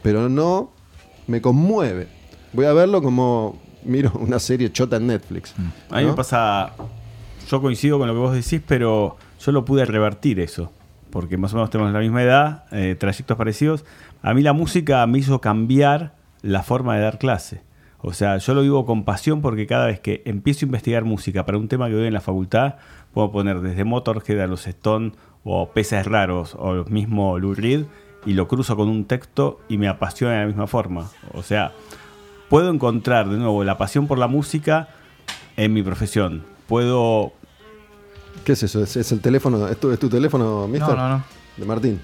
[0.01, 0.71] Pero no
[1.27, 2.07] me conmueve.
[2.53, 5.53] Voy a verlo como miro una serie chota en Netflix.
[5.89, 6.15] A mí me ¿no?
[6.15, 6.73] pasa,
[7.49, 10.71] yo coincido con lo que vos decís, pero yo lo pude revertir eso,
[11.09, 13.85] porque más o menos tenemos la misma edad, eh, trayectos parecidos.
[14.21, 17.61] A mí la música me hizo cambiar la forma de dar clase.
[18.05, 21.45] O sea, yo lo vivo con pasión porque cada vez que empiezo a investigar música
[21.45, 22.75] para un tema que veo en la facultad,
[23.13, 25.13] puedo poner desde Motorhead a los Stone
[25.43, 27.85] o Peces Raros o el mismo Lou Reed
[28.25, 31.09] y lo cruzo con un texto y me apasiona de la misma forma.
[31.33, 31.73] O sea,
[32.49, 34.87] puedo encontrar de nuevo la pasión por la música
[35.57, 36.43] en mi profesión.
[36.67, 37.33] Puedo.
[38.45, 38.81] ¿Qué es eso?
[38.81, 39.67] ¿Es, es el teléfono?
[39.67, 40.89] ¿Es tu, es tu teléfono, mister?
[40.89, 41.23] No, no, no.
[41.57, 41.99] De Martín.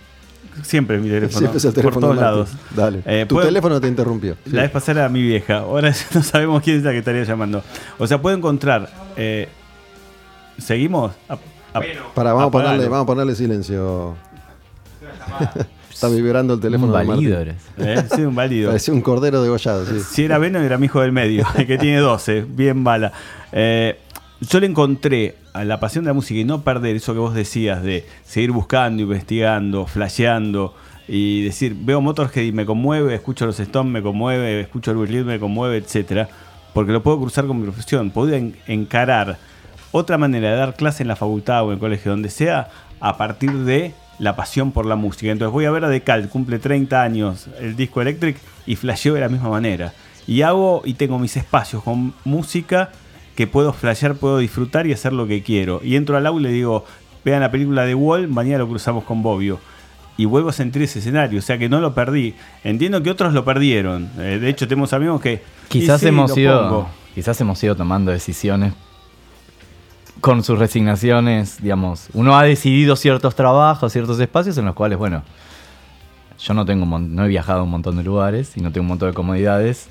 [0.62, 1.40] Siempre mi teléfono.
[1.40, 2.38] Siempre es el por teléfono todos de Martín.
[2.40, 2.58] lados.
[2.76, 3.02] Dale.
[3.22, 4.36] Eh, tu puedo- teléfono te interrumpió.
[4.44, 4.52] Sí.
[4.52, 5.60] La vez pasada era mi vieja.
[5.60, 7.64] Ahora no sabemos quién es la que estaría llamando.
[7.98, 8.90] O sea, puedo encontrar.
[9.16, 9.48] eh,
[10.58, 11.14] ¿Seguimos?
[12.13, 12.89] Para, vamos a, ponerle, apagalo.
[12.91, 14.15] vamos a ponerle silencio.
[15.91, 17.55] Está vibrando el teléfono Un válido eres.
[17.78, 18.70] Eh, Sí, un válido.
[18.70, 19.99] Parecía un cordero degollado, sí.
[19.99, 23.11] Si era Venom, era mi hijo del medio, el que tiene 12, bien bala.
[23.51, 23.99] Eh,
[24.39, 27.34] yo le encontré a la pasión de la música y no perder eso que vos
[27.34, 30.74] decías de seguir buscando, investigando, flasheando
[31.07, 35.26] y decir, veo Motorhead y me conmueve, escucho los Stones, me conmueve, escucho a Louis
[35.26, 36.30] me conmueve, etcétera,
[36.74, 38.11] porque lo puedo cruzar con mi profesión.
[38.11, 39.38] Puedo en- encarar
[39.92, 42.70] otra manera de dar clase en la facultad o en el colegio, donde sea,
[43.00, 45.32] a partir de la pasión por la música.
[45.32, 49.22] Entonces voy a ver a Decal, cumple 30 años el disco Electric y flasheo de
[49.22, 49.94] la misma manera.
[50.28, 52.92] Y hago y tengo mis espacios con música
[53.36, 55.82] que puedo flashear, puedo disfrutar y hacer lo que quiero.
[55.84, 56.86] Y entro al aula y le digo,
[57.24, 59.60] vean la película de Wall, mañana lo cruzamos con Bobbio.
[60.18, 62.36] Y vuelvo a sentir ese escenario, o sea que no lo perdí.
[62.66, 64.10] Entiendo que otros lo perdieron.
[64.20, 65.42] Eh, de hecho, tenemos amigos que...
[65.70, 66.62] Quizás sí, hemos lo ido.
[66.62, 66.90] pongo.
[67.16, 68.74] Quizás hemos ido tomando decisiones
[70.22, 75.24] con sus resignaciones, digamos, uno ha decidido ciertos trabajos, ciertos espacios en los cuales, bueno,
[76.39, 78.88] yo no tengo, no he viajado a un montón de lugares y no tengo un
[78.89, 79.88] montón de comodidades.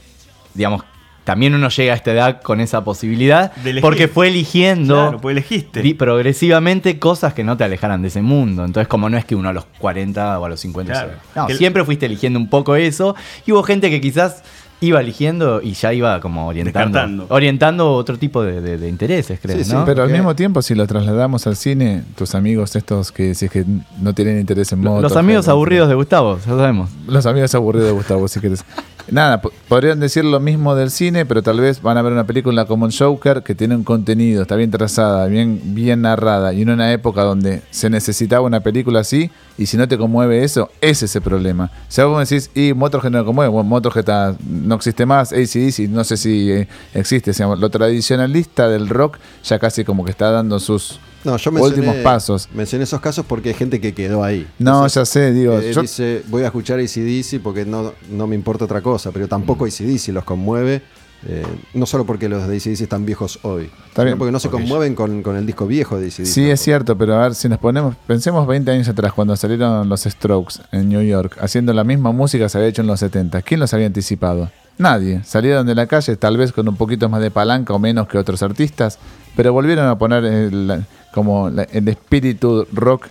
[0.55, 0.83] Digamos,
[1.25, 3.53] también uno llega a esta edad con esa posibilidad
[3.83, 5.95] porque fue eligiendo Claro, pues elegiste.
[5.95, 8.65] progresivamente cosas que no te alejaran de ese mundo.
[8.65, 11.11] Entonces, como no es que uno a los 40 o a los 50 Claro.
[11.35, 13.15] se- No, siempre fuiste eligiendo un poco eso.
[13.47, 14.43] Y hubo gente que quizás
[14.81, 16.89] iba eligiendo y ya iba como orientando.
[16.99, 17.27] Descartando.
[17.31, 19.85] Orientando otro tipo de, de- de intereses, creo, Sí, sí, ¿no?
[19.85, 23.51] Pero al mismo tiempo, si lo trasladamos al cine, tus amigos estos que si es
[23.51, 23.65] que
[24.01, 25.03] no tienen interés en motos...
[25.03, 26.91] Los amigos aburridos de Gustavo, ya sabemos.
[27.07, 28.65] Los amigos aburridos de Gustavo, si quieres.
[29.11, 32.27] Nada, po- podrían decir lo mismo del cine, pero tal vez van a ver una
[32.27, 36.61] película como el Joker que tiene un contenido, está bien trazada, bien, bien narrada, y
[36.63, 40.71] en una época donde se necesitaba una película así, y si no te conmueve eso,
[40.83, 41.71] ese es el problema.
[41.89, 46.17] Si vos decís, y Motorhead no conmueve, bueno, Motorhead no existe más, ACDC no sé
[46.19, 51.37] si eh, existe, lo tradicionalista del rock ya casi como que está dando sus No,
[51.37, 52.49] yo mencioné, últimos pasos.
[52.55, 54.47] Mencioné esos casos porque hay gente que quedó ahí.
[54.59, 58.27] No, Entonces, ya sé, digo, eh, yo- dice, voy a escuchar ACDC porque no, no
[58.27, 60.83] me importa otra cosa, pero tampoco ACDC los conmueve.
[61.27, 61.45] eh,
[61.75, 64.63] no solo porque los de ACDC están viejos hoy, Está bien, porque no se porque
[64.63, 66.25] conmueven con, con el disco viejo de ACDC.
[66.27, 69.89] Sí, es cierto, pero a ver, si nos ponemos, pensemos 20 años atrás, cuando salieron
[69.89, 73.01] los Strokes en New York, haciendo la misma música que se había hecho en los
[73.01, 73.43] 70.
[73.43, 74.49] ¿Quién los había anticipado?
[74.79, 75.21] Nadie.
[75.25, 78.17] Salieron de la calle, tal vez con un poquito más de palanca o menos que
[78.17, 79.01] otros artistas,
[79.35, 80.85] pero volvieron a poner el,
[81.19, 83.09] como la- el espíritu rock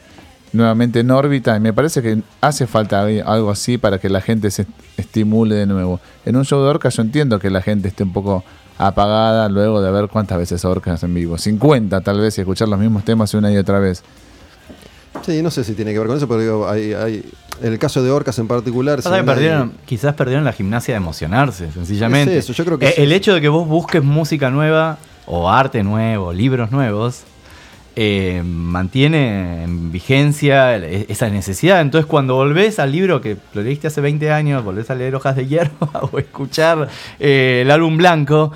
[0.54, 4.50] nuevamente en órbita y me parece que hace falta algo así para que la gente
[4.50, 6.00] se estimule de nuevo.
[6.26, 8.46] En un show de orca yo entiendo que la gente esté un poco
[8.78, 11.38] apagada luego de ver cuántas veces orcas en vivo.
[11.38, 14.04] 50 tal vez y escuchar los mismos temas una y otra vez.
[15.26, 17.26] Sí, no sé si tiene que ver con eso, pero digo, hay, hay-
[17.62, 19.02] en el caso de Orcas en particular...
[19.02, 22.38] Si hay- perdieron, quizás perdieron la gimnasia de emocionarse, sencillamente.
[22.38, 24.98] Es eso, yo creo que Eh, es el hecho de que vos busques música nueva,
[25.26, 27.24] o arte nuevo, libros nuevos,
[28.00, 31.82] eh, mantiene en vigencia e- esa necesidad.
[31.82, 35.36] Entonces, cuando volvés al libro que lo leíste hace 20 años, volvés a leer Hojas
[35.36, 36.90] de Hierba o escuchar
[37.20, 38.52] eh, el álbum blanco.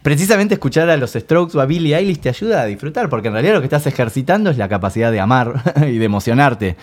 [0.00, 3.34] Precisamente escuchar a los Strokes o a Billie Eilish te ayuda a disfrutar, porque en
[3.34, 6.78] realidad lo que estás ejercitando es la capacidad de amar y de emocionarte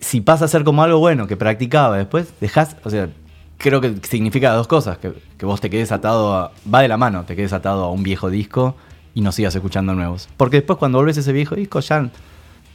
[0.00, 3.10] si pasa a ser como algo bueno que practicaba después, dejás, o sea,
[3.58, 6.96] creo que significa dos cosas, que, que vos te quedes atado a, va de la
[6.96, 8.74] mano, te quedes atado a un viejo disco
[9.14, 10.28] y no sigas escuchando nuevos.
[10.36, 12.08] Porque después cuando volvés a ese viejo disco ya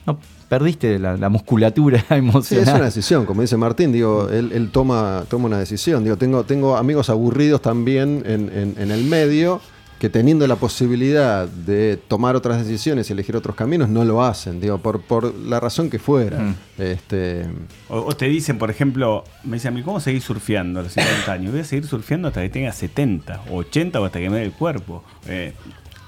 [0.06, 0.20] no
[0.50, 2.76] perdiste la, la musculatura Sí, es emocional.
[2.76, 6.04] una decisión, como dice Martín, digo, él, él toma, toma una decisión.
[6.04, 9.60] Digo, tengo, tengo amigos aburridos también en, en- en el medio
[9.98, 14.60] que teniendo la posibilidad de tomar otras decisiones y elegir otros caminos, no lo hacen,
[14.60, 16.38] digo, por, por la razón que fuera.
[16.38, 16.56] Mm.
[16.80, 17.46] Este,
[17.88, 20.92] O, o te dicen, por ejemplo, me dicen a mí, ¿cómo seguir surfeando a los
[20.92, 21.52] 50 años?
[21.54, 24.44] Voy a seguir surfeando hasta que tenga 70, o 80 o hasta que me dé
[24.44, 25.02] el cuerpo.
[25.28, 25.54] Eh,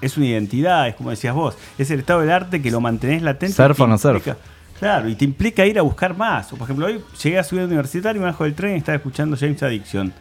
[0.02, 3.22] es una identidad, es como decías vos, es el estado del arte que lo mantenés
[3.22, 3.56] latente.
[3.56, 4.28] Surf o no surf.
[4.80, 6.54] Claro, y te implica ir a buscar más.
[6.54, 8.96] O, por ejemplo, hoy llegué a subir universitario y me bajo del tren y estaba
[8.96, 10.14] escuchando James Addiction.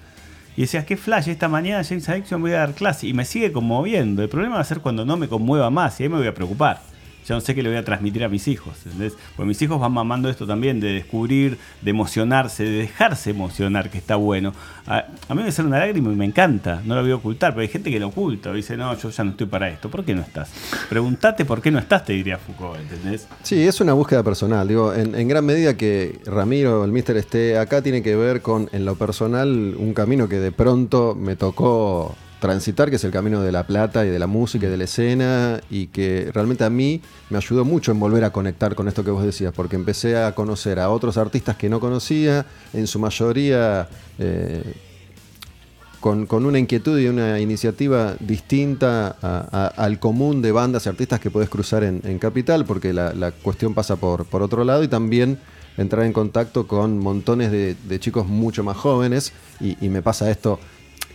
[0.57, 3.07] Y decías, qué flash, esta mañana James Addiction voy a dar clase.
[3.07, 4.23] Y me sigue conmoviendo.
[4.23, 6.35] El problema va a ser cuando no me conmueva más y ahí me voy a
[6.35, 6.81] preocupar.
[7.27, 8.75] Ya no sé qué le voy a transmitir a mis hijos.
[8.85, 9.15] ¿entendés?
[9.35, 13.99] Pues mis hijos van mamando esto también, de descubrir, de emocionarse, de dejarse emocionar, que
[13.99, 14.53] está bueno.
[14.87, 15.05] A,
[15.35, 17.69] mí me sale una lágrima y me encanta, no lo voy a ocultar, pero hay
[17.69, 19.91] gente que lo oculta, dice, no, yo ya no estoy para esto.
[19.91, 20.51] ¿Por qué no estás?
[20.89, 23.27] Pregúntate por qué no estás, te diría Foucault, ¿entendés?
[23.43, 24.69] Sí, es una búsqueda personal.
[24.69, 28.69] Digo, en, en gran medida que Ramiro, el mister, esté acá, tiene que ver con,
[28.73, 33.41] en lo personal, un camino que de pronto me tocó transitar, que es el camino
[33.43, 36.71] de la plata y de la música y de la escena, y que realmente a
[36.71, 40.17] mí me ayudó mucho en volver a conectar con esto que vos decías, porque empecé
[40.17, 44.63] a conocer a otros artistas que no conocía, en su mayoría eh,
[46.01, 51.21] con, con una inquietud y una iniciativa distinta a- al común de bandas y artistas
[51.21, 55.39] que podés cruzar en, en Capital, porque la, cuestión pasa por, otro lado y también
[55.79, 60.31] entrar en contacto con montones de, de chicos mucho más jóvenes y, y me pasa
[60.31, 60.59] esto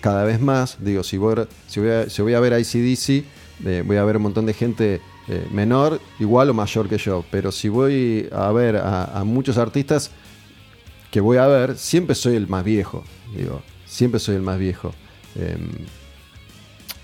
[0.02, 0.78] cada vez más.
[0.80, 1.36] Digo, si voy,
[1.68, 3.26] si voy, a, si voy a ver ICDC,
[3.66, 7.24] eh, voy a ver un montón de gente eh, menor, igual o mayor que yo,
[7.32, 10.12] pero si voy a ver a, a muchos artistas
[11.12, 13.04] que voy a ver, siempre soy el más viejo.
[13.36, 14.93] Digo, siempre soy el más viejo.
[15.36, 15.70] Em,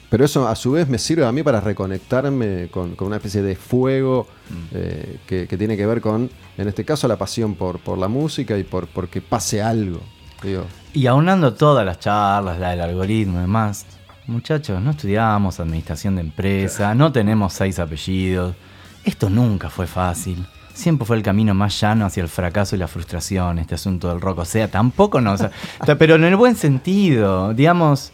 [0.09, 3.41] pero eso a su vez me sirve a mí para reconectarme con, con una especie
[3.41, 4.27] de fuego
[4.71, 8.07] eh, que, que tiene que ver con, en este caso, la pasión por, por la
[8.07, 9.99] música y por, por que pase algo.
[10.43, 13.85] Digo, Y aunando todas las charlas, la del algoritmo y demás,
[14.27, 18.55] muchachos, no estudiamos administración de empresa, no tenemos seis apellidos.
[19.03, 20.45] Esto nunca fue fácil.
[20.73, 24.21] Siempre fue el camino más llano hacia el fracaso y la frustración, este asunto del
[24.21, 24.39] rock.
[24.39, 25.41] O sea, tampoco nos.
[25.97, 28.11] pero en el buen sentido, digamos.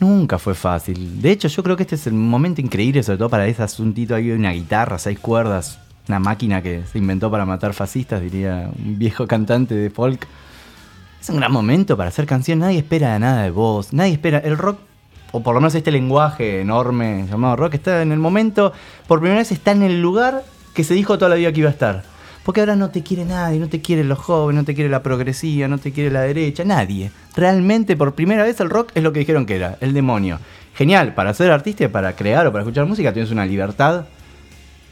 [0.00, 1.20] Nunca fue fácil.
[1.20, 4.14] De hecho, yo creo que este es el momento increíble, sobre todo para ese asuntito
[4.14, 8.70] ahí de una guitarra, seis cuerdas, una máquina que se inventó para matar fascistas, diría
[8.82, 10.26] un viejo cantante de folk.
[11.20, 14.38] Es un gran momento para hacer canción, nadie espera nada de vos, nadie espera.
[14.38, 14.78] El rock,
[15.32, 18.72] o por lo menos este lenguaje enorme llamado rock, está en el momento,
[19.06, 20.44] por primera vez está en el lugar
[20.74, 22.04] que se dijo toda la vida que iba a estar.
[22.42, 25.02] Porque ahora no te quiere nadie, no te quiere los jóvenes, no te quiere la
[25.02, 27.10] progresía, no te quiere la derecha, nadie.
[27.36, 30.38] Realmente por primera vez el rock es lo que dijeron que era, el demonio.
[30.74, 34.06] Genial, para ser artista, para crear o para escuchar música tienes una libertad,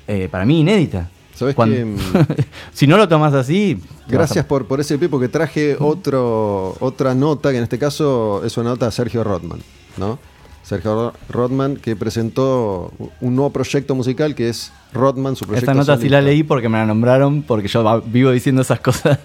[0.07, 1.09] eh, para mí, inédita.
[1.39, 1.57] ¿Sabes?
[1.57, 1.95] Mm,
[2.73, 3.81] si no lo tomas así...
[4.09, 8.57] Gracias por, por ese pie, porque traje otro, otra nota, que en este caso es
[8.57, 9.61] una nota de Sergio Rodman,
[9.99, 10.19] ¿no?
[10.65, 15.79] Sergio Ro- Rodman que presentó un nuevo proyecto musical que es Rodman, su proyecto Esta
[15.79, 19.19] nota sí la leí porque me la nombraron, porque yo vivo diciendo esas cosas.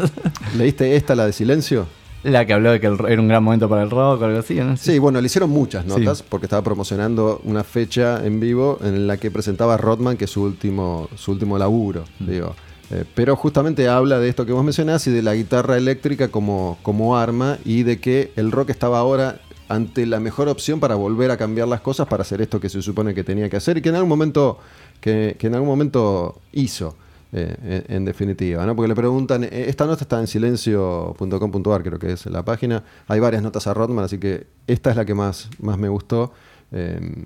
[0.57, 1.88] ¿Leíste esta, la de Silencio?
[2.24, 4.39] La que habló de que el- era un gran momento para el rock o algo
[4.39, 4.78] así, ¿no?
[4.78, 6.24] Sí, bueno, le hicieron muchas notas Sí.
[6.30, 10.41] porque estaba promocionando una fecha en vivo en la que presentaba Rodman, que es su
[10.43, 12.26] último, su último laburo, Mm.
[12.30, 12.55] digo.
[12.91, 16.78] Eh, pero justamente habla de esto que vos mencionás y de la guitarra eléctrica como,
[16.84, 21.32] como arma y de que el rock estaba ahora ante la mejor opción para volver
[21.32, 23.82] a cambiar las cosas para hacer esto que se supone que tenía que hacer y
[23.82, 24.59] que en algún momento,
[24.99, 26.95] que, que en algún momento hizo.
[27.36, 28.75] Eh, en, definitiva, ¿no?
[28.75, 32.84] Porque le preguntan, eh, esta nota está en silencio.com.ar, creo que es la página.
[33.07, 36.31] Hay varias notas a Rodman, así que esta es la que más, más me gustó.
[36.71, 37.25] Eh,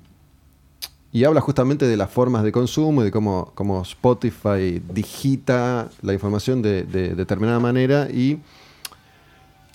[1.12, 6.14] y habla justamente de las formas de consumo y de cómo, cómo Spotify digita la
[6.14, 8.08] información de, de determinada manera.
[8.10, 8.40] Y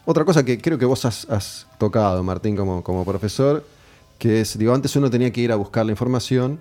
[0.06, 3.66] otra cosa que creo que vos has, has tocado, Martín, como, como profesor,
[4.18, 6.58] que es, digo, antes uno tenía que ir a buscar la información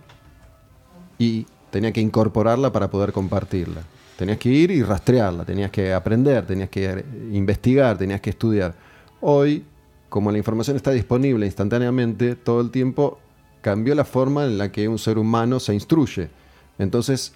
[1.17, 3.81] y tenía que incorporarla para poder compartirla.
[4.17, 8.75] Tenías que ir y rastrearla, tenías que aprender, tenías que investigar, tenías que estudiar.
[9.19, 9.63] Hoy,
[10.09, 13.19] como la información está disponible instantáneamente todo el tiempo,
[13.61, 16.29] cambió la forma en la que un ser humano se instruye.
[16.77, 17.33] Entonces,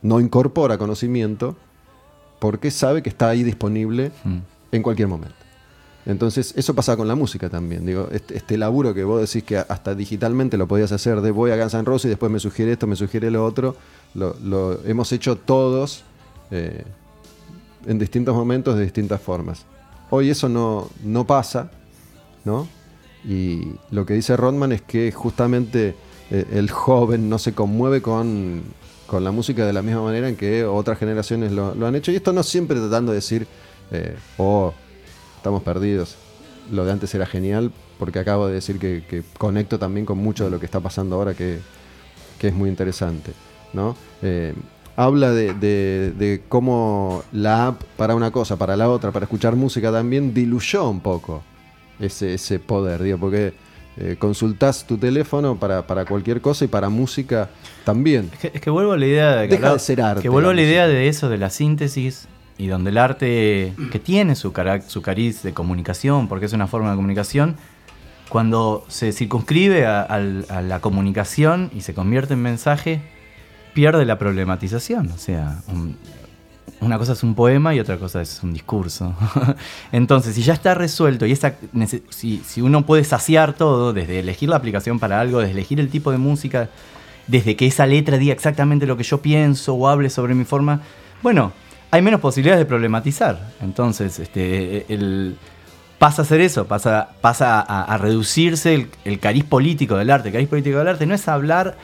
[0.00, 1.56] no incorpora conocimiento
[2.38, 4.38] porque sabe que está ahí disponible Mm.
[4.72, 5.34] en cualquier momento.
[6.04, 7.86] Entonces, eso pasa con la música también.
[7.86, 11.56] Digo, este, laburo que vos decís que hasta digitalmente lo podías hacer de voy a
[11.56, 13.76] Guns N' y después me sugiere esto, me sugiere lo otro,
[14.14, 16.02] lo, hemos hecho todos
[16.50, 16.84] eh,
[17.86, 19.64] en distintos momentos de distintas formas.
[20.10, 21.70] Hoy eso no, no pasa,
[22.44, 22.66] ¿no?
[23.24, 25.94] Y lo que dice Rodman es que justamente
[26.30, 28.62] eh, el joven no se conmueve con,
[29.06, 32.10] con la música de la misma manera en que otras generaciones lo, lo han hecho.
[32.10, 33.46] Y esto no siempre tratando de decir,
[33.92, 34.74] eh, oh,
[35.42, 36.16] estamos perdidos.
[36.70, 40.44] Lo de antes era genial, porque acabo de decir que, que conecto también con mucho
[40.44, 41.58] de lo que está pasando ahora, que,
[42.38, 43.32] que es muy interesante.
[43.72, 43.96] ¿no?
[44.22, 44.54] Eh,
[44.96, 49.56] habla de, de- de cómo la app para una cosa, para la otra, para escuchar
[49.56, 51.42] música también diluyó un poco
[51.98, 53.54] ese, ese poder, digo, porque
[53.96, 57.50] eh, consultás tu teléfono para, para cualquier cosa y para música
[57.84, 58.30] también.
[58.32, 60.28] Es que, es que vuelvo a la idea de que, Deja de ser arte que
[60.28, 62.28] vuelvo a la idea de eso, de la síntesis
[62.58, 64.52] y donde el arte que tiene su,
[64.86, 67.56] su cariz de comunicación, porque es una forma de comunicación,
[68.28, 73.00] cuando se circunscribe a, al- a la comunicación y se convierte en mensaje,
[73.74, 75.10] pierde la problematización.
[75.12, 75.96] O sea, un-
[76.80, 79.14] una cosa es un poema y otra cosa es un discurso.
[79.92, 81.54] Entonces, si ya está resuelto y esa,
[82.10, 86.10] si uno puede saciar todo, desde elegir la aplicación para algo, desde elegir el tipo
[86.10, 86.70] de música,
[87.28, 90.80] desde que esa letra diga exactamente lo que yo pienso o hable sobre mi forma,
[91.22, 91.52] bueno,
[91.92, 93.38] hay menos posibilidades de problematizar.
[93.60, 94.86] Entonces, este,
[95.98, 100.28] pasa a ser eso, pasa, pasa a, reducirse el, el cariz político del arte.
[100.30, 101.76] El cariz político del arte no es hablar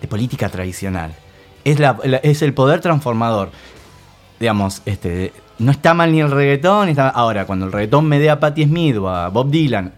[0.00, 1.14] de política tradicional,
[1.64, 3.50] es, la- el poder transformador.
[4.38, 8.30] Digamos, este, no está mal ni el reggaetón, está- ahora cuando el reggaetón me dé
[8.30, 9.92] a Patti Smith o a Bob Dylan,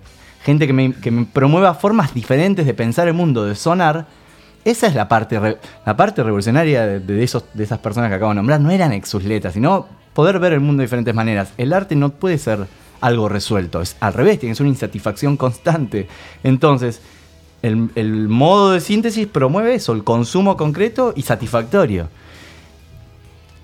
[0.44, 4.06] gente que me, que me promueva formas diferentes de pensar el mundo, de sonar,
[4.66, 5.38] esa es la parte,
[5.86, 8.60] la parte revolucionaria de, esos, de esas personas que acabo de nombrar.
[8.60, 11.52] No eran ex sus letras, sino poder ver el mundo de diferentes maneras.
[11.56, 12.66] El arte no puede ser
[13.00, 16.08] algo resuelto, es al revés, tiene que ser una insatisfacción constante.
[16.42, 17.00] Entonces,
[17.62, 22.08] el, el modo de síntesis promueve eso, el consumo concreto y satisfactorio.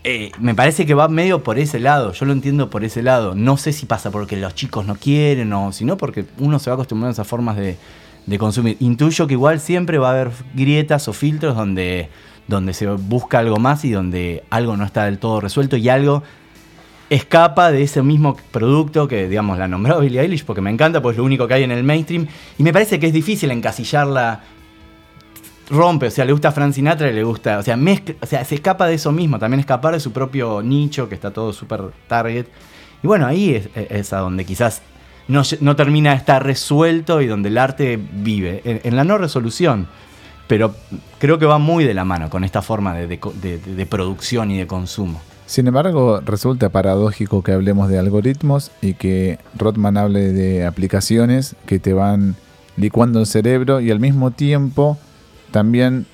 [0.05, 3.35] Eh, me parece que va medio por ese lado, yo lo entiendo por ese lado.
[3.35, 6.71] No sé si pasa porque los chicos no quieren o si no porque uno se
[6.71, 7.77] va acostumbrando a esas formas de,
[8.27, 8.77] de consumir.
[8.81, 12.09] Intuyo que igual siempre va a haber grietas o filtros donde,
[12.49, 16.23] donde se busca algo más y donde algo no está del todo resuelto y algo
[17.11, 21.15] escapa de ese mismo producto que, digamos, la nombró Billie Eilish porque me encanta, pues
[21.15, 22.27] es lo único que hay en el mainstream.
[22.59, 24.41] Y me parece que es difícil encasillarla.
[25.71, 27.59] Rompe, o sea, le gusta a Frank y le gusta.
[27.59, 30.61] O sea, mezcla- o sea, se escapa de eso mismo, también escapar de su propio
[30.63, 32.47] nicho, que está todo súper target.
[33.03, 34.83] Y bueno, ahí es, es a donde quizás
[35.29, 39.89] no, termina de estar resuelto y donde el arte vive, en, la no resolución.
[40.47, 40.75] Pero
[41.19, 44.67] creo que va muy de la mano con esta forma de, de producción y de
[44.67, 45.21] consumo.
[45.47, 51.79] Sin embargo, resulta paradójico que hablemos de algoritmos y que Rothman hable de aplicaciones que
[51.79, 52.37] te van
[52.77, 54.99] licuando el cerebro y al mismo tiempo
[55.51, 56.07] también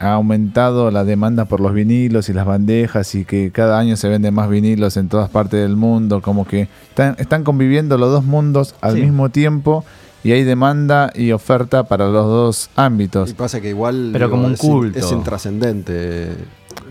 [0.00, 4.08] ha aumentado la demanda por los vinilos y las bandejas y que cada año se
[4.08, 8.24] venden más vinilos en todas partes del mundo, como que están, están conviviendo los dos
[8.24, 9.02] mundos al Sí.
[9.02, 9.84] mismo tiempo
[10.24, 13.30] y hay demanda y oferta para los dos ámbitos.
[13.30, 14.98] Y pasa que igual Pero como un culto.
[14.98, 16.28] es intrascendente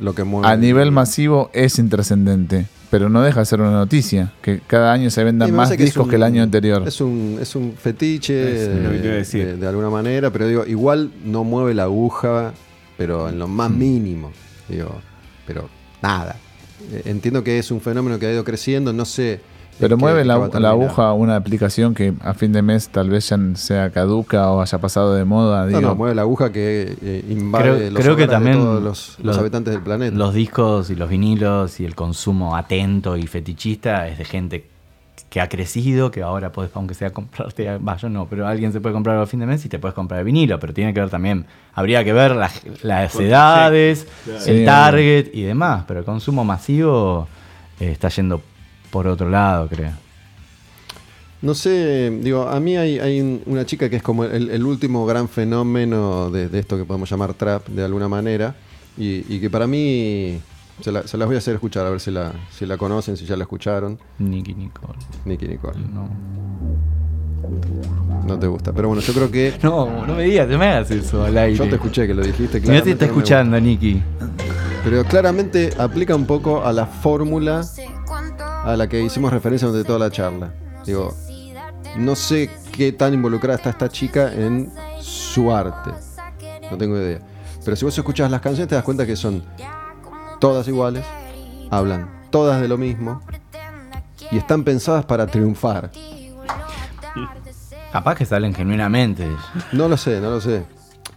[0.02, 0.48] lo que mueve.
[0.48, 5.10] A nivel masivo es intrascendente, pero no deja de ser una noticia, que cada año
[5.10, 6.84] se vendan más que discos un- que el año anterior.
[6.88, 9.46] Es un, es un fetiche Es decir.
[9.46, 12.54] de, de alguna manera, pero digo, igual no mueve la aguja,
[12.98, 14.32] pero en lo más mínimo.
[14.70, 14.90] Digo,
[15.46, 15.70] pero
[16.02, 16.36] nada.
[16.92, 19.42] Eh, Entiendo que es un fenómeno que ha ido creciendo, no sé.
[19.78, 23.38] Pero mueve la, la aguja una aplicación que a fin de mes tal vez ya
[23.56, 25.64] sea caduca o haya pasado de moda.
[25.64, 25.82] No, Digo.
[25.82, 28.82] no, mueve la aguja que eh, invade Creo- los creo que hogares de también todos
[28.82, 30.16] los, los los- habitantes del planeta.
[30.16, 34.66] Los discos y los vinilos y el consumo atento y fetichista es de gente
[35.36, 38.80] que ha crecido, que ahora puedes, aunque sea comprarte, va, yo no, pero alguien se
[38.80, 41.02] puede comprar a fin de mes y te puedes comprar el vinilo, pero tiene que
[41.02, 44.08] ver también, habría que ver las, las edades,
[44.40, 47.28] sí, el target y demás, pero el consumo masivo
[47.82, 48.42] eh, está yendo
[48.92, 49.92] por otro lado, creo.
[51.42, 54.64] No sé, digo, a mí hay, hay un- una chica que es como el, el
[54.64, 58.56] último gran fenómeno de, de esto que podemos llamar trap de alguna manera
[58.98, 60.40] y, y que para mí
[60.82, 63.18] se, la- se las voy a hacer escuchar a ver si la, si la conocen,
[63.18, 63.98] si ya la escucharon.
[64.20, 64.98] Nicky Nicole.
[65.26, 65.80] Nicky Nicole.
[65.80, 66.10] No.
[68.26, 70.90] No te gusta, pero bueno, yo creo que no, no me digas, no me hagas
[70.92, 71.56] eso al aire.
[71.58, 72.60] yo te escuché que lo dijiste.
[72.62, 74.02] Mira si está escuchando, Nicky.
[74.84, 77.64] Pero claramente aplica un poco a la fórmula
[78.64, 80.54] a la que hicimos referencia durante toda la charla.
[80.86, 81.14] Digo,
[81.98, 85.92] no sé qué tan involucrada está esta chica en su arte.
[86.72, 87.20] No tengo idea.
[87.64, 89.44] Pero si vos escuchas las canciones te das cuenta que son
[90.40, 91.06] todas iguales,
[91.70, 93.22] hablan todas de lo mismo
[94.32, 95.92] y están pensadas para triunfar.
[97.92, 99.26] Capaz que salen genuinamente.
[99.72, 100.66] No lo sé, no lo sé.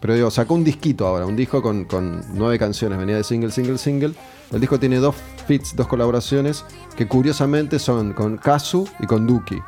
[0.01, 3.51] Pero digo, sacó un disquito ahora, un disco con, con nueve canciones, venía de single,
[3.51, 4.14] single, single.
[4.53, 5.16] El disco tiene dos
[5.47, 6.64] fits, dos colaboraciones,
[6.97, 9.59] que curiosamente son con Kazu y con Duki.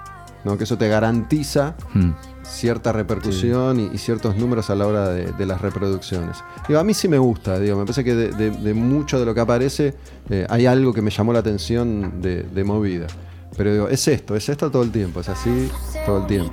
[0.45, 0.57] ¿No?
[0.59, 2.13] Que eso te garantiza Hmm.
[2.43, 6.37] cierta repercusión y, y ciertos números a la hora de, de las reproducciones.
[6.67, 9.27] Digo, a mí sí me gusta, digo, me parece que de, de- de mucho de
[9.27, 9.95] lo que aparece
[10.31, 13.07] eh, hay algo que me llamó la atención de, de movida.
[13.57, 15.71] Pero digo, es esto, es esto todo el tiempo, es así
[16.07, 16.53] todo el tiempo.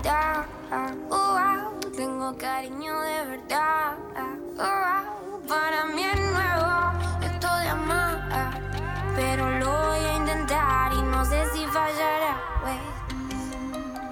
[1.95, 3.93] Tengo cariño de verdad.
[5.47, 6.91] Para mí es nuevo
[7.23, 8.61] esto de amar.
[9.15, 12.37] Pero lo voy a intentar y no sé si fallará.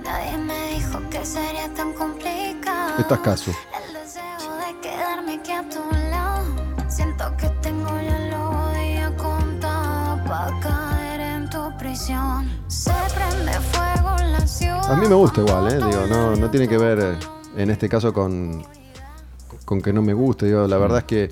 [0.05, 2.99] Nadie me dijo que sería tan complicado.
[2.99, 3.51] Esta es Kazu.
[3.51, 4.23] El deseo
[4.57, 5.79] de quedarme aquí a tu
[6.11, 6.45] lado.
[6.87, 12.49] Siento que tengo ya los días contados para caer en tu prisión.
[12.67, 14.91] Se prende fuego la ciudad.
[14.91, 15.75] A mí me gusta igual, ¿eh?
[15.77, 17.17] Digo, no, no tiene que ver eh,
[17.61, 18.63] en este caso con,
[19.65, 20.45] con que no me guste.
[20.45, 21.31] Digo, la verdad es que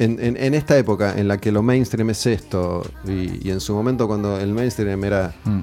[0.00, 3.60] en, en- en esta época en la que lo mainstream es esto, y, y en
[3.60, 5.60] su momento cuando el mainstream era Mm.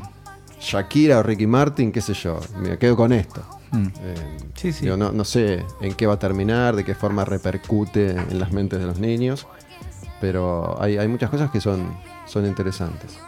[0.65, 3.41] Shakira o Ricky Martin, qué sé yo, me quedo con esto.
[3.71, 3.87] Mm.
[4.01, 4.85] Eh, Sí, sí.
[4.85, 8.51] digo, no, no sé en qué va a terminar, de qué forma repercute en las
[8.51, 9.47] mentes de los niños,
[10.21, 11.95] pero hay, hay muchas cosas que son,
[12.25, 13.19] son interesantes.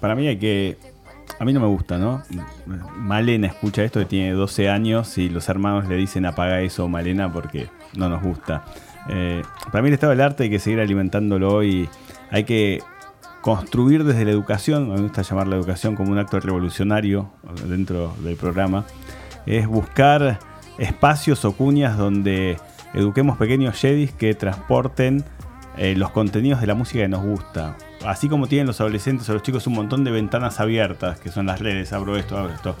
[0.00, 0.78] Para mí hay que.
[1.38, 2.22] A mí no me gusta, ¿no?
[2.96, 7.32] Malena escucha esto que tiene 12 años y los hermanos le dicen apaga eso, Malena,
[7.32, 8.64] porque no nos gusta.
[9.08, 11.88] Eh, para mí el estado del arte hay que seguir alimentándolo y
[12.30, 12.82] hay que
[13.44, 17.30] construir desde la educación, me gusta llamar la educación como un acto revolucionario
[17.68, 18.86] dentro del programa,
[19.44, 20.38] es buscar
[20.78, 22.56] espacios o cuñas donde
[22.94, 25.26] eduquemos pequeños jedis que transporten
[25.76, 27.76] eh, los contenidos de la música que nos gusta.
[28.06, 31.44] Así como tienen los adolescentes o los chicos un montón de ventanas abiertas, que son
[31.44, 32.74] las redes, abro esto, abro esto.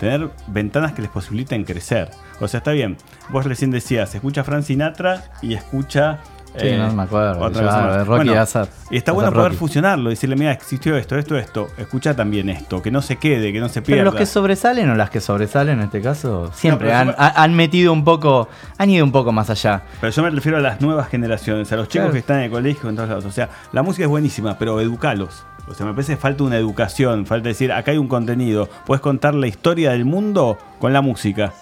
[0.00, 2.10] Tener ventanas que les posibiliten crecer.
[2.40, 2.96] O sea, está bien.
[3.28, 6.20] Vos recién decías, escucha Frank Sinatra y escucha...
[6.58, 8.06] Sí, no me acuerdo, otra ya, cosa más.
[8.06, 8.46] Rocky Bueno,
[8.90, 9.56] y está bueno poder Rocky.
[9.58, 11.68] fusionarlo, decirle, mira, existió esto, esto, esto.
[11.76, 14.00] Escucha también esto, que no se quede, que no se pierda.
[14.00, 18.04] Pero los que sobresalen o las que sobresalen en este caso, siempre han, metido un
[18.04, 18.48] poco,
[18.78, 19.82] han ido un poco más allá.
[20.00, 22.12] Pero yo me refiero a las nuevas generaciones, a los chicos Claro.
[22.12, 23.24] que están en el colegio, en todos lados.
[23.24, 25.44] O sea, la música es buenísima, pero educalos.
[25.68, 28.68] O sea, me parece que falta una educación, falta decir, acá hay un contenido.
[28.86, 31.52] Puedes contar la historia del mundo con la música.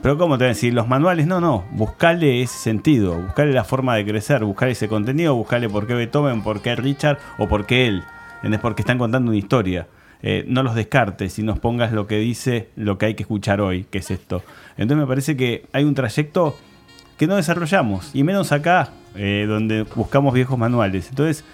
[0.00, 0.72] Pero ¿cómo te van a decir?
[0.72, 1.64] Los manuales, no, no.
[1.72, 6.42] Buscale ese sentido, buscale la forma de crecer, buscale ese contenido, buscale por qué Beethoven,
[6.42, 8.04] por qué Richard o por qué él.
[8.36, 8.60] ¿Entendés?
[8.60, 9.88] Porque están contando una historia.
[10.22, 13.60] eh, no los descartes y nos pongas lo que dice lo que hay que escuchar
[13.60, 14.42] hoy, que es esto.
[14.76, 16.56] Entonces me parece que hay un trayecto
[17.16, 21.08] que no desarrollamos, y menos acá, eh, donde buscamos viejos manuales.
[21.08, 21.44] Entonces,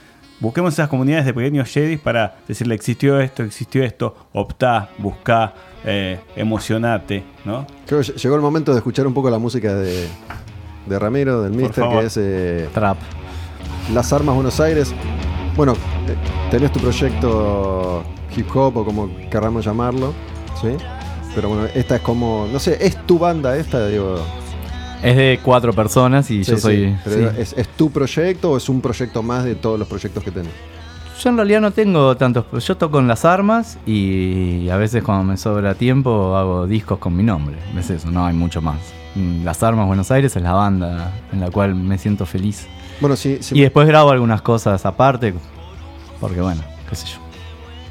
[0.41, 5.55] busquemos esas comunidades de pequeños Jedis para decirle existió esto, existió esto, optá, buscá,
[5.85, 7.67] eh, emocionate, ¿no?
[7.87, 10.07] Creo que llegó el momento de escuchar un poco la música de,
[10.87, 12.97] de Ramiro, del Mister, que es eh, Trap.
[13.93, 14.93] Las Armas Buenos Aires.
[15.57, 16.17] Bueno, eh,
[16.51, 18.03] tenés tu proyecto
[18.37, 20.13] hip hop o como querramos llamarlo,
[20.61, 20.69] ¿sí?
[21.35, 23.87] Pero bueno, esta es como, no sé, ¿es tu banda esta?
[23.89, 24.17] Digo,
[25.03, 26.87] Es de cuatro personas y yo soy.
[26.89, 27.37] sí, pero sí.
[27.41, 30.53] ¿es, es tu proyecto o es un proyecto más de todos los proyectos que tenés?
[31.23, 32.45] Yo en realidad no tengo tantos.
[32.67, 37.17] Yo toco en las armas y a veces cuando me sobra tiempo hago discos con
[37.17, 37.57] mi nombre.
[37.79, 38.79] Es eso, no hay mucho más.
[39.15, 42.67] Mm, Las Armas Buenos Aires es la banda en la cual me siento feliz.
[43.01, 45.35] Bueno, sí, sí, Y después grabo algunas cosas aparte,
[46.21, 47.19] porque bueno, qué sé yo.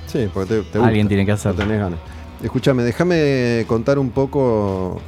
[0.07, 1.59] sí porque te, te Alguien gusta, tiene que hacerlo.
[1.59, 1.99] no tenés ganas.
[2.43, 4.99] Escúchame, déjame contar un poco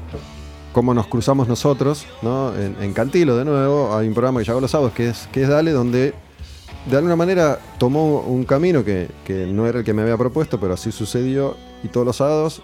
[0.72, 2.55] cómo nos cruzamos nosotros, ¿no?
[2.55, 5.28] En, en Cantilo, de nuevo, hay un programa que yo hago los sábados, que es,
[5.34, 6.13] que es Dale, donde
[6.86, 9.10] de alguna manera tomó un camino que,
[9.52, 12.62] no era el que me había propuesto, pero así sucedió, y todos los sábados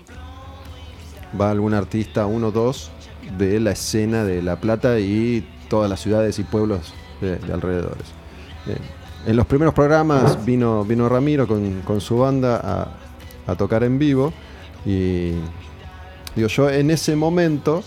[1.39, 2.91] va algún artista, uno o dos,
[3.38, 8.05] de la escena de La Plata y todas las ciudades y pueblos de, de alrededores.
[8.67, 8.78] Eh,
[9.26, 12.89] en los primeros programas vino, vino Ramiro con, con su banda
[13.47, 14.32] a, tocar en vivo
[14.86, 15.32] y
[16.36, 17.84] digo, yo en ese momento,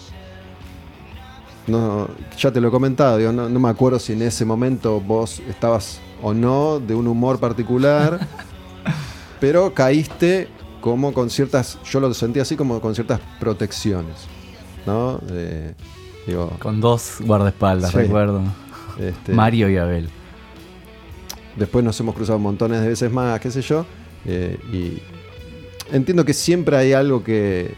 [1.67, 2.07] no,
[2.37, 6.01] ya te lo he comentado, digo, no me acuerdo si en ese momento vos estabas
[6.27, 8.19] o no de un humor particular,
[9.41, 10.49] pero caíste
[10.81, 14.17] como con ciertas, yo lo sentí así como con ciertas protecciones,
[14.87, 15.21] ¿no?
[16.27, 17.99] Digo, Con dos guardaespaldas, Sí.
[17.99, 18.41] recuerdo.
[18.99, 20.09] este, Mario y Abel.
[21.57, 23.85] Después nos hemos cruzado montones de veces más, qué sé yo.
[24.25, 25.03] eh, y
[25.95, 27.75] entiendo que siempre hay algo que,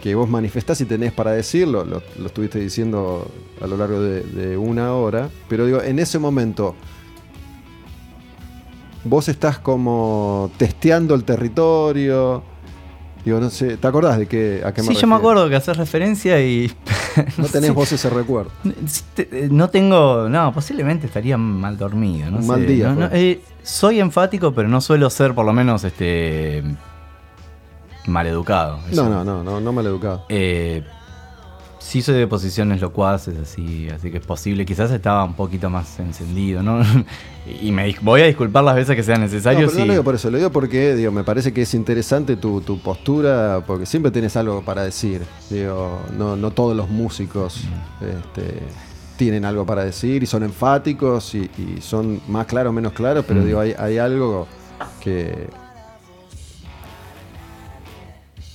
[0.00, 1.84] que vos manifestás y tenés para decirlo.
[1.84, 3.28] Lo, lo estuviste diciendo
[3.60, 5.28] a lo largo de, de una hora.
[5.48, 6.76] Pero digo, en ese momento,
[9.08, 12.42] vos estás como testeando el territorio.
[13.24, 15.56] Digo, no sé, ¿te acordás de qué, a qué me Sí, yo me acuerdo que
[15.56, 16.72] haces referencia y.
[17.36, 18.50] No tenés vos ese recuerdo.
[19.16, 20.28] Eh, No tengo.
[20.28, 22.30] No, posiblemente estaría mal dormido.
[22.30, 22.48] No Un sé.
[22.48, 23.20] mal día No, no, fue.
[23.20, 26.62] eh, soy enfático, pero no suelo ser, por lo menos, este.
[28.06, 28.78] maleducado.
[28.90, 29.04] Eso.
[29.04, 30.24] No, no, no, no, no mal educado.
[30.28, 30.82] Eh,
[31.78, 34.66] sí soy de posiciones locuaces, así, así que es posible.
[34.66, 36.80] Quizás estaba un poquito más encendido, ¿no?
[37.62, 39.66] y me voy a disculpar las veces que sea No, necesario.
[39.66, 39.84] no sí.
[39.84, 42.80] lo digo por eso, lo digo porque digo, me parece que es interesante tu, tu
[42.80, 45.22] postura, porque siempre tienes algo para decir.
[45.50, 47.62] Digo, no, no todos los músicos
[48.00, 48.58] este,
[49.16, 53.24] tienen algo para decir y son enfáticos y, y son más claros o menos claros,
[53.26, 53.44] pero Mm.
[53.46, 54.46] digo, hay, hay algo
[55.00, 55.48] que,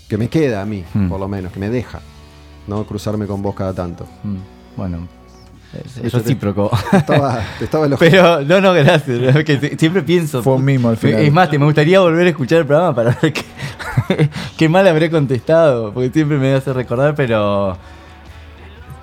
[0.10, 1.10] que me queda a mí, Mm.
[1.10, 2.00] por lo menos, que me deja.
[2.68, 4.06] No cruzarme con vos cada tanto.
[4.24, 4.38] Mm,
[4.78, 5.08] Bueno,
[6.04, 6.72] es, recíproco.
[6.92, 7.88] Te estaba, te estaba.
[8.00, 9.36] Pero, no, no, gracias.
[9.36, 10.42] es que si- siempre pienso.
[10.44, 11.22] Fue un mimo al final.
[11.22, 13.44] Es más, te me gustaría volver a escuchar el programa para ver qué,
[14.58, 15.92] qué mal habré contestado.
[15.94, 17.78] Porque siempre me hace recordar, pero.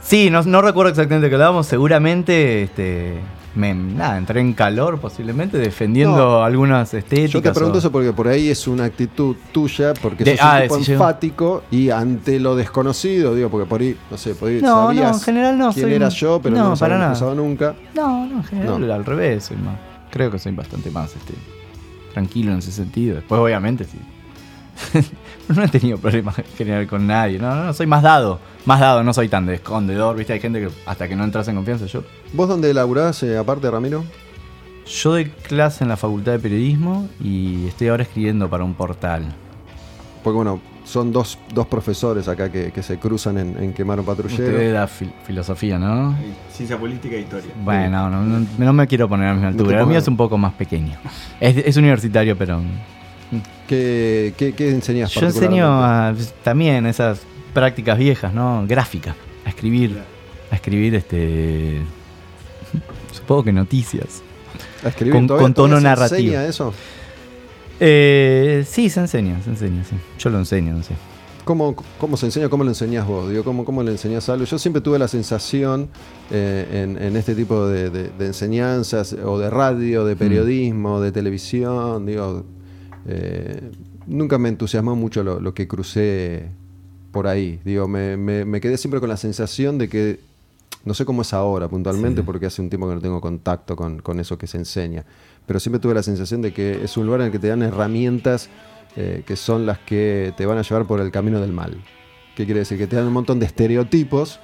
[0.02, 1.66] Sí, no, no recuerdo exactamente qué hablábamos.
[1.66, 3.18] Seguramente, este.
[3.54, 6.44] Me, nada, entré en calor posiblemente defendiendo No.
[6.44, 7.32] algunas estéticas.
[7.32, 10.44] Yo te pregunto o- eso porque por ahí es una actitud tuya, porque De- sos
[10.44, 14.16] un ah, tipo sí, yo- enfático y ante lo desconocido, digo, porque por ahí, no
[14.16, 16.56] sé, por ahí No, sabías no, en general no, quién soy era un- yo, pero
[16.56, 17.10] no, no, para nada.
[17.10, 17.74] cruzado nunca.
[17.94, 18.94] No, no, en general No.
[18.94, 19.44] al revés.
[19.46, 19.76] Soy más,
[20.12, 21.34] creo que soy bastante más este,
[22.14, 23.16] tranquilo en ese sentido.
[23.16, 23.98] Después, obviamente, sí.
[25.56, 27.38] no he tenido problemas en general con nadie.
[27.38, 28.38] No, no, no, soy más dado.
[28.66, 30.16] Más dado, no soy tan de escondedor.
[30.16, 30.32] ¿Viste?
[30.34, 31.86] Hay gente que hasta que no entras en confianza.
[31.86, 34.04] Yo, ¿Vos dónde laburás, eh, aparte, Ramiro?
[34.86, 39.24] yo doy clase en la Facultad de Periodismo y estoy ahora escribiendo para un portal.
[40.24, 44.04] Porque bueno, son dos, dos profesores acá que, que se cruzan en, en Quemar un
[44.06, 44.42] Patrullero.
[44.42, 46.16] Usted da fil- filosofía, ¿no?
[46.52, 47.52] Ciencia política e historia.
[47.62, 49.80] Bueno, no, no, no me quiero poner a la misma No te altura.
[49.82, 50.96] El mío es un poco más pequeño.
[51.38, 52.60] Es, es universitario, pero
[53.70, 56.12] ¿Qué, qué, qué enseñás Yo enseño a-
[56.42, 57.20] también esas
[57.54, 58.64] prácticas viejas, ¿no?
[58.66, 59.14] Gráfica.
[59.44, 59.96] A escribir.
[60.50, 61.78] A escribir este.
[63.12, 64.22] Supongo que noticias.
[64.84, 65.14] ¿A escribir?
[65.14, 66.18] con- ¿Todavía- con tono se narrativo.
[66.18, 66.74] enseña eso?
[67.78, 69.94] Eh, sí, se enseña, se enseña, sí.
[70.18, 70.94] Yo lo enseño, no sé.
[71.44, 72.48] ¿Cómo, ¿Cómo se enseña?
[72.48, 73.30] ¿Cómo lo enseñás vos?
[73.30, 74.44] Digo, ¿cómo, ¿Cómo le enseñás algo?
[74.46, 75.88] Yo siempre tuve la sensación
[76.32, 80.06] eh, en, en este tipo de, de- de enseñanzas, o de radio, Mm.
[80.08, 82.44] de periodismo, de televisión, digo,
[83.06, 83.70] eh,
[84.06, 86.48] nunca me entusiasmó mucho lo, lo que crucé
[87.12, 87.60] por ahí.
[87.64, 90.20] Digo, me, me- me quedé siempre con la sensación de que
[90.84, 94.00] no sé cómo es ahora puntualmente, porque hace un tiempo que no tengo contacto con,
[94.00, 95.04] con eso que se enseña.
[95.46, 97.62] Pero siempre tuve la sensación de que es un lugar en el que te dan
[97.62, 98.48] herramientas
[98.96, 101.76] eh, que son las que te van a llevar por el camino del mal.
[102.36, 102.78] ¿Qué quiere decir?
[102.78, 104.40] Que te dan un montón de estereotipos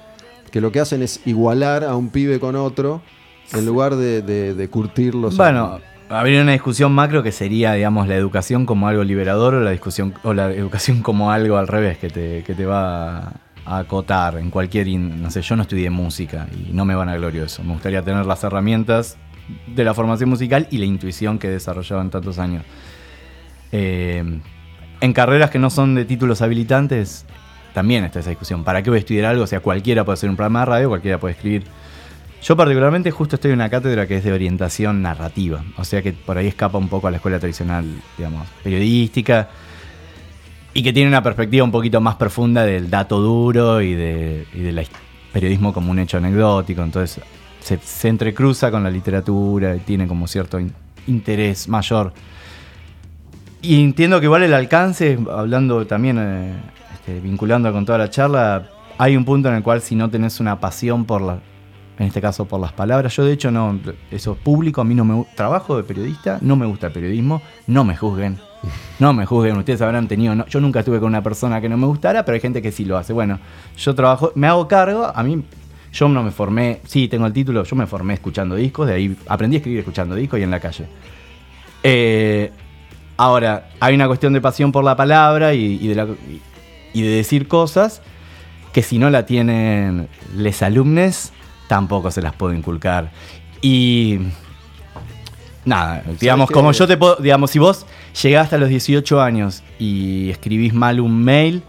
[0.51, 3.01] que lo que hacen es igualar a un pibe con otro
[3.53, 5.35] en lugar de, de, de curtirlos.
[5.37, 5.79] Bueno,
[6.09, 10.13] habría una discusión macro que sería, digamos, la educación como algo liberador o la discusión
[10.23, 13.33] o la educación como algo al revés que te, que te va
[13.65, 17.17] a acotar en cualquier, no sé, yo no estudié música y no me van a
[17.17, 17.63] glorio eso.
[17.63, 19.17] Me gustaría tener las herramientas
[19.67, 22.63] de la formación musical y la intuición que he desarrollado en tantos años.
[23.71, 24.23] Eh,
[24.99, 27.25] en carreras que no son de títulos habilitantes,
[27.73, 28.63] también está esa discusión.
[28.63, 29.43] ¿Para qué voy a estudiar algo?
[29.43, 31.63] O sea, cualquiera puede hacer un programa de radio, cualquiera puede escribir.
[32.41, 36.13] Yo particularmente justo estoy en una cátedra que es de orientación narrativa, o sea que
[36.13, 37.85] por ahí escapa un poco a la escuela tradicional,
[38.17, 39.49] digamos, periodística,
[40.73, 44.87] y que tiene una perspectiva un poquito más profunda del dato duro y de, del
[45.33, 47.21] periodismo como un hecho anecdótico, entonces
[47.59, 50.73] se, entrecruza con la literatura y tiene como cierto in-
[51.07, 52.13] interés mayor.
[53.63, 56.53] Y entiendo que igual el alcance, hablando también, eh,
[56.93, 58.69] este, vinculando con toda la charla,
[58.99, 61.39] hay un punto en el cual si no tenés una pasión por la,
[61.99, 63.79] en este caso por las palabras, yo de hecho no,
[64.11, 67.41] eso es público, a mí no me trabajo de periodista, no me gusta el periodismo,
[67.65, 68.37] no me juzguen,
[68.99, 71.87] no me juzguen, ustedes habrán tenido, yo nunca estuve con una persona que no me
[71.87, 73.13] gustara, pero hay gente que sí lo hace.
[73.13, 73.39] Bueno,
[73.77, 75.43] yo trabajo, me hago cargo, a mí
[75.91, 79.17] yo no me formé, sí tengo el título, yo me formé escuchando discos, de ahí
[79.27, 80.85] aprendí a escribir escuchando discos y en la calle.
[81.83, 82.51] Eh,
[83.17, 88.01] ahora, hay una cuestión de pasión por la palabra y, de, la- de decir cosas
[88.73, 91.33] que si no la tienen les alumnes,
[91.67, 93.11] tampoco se las puedo inculcar.
[93.61, 94.19] Y
[95.65, 97.85] nada, digamos, como yo te puedo, digamos, si vos
[98.21, 101.63] llegaste a los 18 años y escribís mal un mail,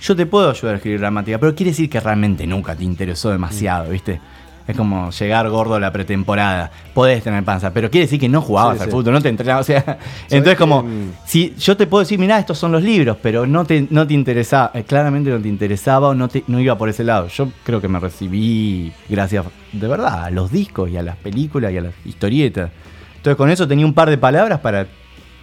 [0.00, 3.30] yo te puedo ayudar a escribir gramática, pero quiere decir que realmente nunca te interesó
[3.30, 4.20] demasiado, ¿viste?
[4.66, 6.72] Es como llegar gordo a la pretemporada.
[6.92, 8.92] Podés tener panza, pero quiere decir que no jugabas Sí, al sí.
[8.96, 9.60] fútbol, no te entrenabas.
[9.62, 9.98] O sea,
[10.30, 10.84] entonces como,
[11.24, 14.14] si yo te puedo decir, mirá, estos son los libros, pero no te, no te
[14.14, 17.28] interesaba, eh, claramente no te interesaba o no, te, no iba por ese lado.
[17.28, 21.72] Yo creo que me recibí gracias, de verdad, a los discos y a las películas
[21.72, 22.70] y a las historietas.
[23.16, 24.86] Entonces con eso tenía un par de palabras para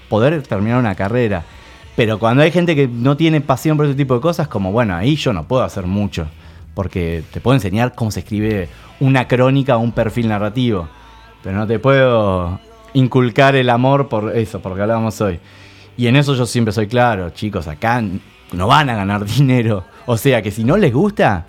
[0.10, 1.44] poder terminar una carrera.
[1.96, 4.96] Pero cuando hay gente que no tiene pasión por ese tipo de cosas, como bueno,
[4.96, 6.26] ahí yo no puedo hacer mucho.
[6.74, 8.70] Porque te puedo enseñar cómo se escribe
[9.00, 10.88] una crónica o un perfil narrativo.
[11.44, 12.60] Pero no te puedo
[12.94, 15.40] inculcar el amor por eso, porque hablábamos hoy.
[15.98, 18.04] Y en eso yo siempre soy claro, chicos, acá
[18.52, 19.86] no van a ganar dinero.
[20.06, 21.48] O sea que si no les gusta,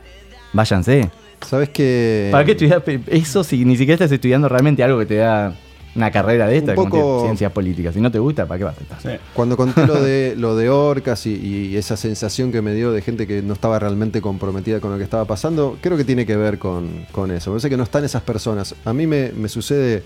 [0.53, 1.11] váyanse.
[1.41, 5.17] ¿Sabes que ¿Para qué estudiar eso si ni siquiera estás estudiando realmente algo que te
[5.17, 5.55] da
[5.97, 7.95] una carrera de esta, poco- ciencias políticas?
[7.95, 9.01] Si no te gusta, ¿para qué vas a estar?
[9.01, 9.09] Sí.
[9.33, 13.01] Cuando conté lo de, lo de Orcas y, y esa sensación que me dio de
[13.03, 16.37] gente que no estaba realmente comprometida con lo que estaba pasando, creo que tiene que
[16.37, 17.51] ver con, con eso.
[17.51, 18.75] Me parece que no están esas personas.
[18.85, 20.03] A mí me, me sucede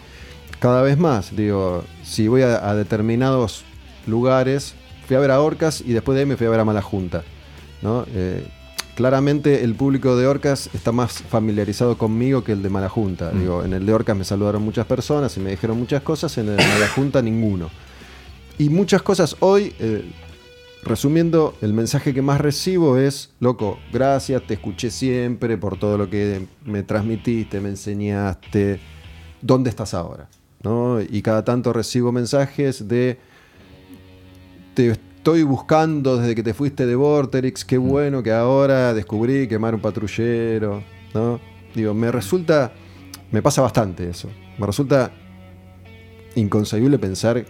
[0.61, 1.34] cada vez más.
[1.36, 3.64] Digo, si voy a, a determinados
[4.07, 4.74] lugares,
[5.07, 6.82] fui a ver a Orcas y después de ahí me fui a ver a Mala
[6.82, 7.22] Junta.
[7.80, 8.05] ¿no?
[8.14, 8.45] Eh,
[8.99, 13.31] claramente el público de Orcas está más familiarizado conmigo que el de Mala Junta.
[13.31, 16.49] Digo, en el de Orcas me saludaron muchas personas y me dijeron muchas cosas, en
[16.49, 17.71] el de Mala Junta ninguno.
[18.59, 20.11] Y muchas cosas hoy, eh,
[20.83, 26.11] resumiendo, el mensaje que más recibo es, loco, gracias, te escuché siempre por todo lo
[26.11, 28.81] que me transmitiste, me enseñaste,
[29.41, 30.29] ¿dónde estás ahora?
[30.65, 31.01] ¿No?
[31.01, 33.17] Y cada tanto recibo mensajes de,
[34.75, 39.75] te estoy buscando desde que te fuiste de Vorterix, qué bueno que ahora descubrí quemar
[39.75, 41.41] un patrullero, ¿no?
[41.75, 42.73] Digo, me resulta,
[43.33, 45.11] me pasa bastante eso, me resulta
[46.37, 47.45] inconcebible pensar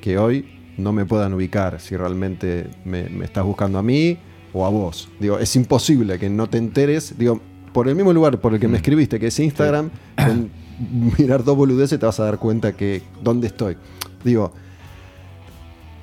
[0.00, 4.18] que hoy no me puedan ubicar si realmente me, me estás buscando a mí
[4.52, 5.08] o a vos.
[5.20, 7.16] Digo, es imposible que no te enteres.
[7.16, 7.40] Digo,
[7.72, 10.50] por el mismo lugar por el que me escribiste, que es Instagram, con
[11.18, 13.76] mirar dos boludeces te vas a dar cuenta que dónde estoy.
[14.24, 14.52] Digo,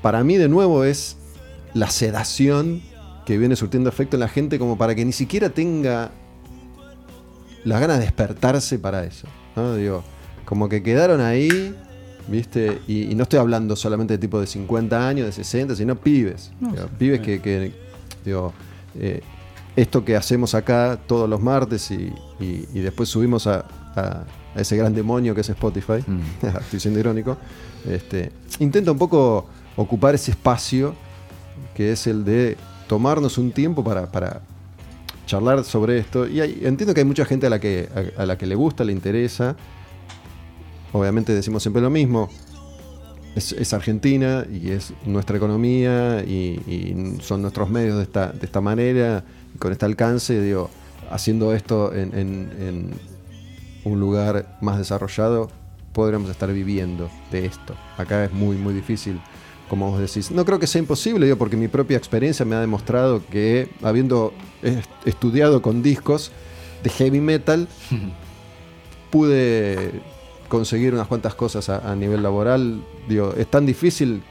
[0.01, 1.17] para mí de nuevo es
[1.73, 2.81] la sedación
[3.25, 6.11] que viene surtiendo efecto en la gente como para que ni siquiera tenga
[7.63, 9.27] las ganas de despertarse para eso.
[9.55, 9.75] ¿no?
[9.75, 10.03] Digo,
[10.45, 11.75] como que quedaron ahí,
[12.27, 12.79] ¿viste?
[12.87, 16.51] Y, y no estoy hablando solamente de tipo de 50 años, de 60, sino pibes.
[16.59, 17.73] Digo, pibes que, que,
[18.25, 18.53] digo,
[18.95, 19.21] eh,
[19.75, 24.23] esto que hacemos acá todos los martes y, y- y después subimos a, a-
[24.55, 26.03] a ese gran demonio que es Spotify,
[26.61, 27.37] estoy siendo irónico,
[27.87, 29.47] este, intenta un poco
[29.81, 30.93] ocupar ese espacio
[31.73, 32.57] que es el de
[32.87, 34.41] tomarnos un tiempo para, para
[35.25, 36.27] charlar sobre esto.
[36.27, 38.55] Y hay- entiendo que hay mucha gente a la que, a, a la que le
[38.55, 39.55] gusta, le interesa.
[40.91, 42.29] Obviamente decimos siempre lo mismo.
[43.35, 48.45] Es, es Argentina y es nuestra economía y, y son nuestros medios de esta, de
[48.45, 49.23] esta manera,
[49.59, 50.41] con este alcance.
[50.41, 50.69] Digo,
[51.11, 52.91] haciendo esto en, en- en
[53.85, 55.49] un lugar más desarrollado,
[55.93, 57.75] podríamos estar viviendo de esto.
[57.97, 59.21] Acá es muy, muy difícil,
[59.69, 60.31] como vos decís.
[60.31, 64.33] No creo que sea imposible, digo, porque mi propia experiencia me ha demostrado que, habiendo
[64.61, 66.31] est- estudiado con discos
[66.83, 67.67] de heavy metal,
[69.11, 69.91] pude
[70.47, 72.81] conseguir unas cuantas cosas a, a nivel laboral.
[73.07, 74.21] Digo, es tan difícil,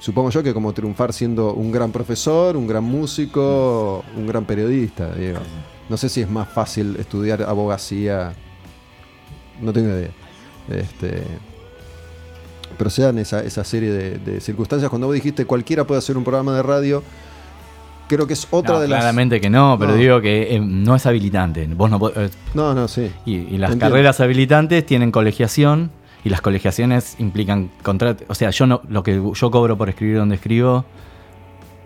[0.00, 5.12] supongo yo, que como triunfar siendo un gran profesor, un gran músico, un gran periodista.
[5.14, 5.38] digo.
[5.88, 8.34] No sé si es más fácil estudiar abogacía.
[9.60, 10.10] No tengo idea.
[10.70, 11.22] Este,
[12.78, 14.88] pero se dan esa, esa serie de, de circunstancias.
[14.88, 17.02] Cuando vos dijiste cualquiera puede hacer un programa de radio,
[18.08, 19.00] creo que es otra No, de las.
[19.00, 19.98] claramente que no, pero No.
[19.98, 21.66] digo que eh, no es habilitante.
[21.66, 23.10] Vos no po- eh, No, no, sí.
[23.26, 23.92] y, y las Entiendo.
[23.94, 25.90] carreras habilitantes tienen colegiación
[26.24, 28.24] y las colegiaciones implican contrato.
[28.28, 30.84] O sea, yo no lo que yo cobro por escribir donde escribo.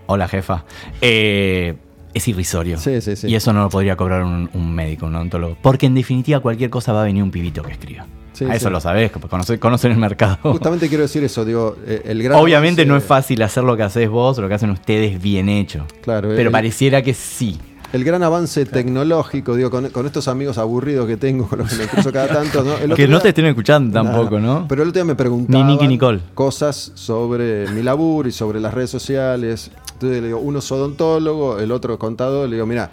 [0.07, 0.65] Hola, jefa.
[1.01, 1.75] eh,
[2.15, 2.77] es irrisorio.
[2.79, 3.27] Sí, sí, sí.
[3.29, 5.57] Y eso no lo podría cobrar un, un médico, un odontólogo.
[5.63, 8.05] Porque en definitiva cualquier cosa va a venir un pibito que escriba.
[8.33, 8.73] Sí, a eso sí.
[8.73, 10.39] lo sabés, conoce- conocen el mercado.
[10.53, 13.77] Justamente quiero decir eso, digo, eh, el gran Obviamente avance- no es fácil hacer lo
[13.77, 15.85] que haces vos lo que hacen ustedes bien hecho.
[16.03, 17.59] Claro, Pero el- pareciera que sí.
[17.93, 21.77] El gran avance tecnológico, digo, con, con estos amigos aburridos que tengo, con los que
[21.77, 22.65] me cruzo cada tanto,
[22.97, 24.65] Que no te estén escuchando tampoco, ¿no?
[24.67, 26.21] Pero el otro día me preguntaban Ni Nicky Nicole.
[26.33, 29.71] cosas sobre mi laburo y sobre las redes sociales.
[29.93, 32.49] Entonces le digo, uno es odontólogo, el otro contador.
[32.49, 32.89] Le digo, mira,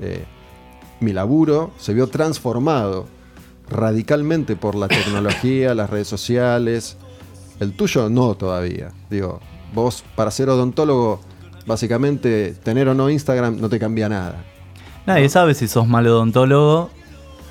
[0.00, 0.22] eh,
[1.00, 3.06] mi laburo se vio transformado
[3.74, 6.96] radicalmente por la tecnología, las redes sociales.
[7.60, 8.90] El tuyo no todavía.
[9.10, 9.40] Digo,
[9.74, 11.20] vos para ser odontólogo,
[11.66, 14.44] básicamente tener o no Instagram no te cambia nada.
[15.06, 16.90] Nadie sabe si sos mal odontólogo.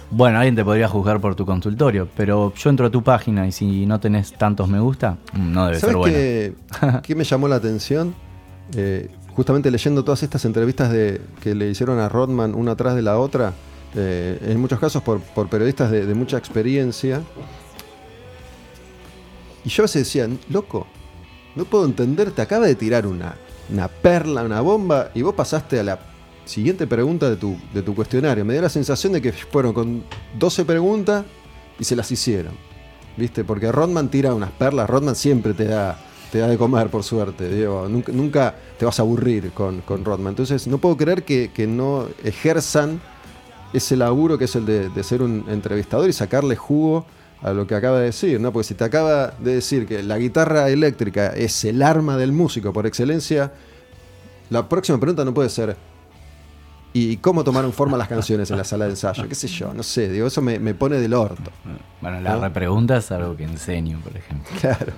[0.09, 3.51] Bueno, alguien te podría juzgar por tu consultorio, pero yo entro a tu página y
[3.51, 6.15] si no tenés tantos me gusta, mm, no debe ser ¿Sabes bueno.
[6.15, 6.53] qué,
[7.03, 8.13] qué me llamó la atención?
[8.75, 13.01] Eh, justamente leyendo todas estas entrevistas de, que le hicieron a Rodman una atrás de
[13.01, 13.53] la otra,
[13.95, 17.21] eh, en muchos casos por, periodistas de, de mucha experiencia.
[19.65, 20.87] Y yo a veces decía, loco,
[21.55, 23.35] no puedo entender, te acaba de tirar una,
[23.69, 25.99] una perla, una bomba, y vos pasaste a la
[26.45, 28.43] siguiente pregunta de tu, de tu cuestionario.
[28.43, 30.03] Me dio la sensación de que fueron con
[30.37, 31.25] 12 preguntas
[31.79, 32.53] y se las hicieron.
[33.15, 33.43] ¿Viste?
[33.43, 35.99] Porque Rodman tira unas perlas, Rodman siempre te da,
[36.31, 37.47] te da de comer, por suerte.
[37.47, 40.31] Digo, nunca, nunca te vas a aburrir con, con Rodman.
[40.31, 42.99] Entonces, no puedo creer que, que no ejerzan
[43.73, 47.05] ese laburo que es el de, de ser un entrevistador y sacarle jugo
[47.41, 48.53] a lo que acaba de decir, ¿no?
[48.53, 52.71] Porque si te acaba de decir que la guitarra eléctrica es el arma del músico
[52.71, 53.51] por excelencia,
[54.49, 55.75] la próxima pregunta no puede ser
[56.93, 59.27] ¿y cómo tomaron forma las canciones en la sala de ensayo?
[59.27, 59.73] ¿Qué sé yo?
[59.73, 61.51] No sé, digo, eso me, me pone del orto.
[62.01, 62.41] Bueno, la ¿no?
[62.41, 64.49] repregunta es algo que enseño, por ejemplo.
[64.61, 64.93] Claro.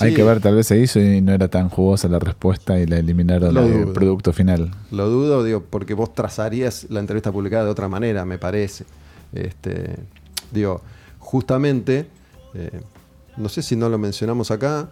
[0.00, 2.86] Hay que ver, tal vez se hizo y no era tan jugosa la respuesta y
[2.86, 4.70] la eliminaron Lo del producto final.
[4.90, 8.84] Lo dudo, digo, porque vos trazarías la entrevista publicada de otra manera, me parece.
[9.32, 9.96] Este,
[10.52, 10.82] digo,
[11.18, 12.06] justamente,
[12.54, 12.80] eh,
[13.36, 14.88] no sé si no lo mencionamos acá,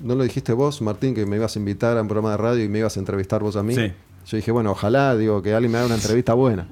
[0.00, 2.64] ¿no lo dijiste vos, Martín, que me ibas a invitar a un programa de radio
[2.64, 3.74] y me ibas a entrevistar vos a mí?
[3.74, 3.92] Sí.
[4.26, 6.68] Yo dije, bueno, ojalá, digo, que alguien me haga una entrevista buena.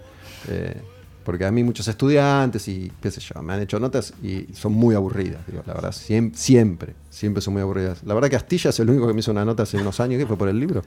[0.49, 0.81] Eh,
[1.25, 4.73] porque a mí muchos estudiantes y qué sé yo, me han hecho notas y son
[4.73, 8.03] muy aburridas, digo, la verdad, siem- siempre, siempre son muy aburridas.
[8.05, 10.19] La verdad que Astilla es el único que me hizo una nota hace unos años,
[10.19, 10.83] que fue por el libro,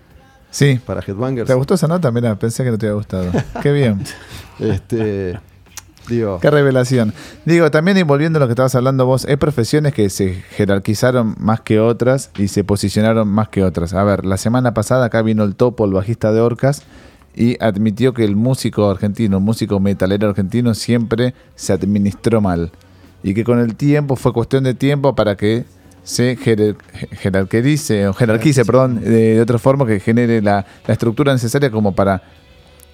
[0.51, 0.79] Sí.
[0.85, 1.47] para Headbangers.
[1.47, 2.11] ¿Te gustó esa nota?
[2.11, 3.31] Mira, pensé que no te había gustado.
[3.61, 4.03] Qué bien.
[4.59, 5.39] Este,
[6.07, 7.13] digo, Qué revelación.
[7.45, 11.35] Digo, también y volviendo a lo que estabas hablando vos, hay profesiones que se jerarquizaron
[11.39, 13.93] más que otras y se posicionaron más que otras.
[13.93, 16.83] A ver, la semana pasada acá vino el Topo, el bajista de Orcas,
[17.35, 22.71] y admitió que el músico argentino, el músico metalero argentino siempre se administró mal.
[23.23, 25.65] Y que con el tiempo fue cuestión de tiempo para que
[26.03, 31.71] se jerarquice, o jerarquice, perdón, de, de otra forma que genere la, la estructura necesaria
[31.71, 32.21] como para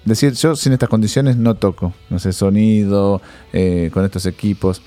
[0.04, 3.20] decir yo sin estas condiciones no toco, no sé, sonido,
[3.52, 4.82] eh, con estos equipos.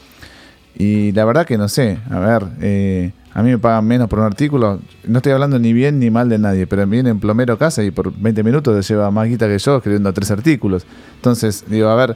[0.75, 4.19] Y la verdad que no sé, a ver, eh, a mí me pagan menos por
[4.19, 7.55] un artículo, no estoy hablando ni bien ni mal de nadie, pero viene en plomero
[7.55, 10.85] a casa y por 20 minutos te lleva más guita que yo escribiendo tres artículos.
[11.15, 12.15] Entonces, digo, a ver,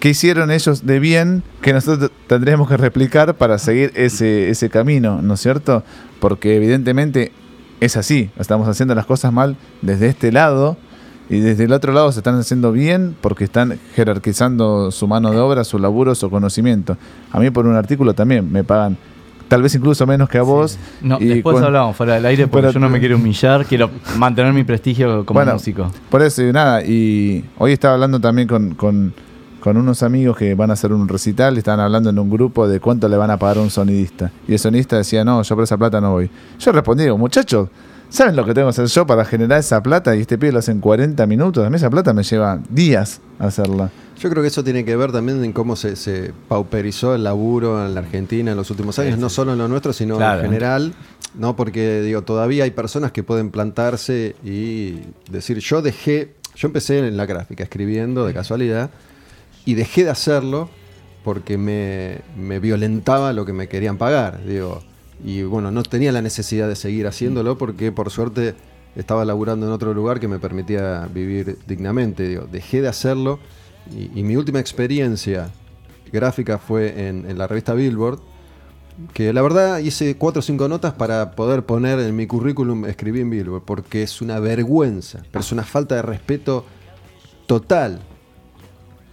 [0.00, 5.22] ¿qué hicieron ellos de bien que nosotros tendríamos que replicar para seguir ese, ese camino,
[5.22, 5.82] ¿no es cierto?
[6.20, 7.32] Porque evidentemente
[7.80, 10.76] es así, estamos haciendo las cosas mal desde este lado
[11.30, 15.38] y desde el otro lado se están haciendo bien porque están jerarquizando su mano de
[15.38, 16.98] obra, su laburo, su conocimiento.
[17.30, 18.98] A mí por un artículo también me pagan
[19.50, 20.78] tal vez incluso menos que a vos.
[21.02, 23.90] No, y después hablamos fuera del aire porque Pero- yo no me quiero humillar, quiero
[24.16, 25.90] mantener mi prestigio como Bueno, músico.
[26.08, 29.12] Por eso, y nada, y hoy estaba hablando también con, con,
[29.58, 32.78] con unos amigos que van a hacer un recital estaban hablando en un grupo de
[32.78, 34.30] cuánto le van a pagar a un sonidista.
[34.46, 36.30] Y el sonidista decía, no, yo por esa plata no voy.
[36.60, 37.68] Yo respondí, digo, muchachos,
[38.10, 40.14] ¿Saben lo que tengo que hacer yo para generar esa plata?
[40.16, 41.64] Y este pibe lo hace en 40 minutos.
[41.64, 43.90] A mí esa plata me lleva días hacerla.
[44.18, 47.86] Yo creo que eso tiene que ver también en cómo se, se pauperizó el laburo
[47.86, 50.40] en la Argentina en los últimos años, no solo en lo nuestro, sino Claro.
[50.40, 50.92] en general,
[51.38, 51.56] ¿no?
[51.56, 54.98] Porque digo, todavía hay personas que pueden plantarse y
[55.30, 58.90] decir, yo dejé, yo empecé en la gráfica escribiendo de casualidad
[59.64, 60.68] y dejé de hacerlo
[61.24, 64.82] porque me, me violentaba lo que me querían pagar, digo.
[65.24, 68.54] Y bueno, no tenía la necesidad de seguir haciéndolo porque por suerte
[68.96, 72.28] estaba laburando en otro lugar que me permitía vivir dignamente.
[72.28, 73.38] Digo, dejé de hacerlo
[73.94, 75.50] y, y mi última experiencia
[76.12, 78.20] gráfica fue en, en la revista Billboard,
[79.14, 83.20] que la verdad hice cuatro o cinco notas para poder poner en mi currículum escribí
[83.20, 86.64] en Billboard, porque es una vergüenza, pero es una falta de respeto
[87.46, 88.00] total.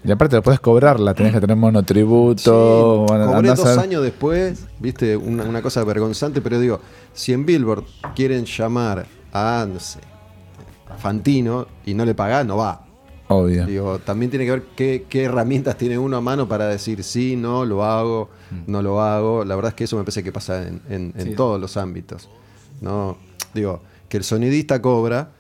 [0.08, 3.06] Y aparte lo puedes cobrarla, tenés que tener monotributo.
[3.08, 6.80] Sí, bueno, cobré dos a- años después, viste, una, una cosa vergonzante, pero digo,
[7.14, 7.84] si en Billboard
[8.16, 10.00] quieren llamar a, no sé,
[10.90, 12.86] a Fantino y no le pagás, no va.
[13.28, 13.66] Obvio.
[13.66, 17.36] Digo, también tiene que ver qué, qué herramientas tiene uno a mano para decir sí,
[17.36, 18.30] no, lo hago,
[18.66, 19.44] no lo hago.
[19.44, 21.34] La verdad es que eso me parece que pasa en, en- en Sí.
[21.36, 22.30] todos los ámbitos.
[22.80, 23.18] ¿no?
[23.54, 25.32] Digo, que el sonidista cobra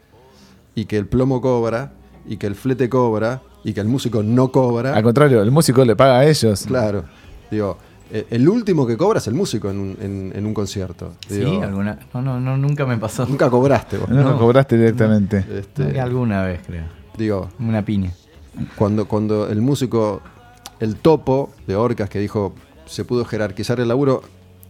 [0.76, 1.94] y que el plomo cobra
[2.27, 4.94] y que el flete cobra y que el músico no cobra.
[4.96, 6.66] Al contrario, el músico le paga a ellos.
[6.68, 7.04] Claro.
[7.52, 7.78] Digo,
[8.12, 11.14] eh, el último que cobra es el músico en un, en- en un concierto.
[11.28, 12.00] Sí, alguna.
[12.14, 13.26] No, no, no, nunca me pasó.
[13.26, 14.10] Nunca cobraste vos.
[14.10, 15.44] No, cobraste directamente.
[15.54, 16.84] Este, alguna vez, creo.
[17.18, 18.12] digo, Una piña.
[18.78, 20.22] cuando, cuando el músico,
[20.80, 22.54] el topo de Orcas que dijo
[22.86, 24.22] se pudo jerarquizar el laburo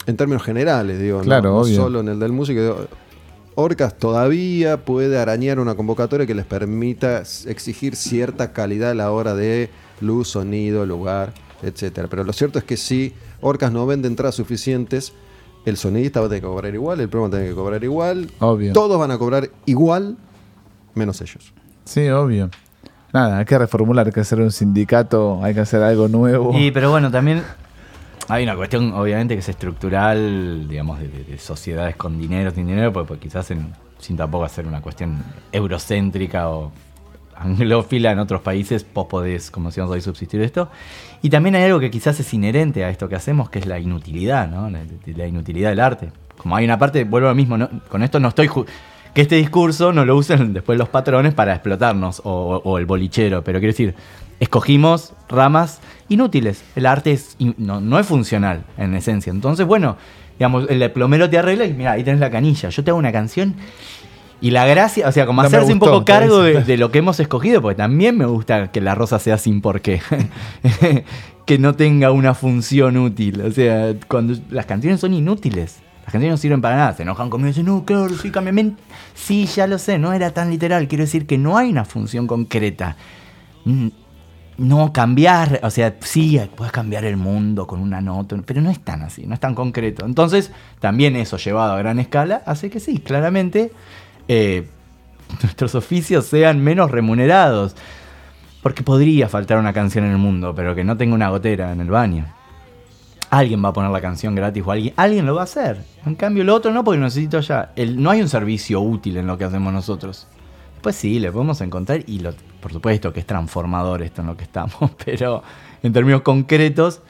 [0.07, 1.75] en términos generales, digo, no- Claro, no, obvio.
[1.75, 2.59] solo en el del músico.
[2.61, 2.87] digo,
[3.59, 9.33] Orcas todavía puede arañar una convocatoria que les permita exigir cierta calidad a la hora
[9.33, 12.07] de luz, sonido, lugar, etcétera.
[12.07, 15.11] Pero lo cierto es que si Orcas no vende entradas suficientes,
[15.65, 17.83] el sonidista va a tener que cobrar igual, el promo va a tener que cobrar
[17.83, 18.73] igual, Obvio.
[18.73, 20.17] todos van a cobrar igual,
[20.93, 21.51] menos ellos.
[21.83, 22.51] Sí, obvio.
[23.11, 26.55] Nada, hay que reformular, hay que hacer un sindicato, hay que hacer algo nuevo.
[26.55, 27.41] Y, pero bueno, también
[28.29, 32.67] hay una cuestión, obviamente, que es estructural, digamos, de, de- de sociedades con dinero, sin
[32.67, 36.71] dinero, pues, pues quizás en- sin tampoco hacer una cuestión eurocéntrica o
[37.35, 40.69] anglófila en otros países, vos podés, como decíamos hoy, subsistir esto.
[41.21, 43.79] Y también hay algo que quizás es inherente a esto que hacemos, que es la
[43.79, 44.69] inutilidad, ¿no?
[44.69, 46.11] La, la inutilidad del arte.
[46.37, 47.69] Como hay una parte, vuelvo a lo mismo, ¿no?
[47.89, 48.49] con esto no estoy...
[49.13, 53.43] que este discurso no lo usen después los patrones para explotarnos o, o el bolichero,
[53.43, 53.95] pero quiero decir,
[54.39, 56.63] escogimos ramas inútiles.
[56.75, 59.31] El arte es, in- no, no es funcional en esencia.
[59.31, 59.97] Entonces, bueno,
[60.37, 62.69] digamos, el plomero te arregla y mira, ahí tenés la canilla.
[62.69, 63.55] Yo te hago una canción
[64.39, 67.19] y la gracia, o sea, como No hacerse un poco cargo de, lo que hemos
[67.19, 70.01] escogido, porque también me gusta que la rosa sea sin por qué.
[71.45, 73.41] que no tenga una función útil.
[73.41, 75.77] O sea, cuando las canciones son inútiles.
[76.05, 76.93] Las canciones no sirven para nada.
[76.93, 78.73] Se enojan conmigo y dicen, no, claro, sí, cámbiame.
[79.15, 80.87] Sí, ya lo sé, no era tan literal.
[80.87, 82.95] Quiero decir que no hay una función concreta.
[84.57, 88.79] No cambiar, o sea, sí, puedes cambiar el mundo con una nota, pero no es
[88.79, 90.05] tan así, no es tan concreto.
[90.05, 93.71] Entonces, también eso llevado a gran escala hace que sí, claramente
[94.27, 94.67] eh,
[95.43, 97.75] nuestros oficios sean menos remunerados.
[98.63, 101.79] Porque podría faltar una canción en el mundo, pero que no tenga una gotera en
[101.79, 102.25] el baño.
[103.29, 105.85] Alguien va a poner la canción gratis o alguien, alguien lo va a hacer.
[106.05, 107.71] En cambio, lo otro no, porque necesito ya.
[107.95, 110.27] No hay un servicio útil en lo que hacemos nosotros.
[110.87, 114.37] Pues sí, le podemos encontrar y lo, por supuesto que es transformador esto en lo
[114.37, 114.73] que estamos,
[115.05, 115.43] pero
[115.83, 117.01] en términos concretos.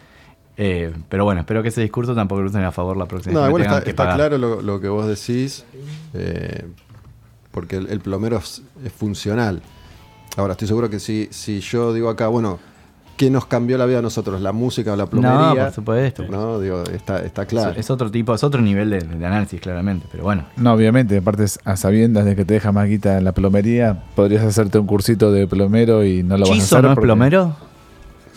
[0.57, 3.47] eh, pero bueno, espero que ese discurso tampoco lo usen a favor la próxima No,
[3.47, 5.63] igual está, claro lo, lo que vos decís,
[6.15, 6.65] eh,
[7.51, 9.61] porque el, el plomero es, es funcional.
[10.37, 12.57] Ahora, estoy seguro que si, si yo digo acá, bueno,
[13.17, 14.39] ¿qué nos cambió la vida a nosotros?
[14.41, 15.37] ¿La música o la plomería?
[15.49, 16.23] No, por supuesto.
[16.29, 17.73] No, digo, está, está claro.
[17.77, 20.05] Es otro tipo, es otro nivel de, de análisis, claramente.
[20.11, 23.33] Pero bueno, No, obviamente, aparte a sabiendas de que te deja más guita en la
[23.33, 26.83] plomería, podrías hacerte un cursito de plomero y no lo vas a ¿Chizo hacer.
[26.83, 27.55] no es porque- plomero?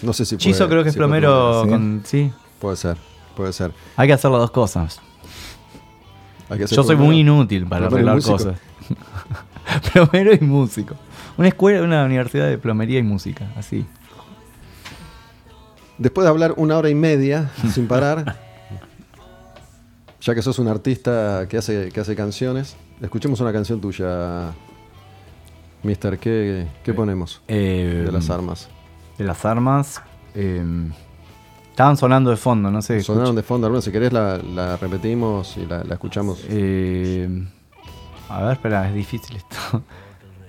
[0.03, 1.69] No sé si puede- Chizo creo que es si puede plomero ¿sí?
[1.71, 2.03] con.
[2.05, 2.33] Sí.
[2.59, 2.97] Puede ser,
[3.37, 3.73] puede ser.
[3.97, 5.01] Hay que hacer las dos cosas.
[6.49, 7.07] Hay que hacer Yo soy plomero.
[7.07, 8.59] muy inútil para plomero arreglar cosas.
[9.93, 10.95] plomero y músico.
[11.37, 13.85] Una escuela, una universidad de plomería y música, así.
[16.01, 18.37] Después de hablar una hora y media sin parar,
[20.21, 24.51] ya que sos un artista que hace, que hace canciones, escuchemos una canción tuya,
[25.83, 26.19] Mister.
[26.19, 28.69] ¿Qué, qué ponemos Eh, de las armas?
[29.19, 30.03] De las armas.
[30.35, 30.65] eh,
[31.71, 33.01] estaban sonando de fondo, no sé.
[33.03, 36.45] Sonaron de fondo, alguna, si querés la, la repetimos y la, la escuchamos.
[36.49, 37.29] Eh,
[38.29, 39.83] a ver, espera, es difícil esto.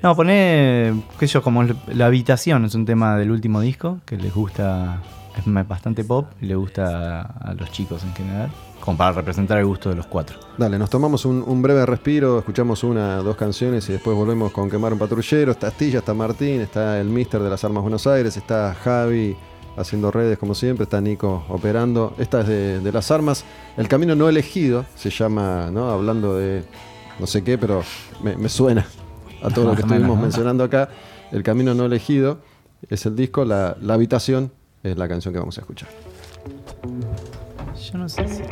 [0.04, 1.62] No, poné, qué sé yo, como
[1.94, 5.00] La Habitación, es un tema del último disco que les gusta
[5.38, 9.66] es bastante pop y le gusta a los chicos en general, como para representar el
[9.66, 10.38] gusto de los cuatro.
[10.58, 14.70] Dale, nos tomamos un, un breve respiro, escuchamos una, dos canciones y después volvemos con
[14.70, 15.52] Quemar un Patrullero.
[15.52, 19.36] Está Astilla, está Martín, está el Mister de las Armas Buenos Aires, está Javi
[19.78, 22.14] haciendo redes como siempre, está Nico operando.
[22.18, 23.46] Esta es de, de las armas.
[23.78, 25.90] El camino no elegido se llama, ¿no?
[25.90, 26.64] Hablando de
[27.20, 27.84] no sé qué, pero
[28.24, 28.86] me, me suena
[29.42, 30.90] a todo lo que estuvimos mencionando acá.
[31.32, 32.40] El camino no elegido
[32.90, 34.52] es el disco, la, la habitación
[34.84, 35.90] es la canción que vamos a escuchar.
[37.76, 38.44] Yo no sé si...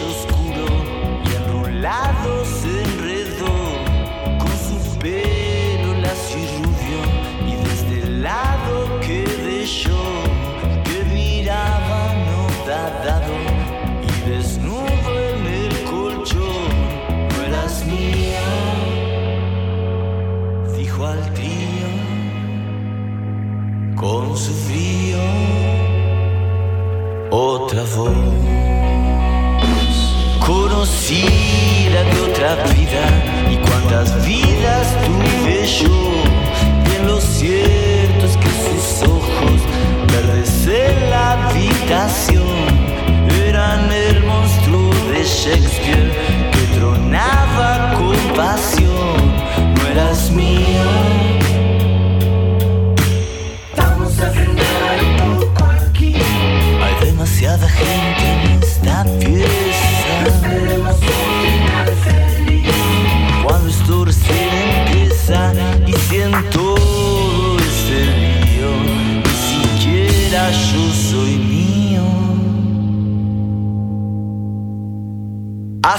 [0.00, 0.66] oscuro
[1.24, 2.44] y enrolado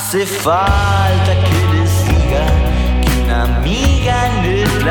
[0.07, 2.45] Hace falta que les diga
[3.01, 4.85] que una amiga en el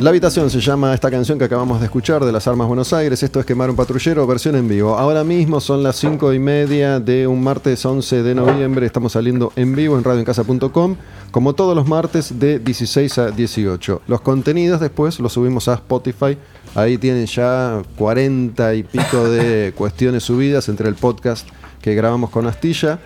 [0.00, 3.22] La habitación se llama esta canción que acabamos de escuchar de las Armas Buenos Aires.
[3.22, 4.96] Esto es Quemar un Patrullero, versión en vivo.
[4.96, 8.86] Ahora mismo son las 5 y media de un martes 11 de noviembre.
[8.86, 10.96] Estamos saliendo en vivo en radioencasa.com,
[11.30, 14.00] como todos los martes de 16 a 18.
[14.06, 16.38] Los contenidos después los subimos a Spotify.
[16.74, 21.46] Ahí tienen ya 40 y pico de cuestiones subidas entre el podcast
[21.82, 23.00] que grabamos con Astilla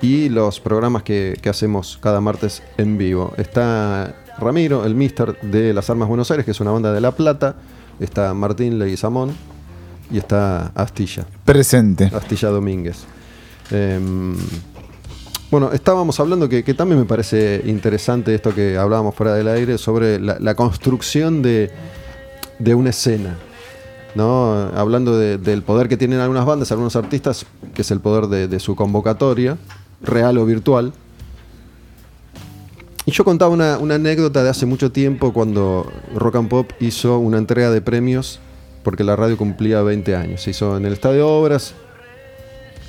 [0.00, 3.34] y los programas que, que hacemos cada martes en vivo.
[3.36, 7.12] Está Ramiro, el mister de las Armas Buenos Aires, que es una banda de La
[7.12, 7.56] Plata.
[8.00, 9.32] Está Martín Leguizamón
[10.10, 12.04] y está Astilla, Presente.
[12.14, 13.04] Astilla Domínguez.
[13.70, 14.36] Em,
[15.50, 19.78] Bueno, estábamos hablando que, que también me parece interesante esto que hablábamos fuera del aire
[19.78, 21.70] sobre la, la construcción de,
[22.58, 23.36] de una escena.
[24.14, 24.52] ¿no?
[24.76, 28.46] Hablando de- del poder que tienen algunas bandas, algunos artistas, que es el poder de,
[28.46, 29.56] de su convocatoria,
[30.02, 30.92] real o virtual.
[33.08, 37.18] Y yo contaba una, una anécdota de hace mucho tiempo cuando Rock and Pop hizo
[37.18, 38.38] una entrega de premios
[38.82, 40.42] porque la radio cumplía 20 años.
[40.42, 41.72] Se hizo en el Estadio Obras.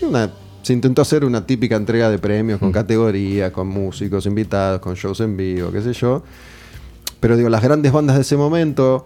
[0.01, 0.29] Una-
[0.61, 5.21] se intentó hacer una típica entrega de premios con categoría, con músicos invitados, con shows
[5.21, 6.21] en vivo, qué sé yo.
[7.21, 9.05] Pero digo, las grandes bandas de ese momento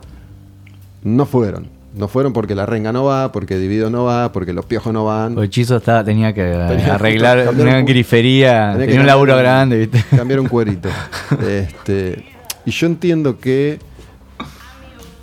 [1.04, 1.68] no fueron.
[1.96, 5.06] No fueron porque la renga no va, porque Divido no va, porque los piojos no
[5.06, 5.38] van.
[5.38, 9.78] O Hechizo estaba, tenía que Tenía arreglar una un- grifería, Tenía un laburo cambiar grande,
[9.78, 10.04] ¿viste?
[10.18, 10.90] Cambiar un cuerito.
[11.48, 12.26] Este,
[12.66, 13.80] y yo entiendo que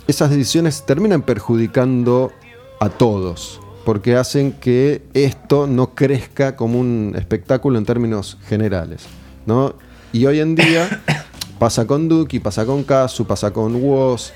[0.07, 2.31] esas decisiones terminan perjudicando
[2.79, 9.05] a todos, porque hacen que esto no crezca como un espectáculo en términos generales.
[9.45, 9.75] ¿no?
[10.13, 11.01] Y hoy en día
[11.59, 14.31] pasa con Duki, pasa con Kazu, pasa con Woz,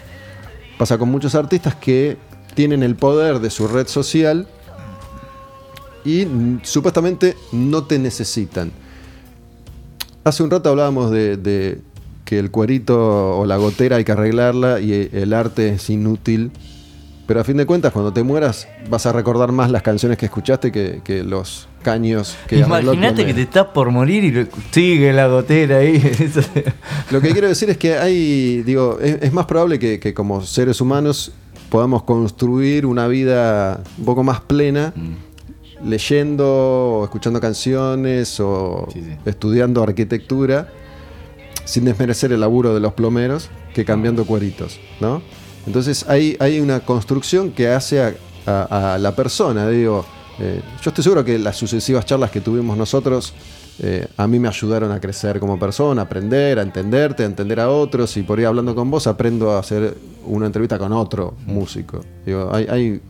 [0.77, 2.17] pasa con muchos artistas que
[2.55, 4.47] tienen el poder de su red social
[6.03, 6.25] y
[6.63, 8.71] supuestamente no te necesitan.
[10.23, 11.79] Hace un rato hablábamos de, de
[12.25, 16.51] que el cuerito o la gotera hay que arreglarla y el arte es inútil.
[17.27, 20.27] Pero a fin de cuentas, cuando te mueras, vas a recordar más las canciones que
[20.27, 25.11] escuchaste que, que los caños que Imagínate que te estás por morir y lo- sigue
[25.11, 25.99] la gotera ahí.
[27.09, 30.43] Lo que quiero decir es que hay, digo, es, es más probable que, que como
[30.43, 31.31] seres humanos
[31.75, 34.93] podamos construir una vida un poco más plena
[35.83, 36.45] leyendo
[36.99, 39.11] o escuchando canciones o Sí, sí.
[39.25, 40.69] estudiando arquitectura
[41.65, 45.21] sin desmerecer el laburo de los plomeros que cambiando cueritos, ¿no?
[45.67, 48.13] Entonces hay, hay una construcción que hace a,
[48.45, 50.05] a- a la persona, digo,
[50.39, 53.33] eh, yo estoy seguro que las sucesivas charlas que tuvimos nosotros
[53.79, 57.59] eh, a mí me ayudaron a crecer como persona, a aprender, a entenderte, a entender
[57.59, 61.35] a otros y por ahí hablando con vos aprendo a hacer una entrevista con otro
[61.45, 62.01] músico.
[62.25, 63.01] Digo, hay,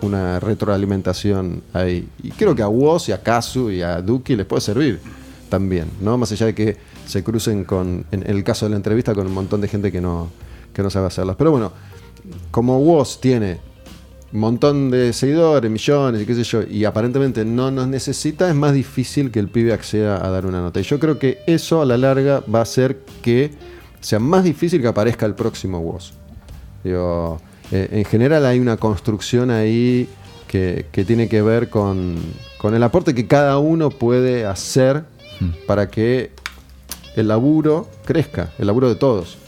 [0.00, 2.08] una retroalimentación ahí.
[2.22, 5.00] Y creo que a Woz y a Kazu y a Duki les puede servir
[5.48, 6.16] también, ¿no?
[6.16, 9.34] Más allá de que se crucen con, en el caso de la entrevista, con un
[9.34, 10.28] montón de gente que no,
[10.72, 11.34] que no sabe hacerlas.
[11.34, 11.72] Pero bueno,
[12.52, 13.58] como Woz tiene
[14.32, 18.74] montón de seguidores, millones y qué sé yo, y aparentemente no nos necesita, es más
[18.74, 20.80] difícil que el pibe acceda a dar una nota.
[20.80, 23.52] Y yo creo que eso a la larga va a hacer que
[24.00, 26.12] sea más difícil que aparezca el próximo Woz.
[26.84, 27.40] Digo,
[27.72, 30.08] eh, en general hay una construcción ahí
[30.46, 32.16] que, que tiene que ver con,
[32.58, 35.04] con el aporte que cada uno puede hacer
[35.66, 36.32] para que
[37.16, 39.38] el laburo crezca, el laburo de todos.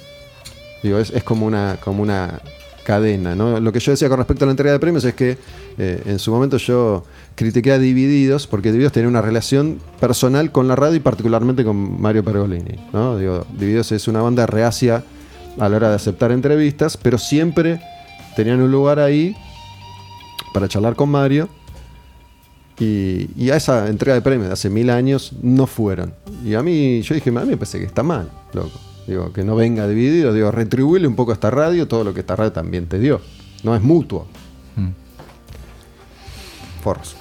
[0.83, 2.41] Digo, es, es como una, como una
[2.91, 3.37] cadena.
[3.37, 5.39] Lo que yo decía con respecto a la entrega de premios es que
[5.79, 7.05] eh, en su momento yo
[7.37, 12.01] critiqué a Divididos porque Divididos tenía una relación personal con la radio y particularmente con
[12.01, 13.17] Mario Pergolini, ¿no?
[13.17, 15.05] Divididos es una banda reacia
[15.57, 17.81] a la hora de aceptar entrevistas, pero siempre
[18.35, 19.37] tenían un lugar ahí
[20.53, 21.49] para charlar con Mario
[22.81, 26.13] y, y a esa entrega de premios de hace mil años no fueron.
[26.45, 28.90] Y a mí, yo dije, a mí me parece que está mal, loco.
[29.11, 32.21] Digo, que no venga dividido, digo, retribuirle un poco a esta radio todo lo que
[32.21, 33.21] esta radio también te dio.
[33.65, 34.27] No es mutuo.
[34.77, 34.89] Mm.
[36.83, 37.17] Forros.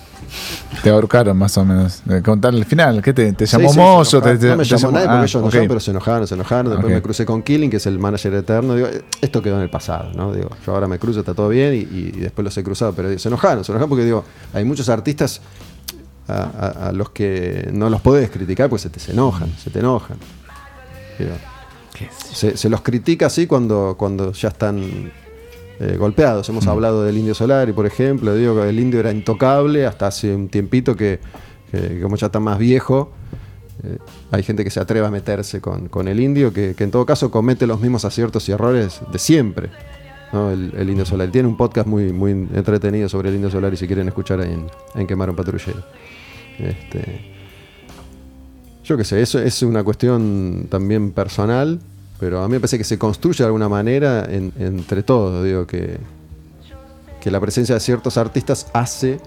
[0.84, 2.04] Te ahorcaron más o menos.
[2.24, 3.02] Contar el final.
[3.02, 4.22] ¿Qué te, te Sí, llamó sí, se Mozo?
[4.22, 6.28] te- te- no me llamó llamó- nadie porque ah, ellos no llaman, pero se enojaron,
[6.28, 6.72] se enojaron.
[6.72, 8.76] Después me crucé con Killing, que es el manager eterno.
[8.76, 8.88] Digo,
[9.22, 10.32] esto quedó en el pasado, ¿no?
[10.32, 12.94] Digo, yo ahora me cruzo, está todo bien, y, después los he cruzado.
[12.94, 15.42] Pero se enojaron, se enojaron porque digo, hay muchos artistas
[16.28, 19.72] a, a- a los que no los podés criticar pues se te se enojan, se
[19.72, 20.18] te enojan.
[21.18, 21.32] Digo,
[22.34, 25.12] se, se los critica así cuando, cuando ya están
[25.80, 26.48] eh, golpeados.
[26.50, 28.36] Hemos hablado del Indio Solari, por ejemplo.
[28.36, 31.20] Digo que el indio era intocable hasta hace un tiempito que,
[31.72, 33.12] que como ya está más viejo,
[33.84, 33.98] eh,
[34.32, 37.06] hay gente que se atreve a meterse con, con el indio, que, que en todo
[37.06, 39.70] caso comete los mismos aciertos y errores de siempre.
[40.34, 40.52] ¿no?
[40.52, 41.32] El, el Indio Solari.
[41.32, 44.68] Tiene un podcast muy, muy entretenido sobre el Indio Solari si quieren escuchar ahí en,
[44.96, 45.84] en Quemar un Patrullero.
[46.60, 47.29] Este,
[48.90, 51.80] yo qué sé, eso es una cuestión también personal,
[52.20, 55.46] pero a mí me parece que se construye de alguna manera en- entre todos.
[55.46, 55.98] Digo que,
[57.22, 59.20] que la presencia de ciertos artistas hace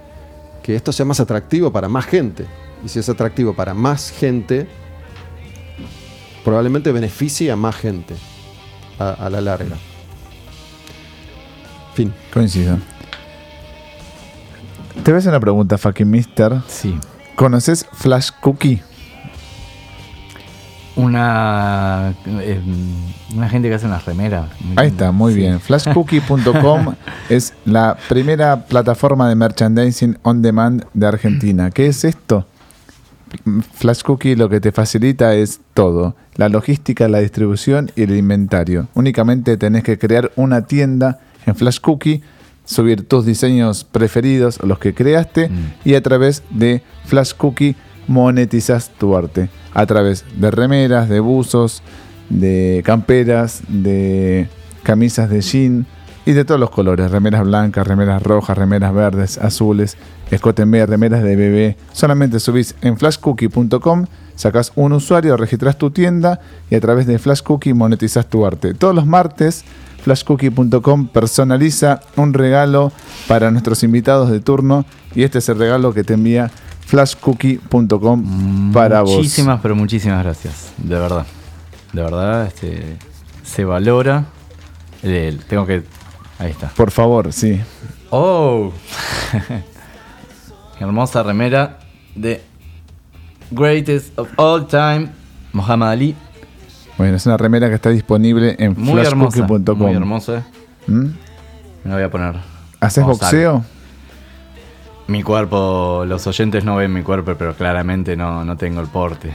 [0.62, 2.44] que esto sea más atractivo para más gente.
[2.84, 4.66] Y si es atractivo para más gente,
[6.44, 8.14] probablemente beneficie a más gente
[8.98, 9.76] a, a la larga.
[11.94, 12.12] Fin.
[12.32, 12.78] Coincido.
[15.05, 16.60] Te voy a hacer una pregunta, fucking mister.
[16.68, 16.98] Sí.
[17.36, 18.82] ¿Conoces Flash Cookie?
[20.94, 22.60] Una, eh,
[23.35, 24.51] una gente que hace unas remeras.
[24.77, 25.39] Ahí está, muy Sí.
[25.40, 25.59] bien.
[25.60, 26.94] Flashcookie.com
[27.31, 31.70] es la primera plataforma de merchandising on demand de Argentina.
[31.70, 32.47] ¿Qué es esto?
[33.74, 36.14] Flash Cookie lo que te facilita es todo.
[36.35, 38.89] La logística, la distribución y el inventario.
[38.94, 42.23] Únicamente tenés que crear una tienda en Flash Cookie,
[42.66, 45.51] subir tus diseños preferidos, los que creaste,
[45.85, 47.74] y a través de Flash Cookie
[48.06, 49.48] monetizas tu arte.
[49.74, 51.82] A través de remeras, de buzos,
[52.28, 54.49] de camperas, de
[54.82, 55.86] camisas de jean
[56.24, 57.11] y de todos los colores.
[57.11, 59.97] Remeras blancas, remeras rojas, remeras verdes, azules,
[60.31, 61.77] escote en remeras de bebé.
[61.93, 66.40] Solamente subís en flashcookie.com, sacás un usuario, registras tu tienda
[66.70, 68.74] y a través de Flash Cookie monetizas tu arte.
[68.74, 69.65] Todos los martes,
[70.03, 72.93] flashcookie.com personaliza un regalo
[73.28, 74.85] para nuestros invitados de turno
[75.15, 76.51] y este es el regalo que te envía
[76.87, 79.17] flashcookie.com para vos.
[79.17, 80.73] Muchísimas, pero muchísimas gracias.
[80.79, 81.27] De verdad.
[81.93, 82.97] De verdad, este,
[83.43, 84.25] se valora.
[85.03, 85.83] el- tengo que.
[86.39, 86.69] Ahí está.
[86.69, 87.61] Por favor, sí.
[88.11, 88.73] ¡Oh!
[90.81, 91.79] Hermosa remera
[92.15, 92.43] de
[93.51, 95.09] Greatest of All Time,
[95.53, 96.17] Muhammad Ali.
[96.99, 99.47] Bueno, es una remera que está disponible en Muy hermosa.
[99.47, 99.79] flashcookie.com.
[99.79, 100.45] Muy hermosa.
[100.87, 101.05] ¿Mm?
[101.85, 102.35] Me la voy a poner.
[102.81, 103.65] ¿Haces boxeo?
[105.09, 109.33] Mi cuerpo, los oyentes no ven mi cuerpo, pero claramente no, no tengo el porte.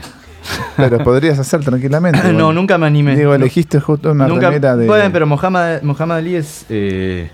[0.76, 2.32] Pero podrías hacer tranquilamente.
[2.32, 3.16] no, nunca me animé.
[3.16, 4.86] Digo, elegiste justo una nunca, de.
[4.86, 7.30] Bueno, pero Mohamed, Mohamed Ali es eh,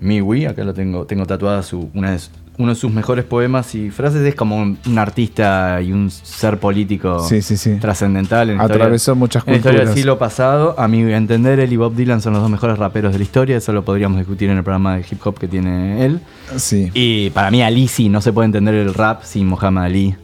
[0.00, 2.20] mi Wii, acá lo tengo, tengo tatuada su, una de,
[2.56, 4.22] uno de sus mejores poemas y frases.
[4.22, 7.76] Es como un, un artista y un ser político Sí, sí, sí.
[7.80, 8.50] trascendental.
[8.50, 9.98] en Atravesó historia- muchas en la historia del culturas.
[10.00, 10.74] siglo pasado.
[10.78, 13.56] A mi entender, él y Bob Dylan son los dos mejores raperos de la historia.
[13.56, 16.20] Eso lo podríamos discutir en el programa de hip hop que tiene él.
[16.56, 16.90] Sí.
[16.94, 20.14] Y para mí Ali sí, no se puede entender el rap sin Muhammad Ali.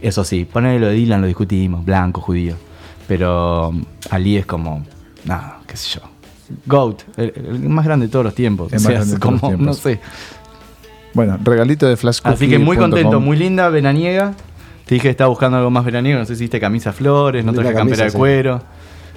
[0.00, 2.54] Eso sí, ponerle lo de Dylan lo discutimos, blanco, judío.
[3.06, 3.72] Pero
[4.10, 4.84] Ali es como,
[5.24, 6.06] nada, qué sé yo.
[6.66, 8.72] GOAT, el, el más grande de todos los tiempos.
[8.72, 9.66] El O más grande es de todos los como, tiempos.
[9.66, 10.00] no sé.
[11.18, 14.34] Bueno, regalito de Flash Así que muy contento, muy linda, veraniega.
[14.86, 17.52] Te dije que estaba buscando algo más veraniego, no sé si hiciste camisa flores, no
[17.52, 18.16] traje camisa, campera de sí.
[18.16, 18.62] cuero.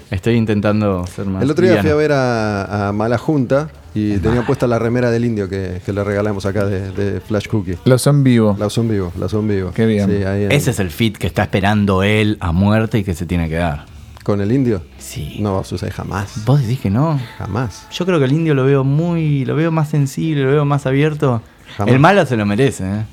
[0.10, 1.44] Estoy intentando ser más.
[1.44, 1.84] El otro día liviano.
[1.84, 5.80] fui a ver a, a Mala Junta y tenía puesta la remera del indio que,
[5.86, 7.78] que le regalamos acá de, de Flash Cookie.
[7.86, 8.58] Lo son vivo.
[8.58, 9.72] La en vivo, la en vivo.
[9.72, 10.10] Qué bien.
[10.10, 13.14] Sí, ahí en- Ese es el fit que está esperando él a muerte y que
[13.14, 13.86] se tiene que dar.
[14.24, 14.82] ¿Con el indio?
[14.98, 15.38] Sí.
[15.40, 16.46] No va a suceder jamás.
[16.46, 17.20] Vos decís que no.
[17.38, 17.86] Jamás.
[17.92, 19.46] Yo creo que el indio lo veo muy.
[19.46, 21.42] lo veo más sensible, lo veo más abierto.
[21.78, 21.94] Jamás.
[21.94, 23.04] El malo se lo merece, ¿eh?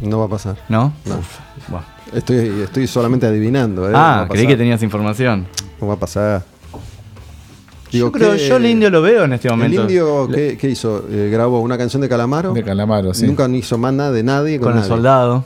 [0.00, 0.56] No va a pasar.
[0.68, 0.92] ¿No?
[1.06, 1.16] No.
[1.18, 1.86] Uf, bueno.
[2.12, 3.88] Estoy, estoy solamente adivinando.
[3.88, 3.92] ¿eh?
[3.94, 5.46] Ah, creí que tenías información.
[5.80, 6.42] No va a pasar.
[7.90, 9.82] yo creo, ¿qué- yo el indio lo veo en este ¿El momento.
[9.82, 11.04] indio qué, qué hizo?
[11.10, 12.52] Eh, ¿Grabó una canción de Calamaro?
[12.52, 13.26] De Calamaro, sí.
[13.26, 14.88] Nunca hizo más nada de nadie con, con el nadie.
[14.88, 15.44] soldado.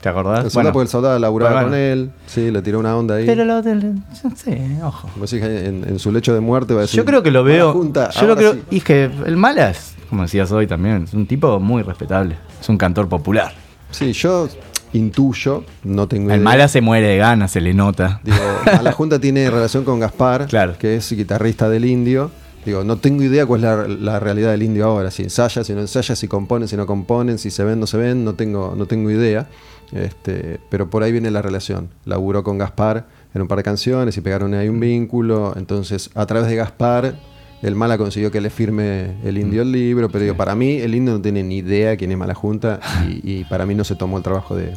[0.00, 0.44] ¿Te acordás?
[0.44, 2.10] El soldado, porque el soldado laburaba Bueno, con él.
[2.28, 3.26] Sí, le tiró una onda ahí.
[3.26, 3.96] Pero lo del.
[4.36, 5.08] Sé, ojo.
[5.28, 6.96] Que en, en su lecho de muerte va a decir.
[6.98, 7.72] Yo creo que lo "Mala veo.
[7.72, 8.52] junta, yo lo creo.
[8.54, 8.62] sí".
[8.70, 12.36] Y es que el mala es, como decías hoy también, es un tipo muy respetable.
[12.60, 13.52] Es un cantor popular.
[13.90, 14.48] Sí, yo
[14.92, 16.36] intuyo, no tengo idea.
[16.36, 18.20] El mala se muere de ganas, se le nota.
[18.24, 18.36] Digo,
[18.76, 20.76] Mala Junta tiene relación con Gaspar, Claro.
[20.78, 22.30] que es guitarrista del indio.
[22.64, 25.10] Digo, no tengo idea cuál es la, la realidad del indio ahora.
[25.10, 27.96] Si ensaya, si no ensaya, si componen, si no componen, si se ven, no se
[27.96, 29.46] ven, no tengo, no tengo idea.
[29.92, 31.88] Este, pero por ahí viene la relación.
[32.04, 35.54] Laburó con Gaspar en un par de canciones y pegaron ahí un vínculo.
[35.56, 37.14] Entonces, a través de Gaspar,
[37.62, 40.08] el Mala consiguió que le firme el indio el libro.
[40.08, 43.40] Pero digo, para mí, el indio no tiene ni idea quién es Mala Junta y,
[43.40, 44.76] y para mí no se tomó el trabajo de, de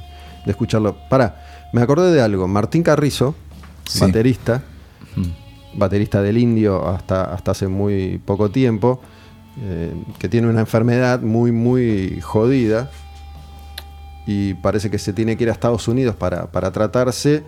[0.52, 0.96] escucharlo.
[1.10, 1.44] Para,
[1.74, 2.48] me acordé de algo.
[2.48, 3.36] Martín Carrizo,
[3.84, 4.00] Sí.
[4.00, 4.64] baterista,
[5.74, 9.02] baterista del indio hasta, hasta hace muy poco tiempo,
[9.62, 12.90] eh, que tiene una enfermedad muy, muy jodida
[14.26, 17.44] y parece que se tiene que ir a Estados Unidos para, para tratarse.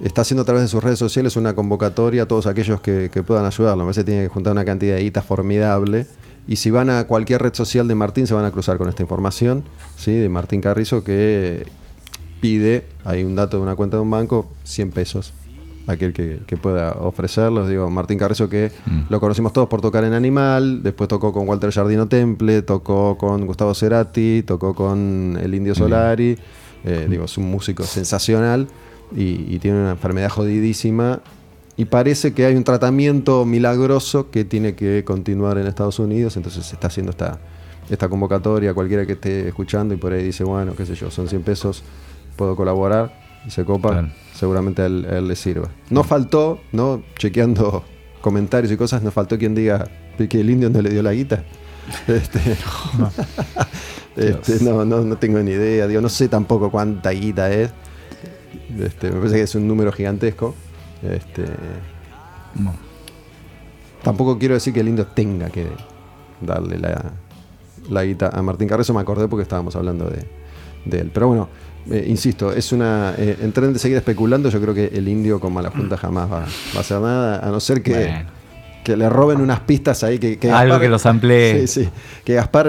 [0.00, 3.22] Está haciendo a través de sus redes sociales una convocatoria a todos aquellos que, que
[3.24, 3.82] puedan ayudarlo.
[3.82, 6.06] A veces tiene que juntar una cantidad de guita formidable.
[6.46, 9.02] Y si van a cualquier red social de Martín, se van a cruzar con esta
[9.02, 9.64] información,
[9.96, 10.12] ¿sí?
[10.12, 11.66] de Martín Carrizo, que
[12.40, 15.32] pide, hay un dato de una cuenta de un banco, 100 pesos.
[15.88, 17.68] Aquel que, que pueda ofrecerlos.
[17.68, 18.70] Digo, Martín Carrizo, que
[19.08, 23.46] lo conocimos todos por tocar en Animal, después tocó con Walter Jardino Temple, tocó con
[23.46, 26.38] Gustavo Cerati, tocó con el Indio Solari.
[26.84, 28.68] Eh, digo, es un músico sensacional
[29.14, 31.20] y, y tiene una enfermedad jodidísima.
[31.76, 36.66] Y parece que hay un tratamiento milagroso que tiene que continuar en Estados Unidos, entonces
[36.66, 37.38] se está haciendo esta,
[37.88, 38.74] esta convocatoria.
[38.74, 41.84] Cualquiera que esté escuchando y por ahí dice, bueno, qué sé yo, son 100 pesos,
[42.36, 43.12] puedo colaborar
[43.46, 44.08] y se copa, Claro.
[44.34, 45.68] seguramente a él, a él le sirva.
[45.88, 47.02] No faltó, ¿no?
[47.16, 47.84] Chequeando
[48.22, 49.88] comentarios y cosas, no faltó quien diga
[50.28, 51.44] que el indio no le dio la guita.
[52.08, 52.40] Este,
[54.16, 57.70] este, no, no, no tengo ni idea, digo, no sé tampoco cuánta guita es.
[58.78, 60.54] Este, me parece que es un número gigantesco.
[61.02, 61.44] Este,
[64.02, 65.66] Tampoco quiero decir que el indio tenga que
[66.40, 67.12] darle la,
[67.90, 70.24] la guita a Martín Carrizo, me acordé porque estábamos hablando de,
[70.84, 71.10] de él.
[71.12, 71.48] Pero bueno,
[71.90, 73.14] eh, insisto, es una.
[73.18, 76.30] Eh, en tren de seguir especulando, yo creo que el indio con mala junta jamás
[76.30, 76.46] va, va
[76.76, 78.30] a hacer nada, a no ser que, Bueno.
[78.84, 80.18] que le roben unas pistas ahí.
[80.18, 81.66] Que, que Algo que los amplee.
[81.66, 81.88] Sí, sí.
[82.24, 82.66] Que Gaspar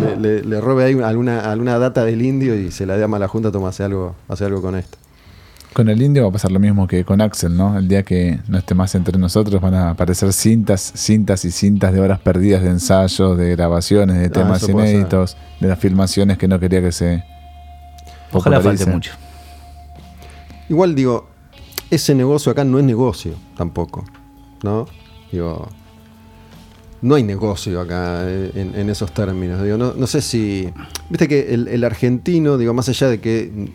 [0.00, 3.08] le, le- le robe ahí alguna, alguna data del indio y se la dé a
[3.08, 4.98] mala junta, toma, hace algo, hace algo con esto.
[5.76, 7.76] Con el indio va a pasar lo mismo que con Axel, ¿no?
[7.76, 11.92] El día que no esté más entre nosotros van a aparecer cintas, cintas y cintas
[11.92, 14.94] de horas perdidas de ensayos, de grabaciones, de temas puede ser.
[14.94, 17.24] inéditos, de las filmaciones que no quería que se
[18.32, 19.12] Ojalá falte mucho.
[20.70, 21.28] Igual digo,
[21.90, 24.02] ese negocio acá no es negocio tampoco,
[24.62, 24.86] ¿no?
[25.30, 25.68] Digo,
[27.06, 29.62] no hay negocio acá eh, en, esos términos.
[29.62, 30.68] Digo, no, sé si.
[31.08, 33.70] Viste que el, argentino, digo, más allá de que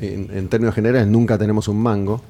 [0.00, 2.20] en, términos generales nunca tenemos un mango,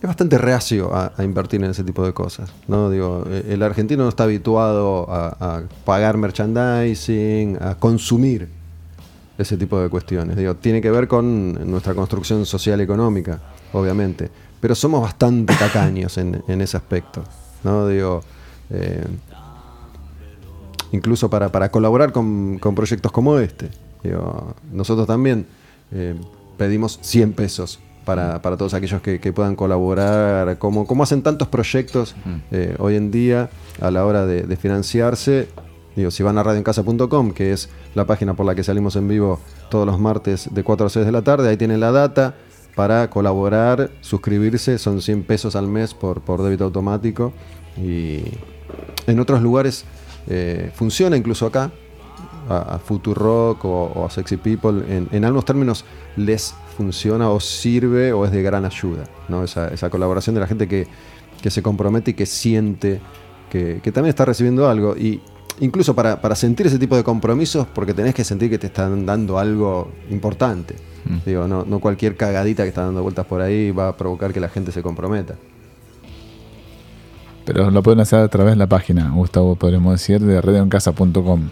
[0.00, 2.50] es bastante reacio a, invertir en ese tipo de cosas.
[2.68, 2.88] ¿no?
[2.88, 8.48] Digo, eh, el argentino no está habituado a, pagar merchandising, a consumir
[9.36, 10.36] ese tipo de cuestiones.
[10.36, 13.40] Digo, tiene que ver con nuestra construcción social económica,
[13.74, 14.30] obviamente.
[14.58, 17.22] Pero somos bastante tacaños en, en ese aspecto.
[17.62, 17.86] ¿no?
[17.88, 18.22] Digo,
[18.70, 19.04] eh,
[20.92, 23.68] incluso para, para colaborar con, con proyectos como este.
[24.02, 25.46] Digo, nosotros también
[25.90, 26.14] eh,
[26.56, 31.48] pedimos 100 pesos para, para todos aquellos que, que puedan colaborar, como, como hacen tantos
[31.48, 32.14] proyectos
[32.50, 33.50] eh, hoy en día
[33.80, 35.48] a la hora de, de financiarse.
[35.94, 39.40] Digo, si van a radioencasa.com, que es la página por la que salimos en vivo
[39.70, 42.34] todos los martes de 4 a 6 de la tarde, ahí tienen la data
[42.74, 47.32] para colaborar, suscribirse, son 100 pesos al mes por, por débito automático.
[47.76, 48.22] Y
[49.06, 49.84] en otros lugares
[50.28, 51.70] eh, funciona, incluso acá,
[52.48, 55.84] a, a Futurock o, o a Sexy People, en, en algunos términos
[56.16, 59.44] les funciona o sirve o es de gran ayuda, ¿no?
[59.44, 60.86] Esa, esa colaboración de la gente que,
[61.40, 63.00] que se compromete y que siente
[63.50, 64.96] que, que también está recibiendo algo.
[64.96, 65.20] Y
[65.60, 69.04] incluso para, para sentir ese tipo de compromisos, porque tenés que sentir que te están
[69.06, 70.74] dando algo importante.
[71.26, 74.38] Digo, no, no cualquier cagadita que está dando vueltas por ahí va a provocar que
[74.38, 75.34] la gente se comprometa.
[77.44, 81.48] Pero lo pueden hacer a través de la página, Gustavo, podríamos decir, de radioencasa.com.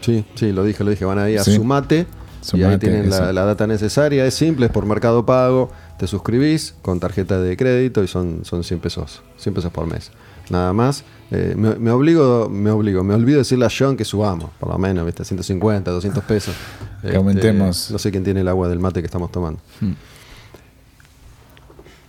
[0.00, 1.04] Sí, sí, lo dije, lo dije.
[1.04, 1.56] Van ahí a Sí.
[1.56, 1.96] Sumate.
[1.96, 2.04] y ahí
[2.42, 4.24] Sumate, tienen la, la data necesaria.
[4.26, 5.70] Es simple, es por mercado pago.
[5.98, 9.22] Te suscribís con tarjeta de crédito y son, son 100 pesos.
[9.36, 10.10] 100 pesos por mes.
[10.50, 11.04] Nada más.
[11.30, 14.76] Eh, me, me obligo, me obligo, me olvido decirle a John que subamos, por lo
[14.78, 15.24] menos, ¿viste?
[15.24, 16.54] 150, 200 pesos.
[16.96, 17.90] Este, Que aumentemos.
[17.90, 19.60] No sé quién tiene el agua del mate que estamos tomando.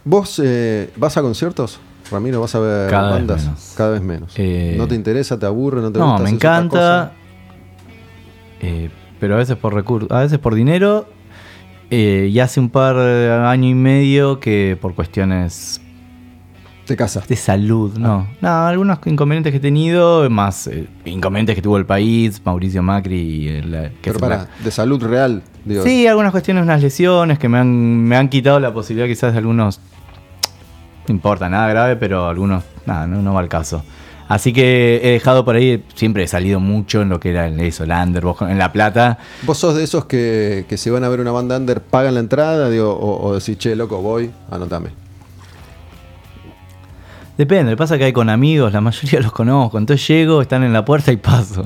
[0.04, 1.80] ¿Vos eh, vas a conciertos?
[2.12, 3.74] Ramiro, vas a ver Cada vez bandas menos.
[3.78, 4.34] cada vez menos.
[4.38, 6.24] Eh, ¿No te interesa, te aburre, no te No, gusta?
[6.24, 7.12] me haces otra encanta.
[8.62, 8.90] eh,
[9.20, 11.08] pero a veces por recursos, a veces por dinero.
[11.90, 15.80] eh, y hace un par de año y medio que por cuestiones
[16.86, 17.28] Te casas.
[17.28, 18.28] de salud, no.
[18.42, 23.16] No, algunos inconvenientes que he tenido, más eh, inconvenientes que tuvo el país, Mauricio Macri
[23.20, 23.72] y el,
[24.02, 25.84] que Pero para, de salud real, digo.
[25.84, 27.70] Sí, algunas cuestiones, unas lesiones que me han,
[28.04, 29.80] me han quitado la posibilidad quizás de algunos...
[31.08, 32.64] No importa, nada grave, pero algunos...
[32.86, 33.84] Nada, no, no va al caso.
[34.28, 37.84] Así que he dejado por ahí, siempre he salido mucho en lo que era eso,
[37.84, 39.20] el Underbox, en La Plata.
[39.44, 42.20] ¿Vos sos de esos que, que si van a ver una banda under pagan la
[42.22, 45.03] entrada o, o decís, che, loco, voy, anotame?
[47.36, 49.80] Depende, pasa que hay con amigos, la mayoría los conozco.
[49.80, 51.66] Entonces llego, están en la puerta y paso.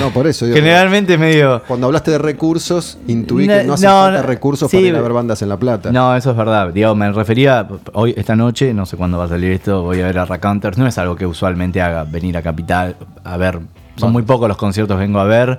[0.00, 0.44] No, por eso.
[0.44, 1.62] Digo, Generalmente medio...
[1.68, 4.96] Cuando hablaste de recursos, intuí No, que no hace no, falta recursos sí, para ir
[4.96, 5.92] a ver bandas en La Plata.
[5.92, 6.72] No, eso es verdad.
[6.72, 10.06] Digo, me refería hoy, esta noche, no sé cuándo va a salir esto, voy a
[10.06, 10.78] ver a Rackounters.
[10.78, 13.60] No es algo que usualmente haga venir a Capital a ver.
[13.96, 15.58] Son muy pocos los conciertos que vengo a ver,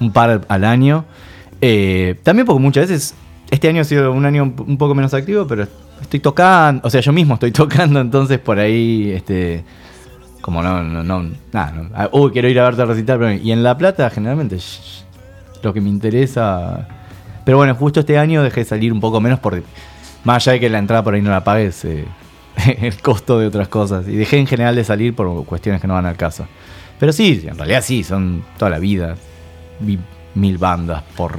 [0.00, 1.04] un par al año.
[1.60, 3.14] Eh, también porque muchas veces,
[3.50, 5.66] este año ha sido un año un poco menos activo, pero
[6.04, 9.64] estoy tocando, o sea, yo mismo estoy tocando, entonces por ahí, este,
[10.40, 11.32] como no, no, no, no.
[11.52, 14.58] Ah, uy, quiero ir a verte a recitar, pero, y en La Plata generalmente
[15.62, 16.86] lo que me interesa.
[17.44, 19.62] Pero bueno, justo este año dejé de salir un poco menos por
[20.24, 22.06] más allá de que la entrada por ahí no la pagues, eh,
[22.80, 24.06] el costo de otras cosas.
[24.06, 26.46] Y dejé en general de salir por cuestiones que no van al caso.
[26.98, 29.16] Pero sí, en realidad sí, son toda la vida.
[29.80, 29.98] Vi
[30.34, 31.38] mil bandas por.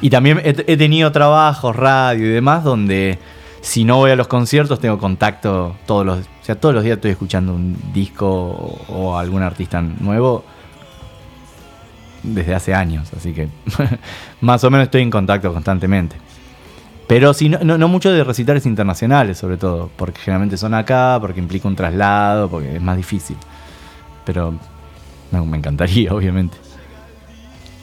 [0.00, 3.18] Y también he tenido trabajos, radio y demás, donde
[3.62, 6.18] si no voy a los conciertos tengo contacto todos los.
[6.18, 8.28] O sea, todos los días estoy escuchando un disco
[8.88, 10.44] o, algún artista nuevo
[12.24, 13.48] desde hace años, así que
[14.40, 16.16] más o menos estoy en contacto constantemente.
[17.06, 21.18] Pero sí, no, no, no mucho de recitales internacionales, sobre todo, porque generalmente son acá,
[21.20, 23.36] porque implica un traslado, porque es más difícil.
[24.24, 24.54] Pero
[25.30, 26.56] no, me encantaría, obviamente.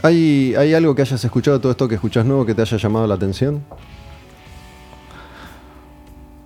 [0.03, 3.07] ¿Hay, ¿Hay algo que hayas escuchado todo esto que escuchás nuevo que te haya llamado
[3.07, 3.63] la atención?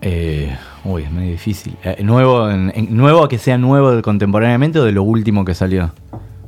[0.05, 0.53] Eh,
[0.83, 1.75] uy, es medio difícil.
[1.83, 5.55] Eh, nuevo, en- en- ¿Nuevo a que sea nuevo contemporáneamente o de lo último que
[5.55, 5.91] salió?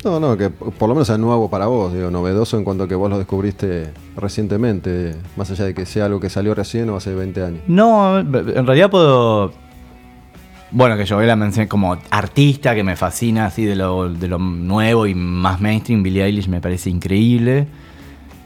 [0.03, 2.87] No, no, que por lo menos es nuevo para vos, digo, novedoso en cuanto a
[2.87, 6.97] que vos lo descubriste recientemente, más allá de que sea algo que salió recién o
[6.97, 7.61] hace 20 años.
[7.67, 9.53] No, en realidad puedo.
[10.71, 14.37] Bueno, que yo la mencioné como artista que me fascina así de lo, de lo
[14.37, 16.03] nuevo y más mainstream.
[16.03, 17.67] Billie Eilish me parece increíble.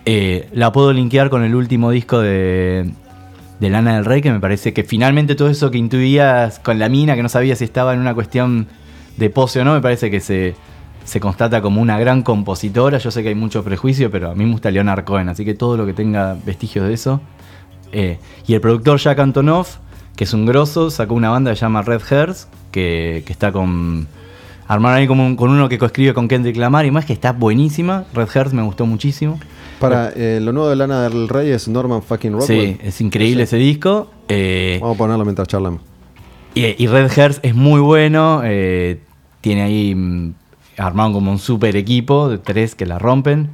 [0.06, 2.92] Eh, la puedo linkear con el último disco de,
[3.60, 6.90] de Lana del Rey, que me parece que finalmente todo eso que intuías con la
[6.90, 8.68] mina, que no sabías si estaba en una cuestión
[9.18, 10.56] de pose o no, me parece que se,
[11.04, 12.98] se constata como una gran compositora.
[12.98, 15.54] Yo sé que hay mucho prejuicio, pero a mí me gusta Leonard Cohen, así que
[15.54, 17.22] todo lo que tenga vestigios de eso.
[17.92, 19.78] Eh, y el productor Jack Antonoff,
[20.16, 23.52] que es un grosso, sacó una banda que se llama Red Hairs, que, que está
[23.52, 24.08] con.
[24.68, 28.06] Armaron ahí como con uno que coescribe con Kendrick Lamar y más que está buenísima.
[28.14, 29.40] Red Hairs me gustó muchísimo.
[29.80, 32.76] Para eh, lo nuevo de Lana del Rey es Norman fucking Rockwell.
[32.76, 34.12] Sí, es increíble ese disco.
[34.28, 35.82] Eh, Vamos a ponerlo mientras charlamos.
[36.54, 38.42] y, y Red Hairs es muy bueno.
[38.44, 39.00] eh,
[39.42, 40.34] tiene ahí mm,
[40.78, 43.50] armado como un super equipo de tres que la rompen.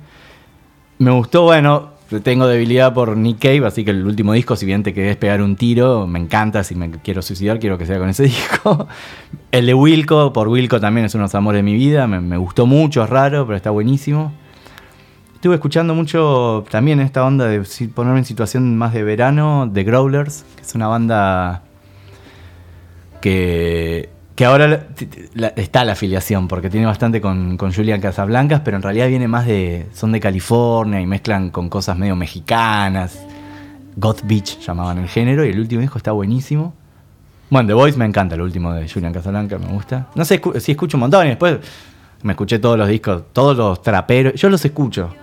[0.97, 1.89] Me gustó, bueno,
[2.23, 5.41] tengo debilidad por Nick Cave, así que el último disco, si bien te querés pegar
[5.41, 6.63] un tiro, me encanta.
[6.63, 8.87] Si me quiero suicidar, quiero que sea con ese disco.
[9.51, 12.07] El de Wilco, por Wilco también es unos amores de mi vida.
[12.07, 14.31] Me, me gustó mucho, es raro, pero está buenísimo.
[15.45, 19.83] Estuve escuchando mucho también esta onda de si- ponerme en situación más de verano, The
[19.83, 21.61] Growlers, que es una banda
[23.21, 24.87] que, que ahora
[25.55, 29.45] está la afiliación, porque tiene bastante con, con Julian Casablancas, pero en realidad viene más
[29.45, 29.85] de.
[29.93, 33.19] son de California y mezclan con cosas medio mexicanas.
[33.97, 36.73] Goth Beach llamaban el género, y el último disco está buenísimo.
[37.51, 40.07] Bueno, The Voice me encanta, el último de Julian Casablanca, me gusta.
[40.15, 41.59] No sé, sí escucho un montón y después
[42.23, 45.13] me escuché todos los discos, todos los traperos, yo los escucho.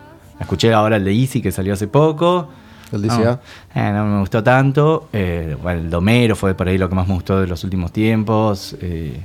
[0.43, 2.49] Escuché ahora el de Easy que salió hace poco.
[2.93, 3.41] El DCA.
[3.75, 5.09] No, eh, no me gustó tanto.
[5.13, 7.93] Eh, bueno, el Domero fue por ahí lo que más me gustó de los últimos
[7.93, 8.77] tiempos.
[8.81, 9.21] Eh,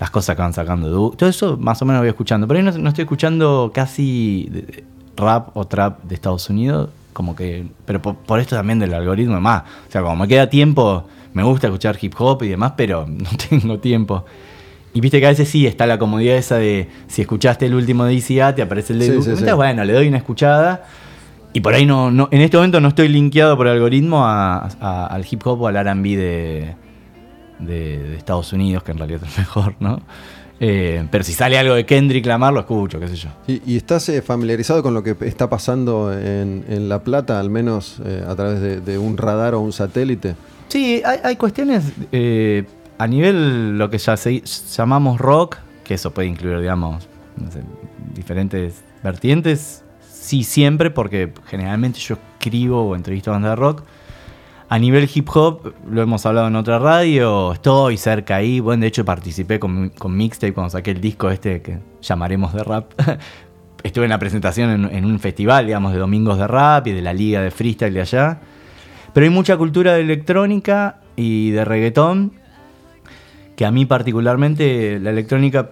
[0.00, 1.10] las cosas que van sacando.
[1.10, 2.48] Todo eso más o menos voy escuchando.
[2.48, 4.50] Pero ahí no, no estoy escuchando casi
[5.16, 6.90] rap o trap de Estados Unidos.
[7.12, 7.66] Como que.
[7.84, 9.62] Pero por, por esto también del algoritmo más.
[9.88, 13.28] O sea, como me queda tiempo, me gusta escuchar hip hop y demás, pero no
[13.48, 14.24] tengo tiempo.
[14.94, 18.04] Y viste que a veces sí está la comodidad esa de si escuchaste el último
[18.04, 19.12] de DCA, te aparece el de Sí,
[19.56, 20.84] bueno, le doy una escuchada.
[21.52, 25.06] Y por ahí no, no en este momento no estoy linkeado por algoritmo a- a-
[25.06, 26.74] al hip hop o al RB de,
[27.58, 30.00] de, de Estados Unidos, que en realidad es el mejor, ¿no?
[30.60, 33.28] Eh, pero si sale algo de Kendrick Lamar, lo escucho, qué sé yo.
[33.46, 37.48] ¿Y, y estás eh, familiarizado con lo que está pasando en, en La Plata, al
[37.48, 40.34] menos eh, a través de, de un radar o un satélite?
[40.68, 41.84] Sí, hay, hay cuestiones
[42.98, 47.08] a nivel lo que ya llamamos rock, que eso puede incluir, digamos,
[48.12, 49.84] diferentes vertientes.
[50.00, 53.84] Sí, siempre, porque generalmente yo escribo o entrevisto a bandas de rock.
[54.68, 58.60] A nivel hip hop, lo hemos hablado en otra radio, estoy cerca ahí.
[58.60, 62.64] Bueno, de hecho participé con, con Mixtape cuando saqué el disco este que llamaremos de
[62.64, 62.92] rap.
[63.82, 67.00] Estuve en la presentación en, en un festival, digamos, de domingos de rap y de
[67.00, 68.40] la liga de freestyle de allá.
[69.14, 72.32] Pero hay mucha cultura de electrónica y de reggaetón,
[73.58, 75.70] que a mí particularmente la electrónica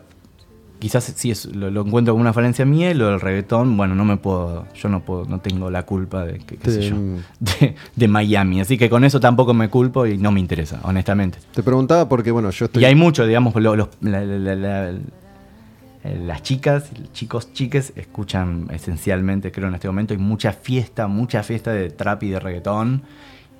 [0.80, 3.94] quizás sí es, lo, lo encuentro como una falencia mía y lo del reggaetón, bueno,
[3.94, 6.96] no me puedo, yo no puedo, no tengo la culpa de, qué, qué sé yo,
[7.38, 8.60] de, de Miami.
[8.60, 11.38] Así que con eso tampoco me culpo y no me interesa, honestamente.
[11.54, 12.82] Te preguntaba porque, bueno, yo estoy...
[12.82, 17.92] Y hay mucho, digamos, lo- los- la- la- la- la- eh, las chicas, chicos, chiques
[17.94, 22.40] escuchan esencialmente, creo en este momento, hay mucha fiesta, mucha fiesta de trap y de
[22.40, 23.02] reggaetón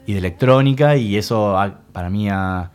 [0.05, 2.73] y de electrónica y eso ha- para mí ha-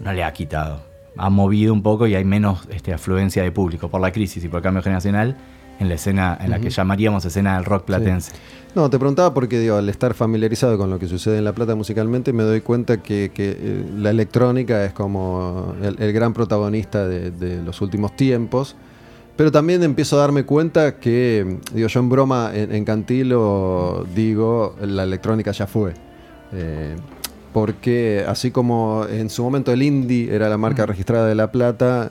[0.00, 0.80] no le ha quitado.
[1.16, 4.48] Ha movido un poco y hay menos este, afluencia de público por la crisis y
[4.48, 5.36] por el cambio generacional
[5.78, 8.32] en la escena, en la que llamaríamos escena del rock platense.
[8.74, 11.74] No, te preguntaba porque digo, al estar familiarizado con lo que sucede en La Plata
[11.74, 17.06] musicalmente, me doy cuenta que, que, eh, la electrónica es como el, el gran protagonista
[17.06, 18.76] de, de los últimos tiempos.
[19.36, 24.76] Pero también empiezo a darme cuenta que, digo, yo en broma en, en Cantilo digo,
[24.80, 25.92] la electrónica ya fue.
[26.52, 26.94] Eh,
[27.54, 32.10] porque así como en su momento el indie era la marca registrada de La Plata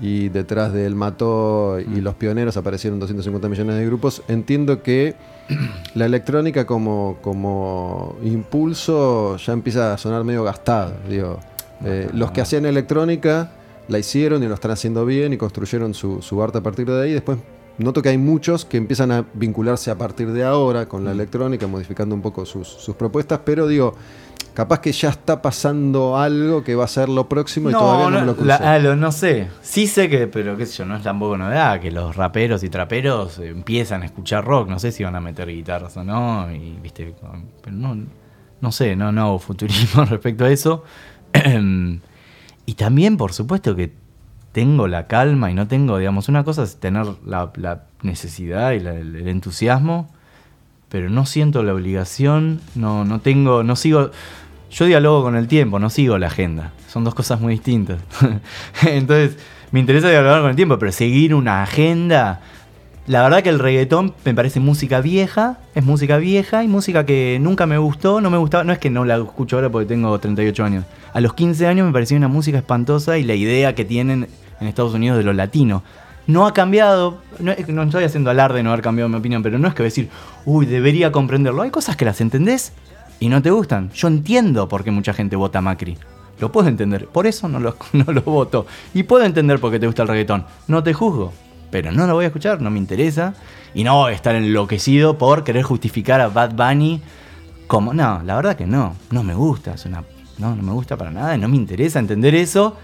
[0.00, 5.14] y detrás del Mató y los pioneros aparecieron 250 millones de grupos, entiendo que
[5.94, 10.94] la electrónica como, como impulso ya empieza a sonar medio gastado.
[11.08, 11.38] Digo,
[11.84, 13.52] Eh, los que hacían electrónica
[13.86, 17.00] la hicieron y lo están haciendo bien y construyeron su, su arte a partir de
[17.00, 17.12] ahí.
[17.12, 17.38] Después
[17.84, 21.66] noto que hay muchos que empiezan a vincularse a partir de ahora con la electrónica,
[21.66, 23.94] modificando un poco sus, sus propuestas, pero digo,
[24.54, 28.20] capaz que ya está pasando algo que va a ser lo próximo y todavía no,
[28.20, 28.48] me lo crucé.
[28.48, 29.46] la- ah, lo- no sé.
[29.62, 32.68] Sí sé que, pero qué sé yo, no es tampoco novedad que los raperos y
[32.68, 34.68] traperos empiezan a escuchar rock.
[34.68, 36.52] No sé si van a meter guitarras o no.
[36.52, 37.14] Y, viste,
[37.62, 37.96] pero no,
[38.60, 40.82] no sé, no, no hago futurismo respecto a eso.
[42.66, 43.92] y también, por supuesto, que
[44.58, 48.88] tengo la calma y no tengo, digamos, una cosa es tener la, necesidad y el,
[48.88, 50.08] el entusiasmo,
[50.88, 54.10] pero no siento la obligación, no, no tengo, no sigo,
[54.68, 58.00] yo dialogo con el tiempo, no sigo la agenda, son dos cosas muy distintas.
[58.84, 59.38] Entonces,
[59.70, 62.40] me interesa dialogar con el tiempo, pero seguir una agenda,
[63.06, 67.38] la verdad que el reggaetón me parece música vieja, es música vieja y música que
[67.40, 70.18] nunca me gustó, no me gustaba, no es que no la escucho ahora porque tengo
[70.18, 70.84] 38 años.
[71.12, 74.26] A los 15 años me parecía una música espantosa y la idea que tienen
[74.60, 75.82] en Estados Unidos de lo latino.
[76.26, 79.58] No ha cambiado, que no estoy haciendo alarde de no haber cambiado mi opinión, pero
[79.58, 80.10] no es que decir,
[80.44, 81.62] uy, debería comprenderlo.
[81.62, 82.72] Hay cosas que las entendés
[83.18, 83.90] y no te gustan.
[83.92, 85.96] Yo entiendo por qué mucha gente vota Macri.
[86.38, 88.66] Lo puedo entender, por eso no lo, no lo voto.
[88.94, 90.44] Y puedo entender por qué te gusta el reggaetón.
[90.66, 91.32] No te juzgo,
[91.70, 93.34] pero no lo voy a escuchar, no me interesa.
[93.74, 97.02] Y no voy a estar enloquecido por querer justificar a Bad Bunny
[97.66, 97.92] como.
[97.92, 99.74] No, la verdad que no, no me gusta.
[99.74, 100.04] Es una,
[100.38, 102.76] no, no me gusta para nada no me interesa entender eso,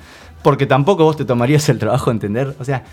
[0.44, 2.54] porque tampoco vos te tomarías el trabajo de entender.
[2.60, 2.84] O sea,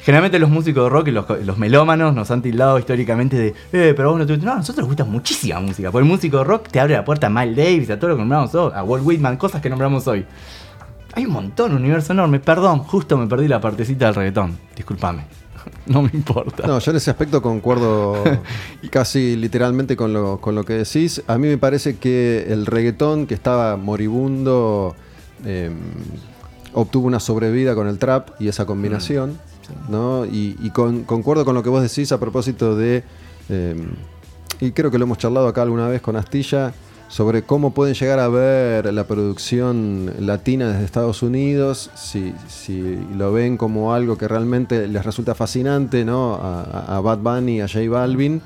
[0.00, 3.92] Generalmente los músicos de rock y los, los melómanos nos han tildado históricamente de, eh,
[3.94, 5.90] pero vos no te No, a nosotros nos gusta muchísima música.
[5.90, 8.16] Porque el músico de rock te abre la puerta a Miles Davis, a todo lo
[8.16, 10.24] que nombramos hoy, a Walt Whitman, cosas que nombramos hoy.
[11.12, 12.40] Hay un montón, un universo enorme.
[12.40, 14.56] Perdón, justo me perdí la partecita del reggaetón.
[14.74, 15.24] Discúlpame.
[15.86, 16.66] No me importa.
[16.66, 18.22] No, yo en ese aspecto concuerdo
[18.90, 21.22] casi literalmente con lo, con lo que decís.
[21.26, 24.96] A mí me parece que el reggaetón que estaba moribundo
[25.44, 25.70] eh,
[26.74, 29.38] obtuvo una sobrevida con el trap y esa combinación.
[29.88, 30.24] ¿no?
[30.24, 33.02] Y, y con- concuerdo con lo que vos decís a propósito de,
[33.50, 33.76] eh,
[34.60, 36.72] y creo que lo hemos charlado acá alguna vez con Astilla,
[37.08, 43.32] sobre cómo pueden llegar a ver la producción latina desde Estados Unidos, si, si lo
[43.32, 46.34] ven como algo que realmente les resulta fascinante, ¿no?
[46.34, 48.42] A, a- a Bad Bunny, a J Balvin,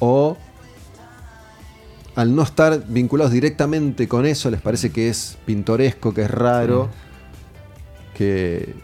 [0.00, 0.36] o
[2.14, 6.88] al no estar vinculados directamente con eso, les parece que es pintoresco, que es raro,
[8.14, 8.74] que,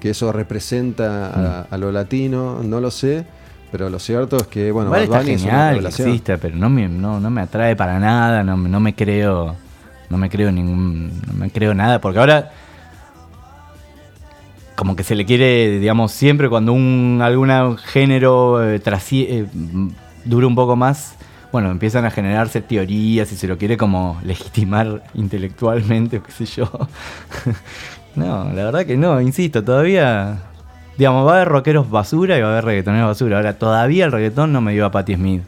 [0.00, 3.24] que eso representa a, a lo latino, no lo sé,
[3.72, 6.08] pero lo cierto es que, bueno, Bad está Bunny es una genial que revelación.
[6.08, 9.56] exista, pero no me, no, no me atrae para nada, no, me- no me creo,
[10.08, 12.50] no me creo ningún, no me creo nada, porque ahora
[14.74, 18.80] como que se le quiere, digamos, siempre cuando un algún género eh,
[19.12, 19.46] eh,
[20.24, 21.14] dura un poco más,
[21.50, 26.46] bueno, empiezan a generarse teorías y se lo quiere como legitimar intelectualmente, o qué sé
[26.46, 26.70] yo.
[28.18, 30.38] No, la verdad que no, insisto, todavía,
[30.96, 33.36] digamos, va a haber rockeros basura y va a haber reggaetoneros basura.
[33.38, 35.42] Ahora, todavía el reggaetón no me dio a Patti Smith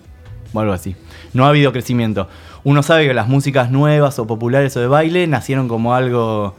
[0.52, 0.96] o algo así.
[1.32, 2.28] No ha habido crecimiento.
[2.64, 6.54] Uno sabe que las músicas nuevas o populares o de baile nacieron como algo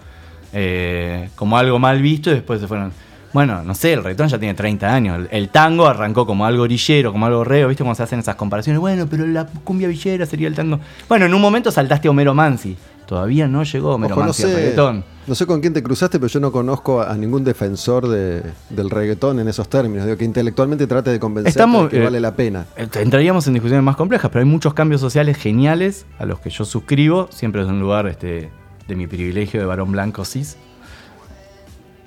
[0.54, 2.92] eh, como algo mal visto y después se fueron.
[3.34, 5.18] Bueno, no sé, el reggaetón ya tiene 30 años.
[5.20, 8.36] El, el tango arrancó como algo orillero, como algo reo, ¿viste cómo se hacen esas
[8.36, 8.80] comparaciones?
[8.80, 10.80] Bueno, pero la cumbia villera sería el tango.
[11.08, 12.76] Bueno, en un momento saltaste a Homero Mansi.
[13.06, 15.04] Todavía no llegó Homero Ojo, no Mansi al sé, reggaetón.
[15.28, 18.90] no sé con quién te cruzaste, pero yo no conozco a ningún defensor de- del
[18.90, 20.06] reggaetón en esos términos.
[20.06, 22.66] Digo, que intelectualmente trate de convencerte Estamos, de que eh, vale la pena.
[22.78, 26.50] Eh, Entraríamos en discusiones más complejas, pero hay muchos cambios sociales geniales a los que
[26.52, 28.50] yo suscribo, siempre desde un lugar este,
[28.88, 30.56] de mi privilegio de varón blanco cis.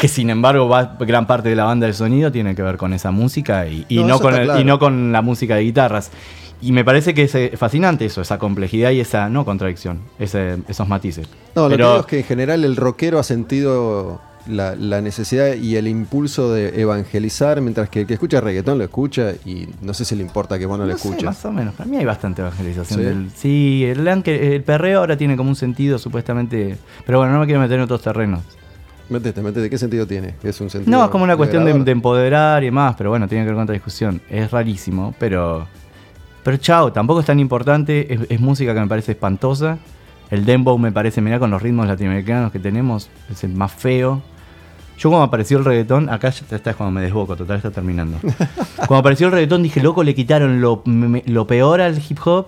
[0.04, 2.92] Que sin embargo, va- gran parte de la banda de sonido tiene que ver con
[2.92, 4.60] esa música y, y No, con está el- claro.
[4.60, 6.10] y no con la música de guitarras.
[6.60, 10.58] Y me parece que es eh, fascinante eso, esa complejidad y esa no contradicción, ese-
[10.68, 11.26] esos matices.
[11.56, 15.54] No, lo que digo es que en general el rockero ha sentido la, la necesidad
[15.54, 19.94] y el impulso de evangelizar, mientras que el que escucha reggaetón lo escucha y no
[19.94, 21.24] sé si le importa que vos no, lo No sé, escuches.
[21.24, 21.72] más o menos.
[21.74, 22.98] Para mí hay bastante evangelización.
[23.00, 23.04] ¿Sí?
[23.06, 26.76] del- Sí, el, el perreo ahora tiene como un sentido supuestamente.
[27.06, 28.40] Pero bueno, no me quiero meter en otros terrenos.
[29.08, 29.68] Métete, métete.
[29.68, 30.34] ¿Qué sentido tiene?
[30.42, 30.96] Es un sentido.
[30.96, 33.64] No, es como una cuestión de, empoderar y demás, pero bueno, tiene que ver con
[33.64, 34.20] otra discusión.
[34.30, 35.66] Es rarísimo, pero.
[36.42, 38.12] Pero chao, tampoco es tan importante.
[38.12, 39.78] Es, es música que me parece espantosa.
[40.30, 44.22] El dembow me parece, mirá, con los ritmos latinoamericanos que tenemos, es el más feo.
[44.98, 48.18] Yo cuando apareció el reggaetón, acá ya está es cuando me desboco, total está terminando.
[48.76, 52.46] cuando apareció el reggaetón dije, loco, le quitaron lo, me- lo peor al hip hop,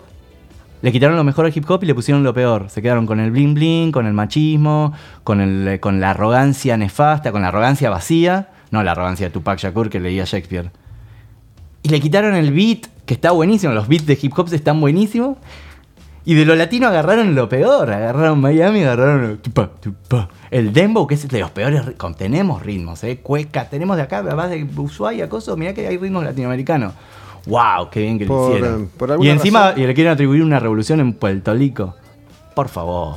[0.86, 2.70] le quitaron lo mejor al hip hop y le pusieron lo peor.
[2.70, 7.42] Se quedaron con el bling bling, con el machismo, eh, con la arrogancia nefasta, con
[7.42, 8.50] la arrogancia vacía.
[8.70, 10.70] No la arrogancia de Tupac Shakur que leía Shakespeare.
[11.82, 15.38] Y le quitaron el beat, que está buenísimo, los beats de hip hop están buenísimos.
[16.24, 19.40] Y de lo latino agarraron lo peor, agarraron Miami, agarraron
[20.52, 21.82] el, dembow, que es de los peores,
[22.16, 23.18] tenemos ritmos, ¿eh?
[23.18, 26.92] Cueca, tenemos de acá, además de Ushuaia, cosas, mirá que hay ritmos latinoamericanos.
[27.46, 27.88] ¡Wow!
[27.90, 28.82] ¡Qué bien que Por, lo hicieron!
[28.84, 31.94] eh, por alguna y encima razón- y le quieren atribuir una revolución en Puerto Rico.
[32.54, 33.16] Por favor.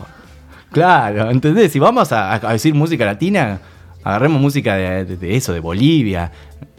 [0.72, 1.72] Claro, ¿entendés?
[1.72, 3.60] Si vamos a, a decir música latina,
[4.04, 6.32] agarremos música de, de- de eso, de Bolivia.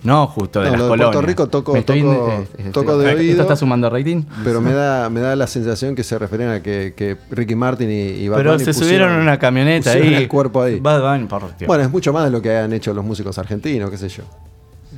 [0.02, 1.10] No, justo de No, las lo de colonias.
[1.12, 3.42] Puerto Rico toco- Me toco- eh, eh, toco de ¿Esto oído.
[3.42, 4.22] está sumando rating?
[4.44, 7.90] Pero me da, me da la sensación que se referían a que, que Ricky Martin
[7.90, 10.22] y, y Bad Pero Bunny se pusieron- subieron en una camioneta pusieron ahí.
[10.22, 10.78] el cuerpo ahí.
[10.80, 11.66] Bad Bunny, por Dios.
[11.66, 14.22] Bueno, es mucho más de lo que han hecho los músicos argentinos, qué sé yo.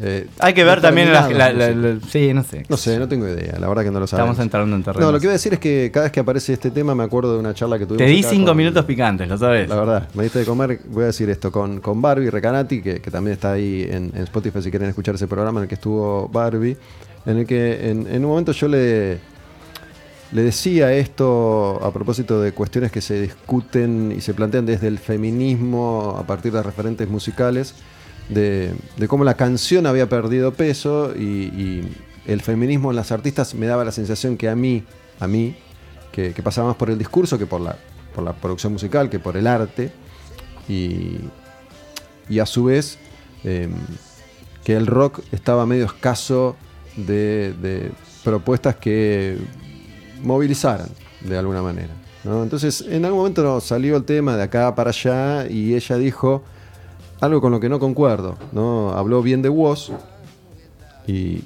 [0.05, 2.03] Eh, Hay que ver también la, determinados la- la- músicos.
[2.05, 2.65] la- Sí, no sé.
[2.69, 4.31] No sé, no tengo idea, la verdad que no lo sabemos.
[4.33, 5.07] Estamos entrando en terreno.
[5.07, 7.05] No, lo que iba a decir es que cada vez que aparece este tema me
[7.05, 8.05] acuerdo de una charla que tuvimos.
[8.07, 9.69] Te di cinco con- minutos picantes, ¿lo sabes?
[9.69, 13.01] La verdad, me diste de comer, voy a decir esto, con, con Barbie Recanati, que,
[13.01, 15.77] que también está ahí en, en Spotify si quieren escuchar ese programa en el que
[15.77, 16.77] estuvo Barbie,
[17.25, 19.19] en el que en, en un momento yo le,
[20.33, 24.99] le decía esto a propósito de cuestiones que se discuten y se plantean desde el
[24.99, 27.75] feminismo a partir de referentes musicales,
[28.29, 28.75] de,
[29.09, 31.83] cómo la canción había perdido peso y,
[32.25, 34.85] el feminismo en las artistas me daba la sensación que a mí,
[35.19, 35.57] a mí,
[36.13, 37.77] que, pasaba más por el discurso que por la,
[38.15, 39.91] por la producción musical, que por el arte.
[40.69, 41.17] Y,
[42.29, 42.99] y a su vez,
[43.43, 43.69] eh,
[44.65, 46.57] que el rock estaba medio escaso
[46.97, 47.91] de,
[48.23, 49.37] propuestas que
[50.23, 50.89] movilizaran
[51.21, 51.93] de alguna manera.
[52.25, 56.45] Entonces, en algún momento salió el tema de acá para allá y ella dijo
[57.23, 58.37] algo con lo que no concuerdo.
[58.51, 58.91] ¿no?
[58.91, 59.91] Habló bien de Woz
[61.07, 61.45] y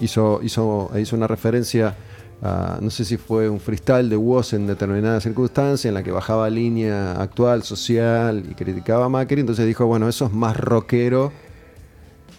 [0.00, 1.96] hizo, hizo, hizo una referencia
[2.42, 6.10] a, no sé si fue un freestyle de Woz en determinada circunstancia en la que
[6.10, 9.40] bajaba línea actual, social y criticaba a Macri.
[9.40, 11.32] Entonces dijo, bueno, eso es más rockero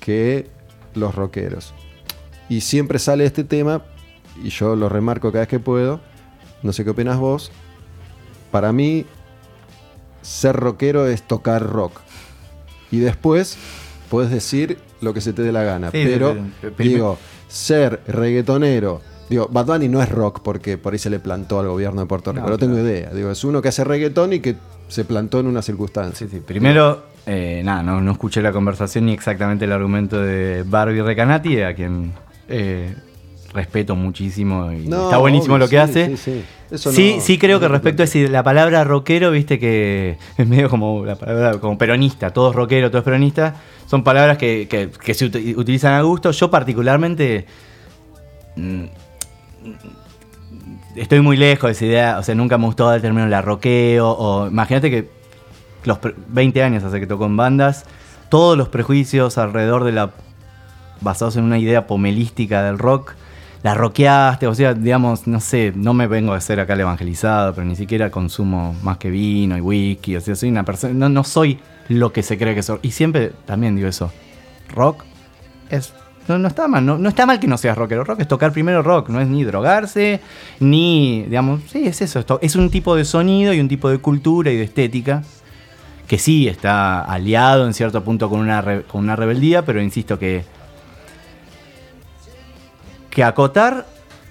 [0.01, 0.47] que
[0.93, 1.73] los rockeros.
[2.49, 3.83] Y siempre sale este tema,
[4.43, 6.01] y yo lo remarco cada vez que puedo,
[6.63, 7.51] no sé qué opinas vos,
[8.51, 9.05] para mí
[10.21, 12.06] ser rockero es tocar rock.
[12.91, 13.57] Y después
[14.09, 15.91] puedes decir lo que se te dé la gana.
[15.91, 16.35] Sí, pero
[16.77, 21.59] digo, ser reggaetonero, digo, Bad Bunny no es rock porque por ahí se le plantó
[21.59, 23.09] al gobierno de Puerto Rico, No, no, tengo idea.
[23.11, 24.55] Digo, es uno que hace reggaetón y que
[24.87, 26.27] se plantó en una circunstancia.
[26.27, 26.41] Sí, sí.
[26.45, 31.61] Primero, eh, nada, no, no escuché la conversación ni exactamente el argumento de Barbie Recanati,
[31.61, 32.13] a quien
[32.47, 32.95] eh,
[33.57, 36.17] respeto muchísimo y No, está buenísimo obvio, lo que sí, hace.
[36.17, 36.45] sí, sí.
[36.91, 40.47] Sí, no- sí creo no que respecto a ese- la palabra rockero, viste que es
[40.47, 43.55] medio como la palabra como peronista, todo es rockero, todo es peronista,
[43.87, 46.31] son palabras que, que- que se ut- utilizan a gusto.
[46.31, 47.45] Yo particularmente
[48.55, 48.83] mm,
[50.95, 54.09] estoy muy lejos de esa idea, o sea, nunca me gustó el término la rockeo,
[54.09, 55.09] o imagínate que
[55.83, 57.85] los pre- 20 años hace que tocó en bandas,
[58.29, 60.11] todos los prejuicios alrededor de la
[60.99, 63.13] basados en una idea pomelística del rock,
[63.63, 67.53] la rockeaste, o sea, digamos, no sé, no me vengo a ser acá el evangelizado,
[67.53, 71.09] pero ni siquiera consumo más que vino y whisky, o sea, soy una persona, no,
[71.09, 71.59] no soy
[71.89, 72.79] lo que se cree que soy.
[72.81, 74.11] Y siempre también digo eso,
[74.73, 75.03] rock
[75.69, 75.93] es...
[76.27, 78.03] No, está mal, no, no está mal que no seas rockero.
[78.03, 80.19] Rock es tocar primero rock, no es ni drogarse,
[80.59, 82.25] ni, digamos, sí, es eso.
[82.41, 85.23] Es un tipo de sonido y un tipo de cultura y de estética
[86.05, 90.43] que sí está aliado en cierto punto con una, con una rebeldía, pero insisto que,
[93.17, 93.87] que acotar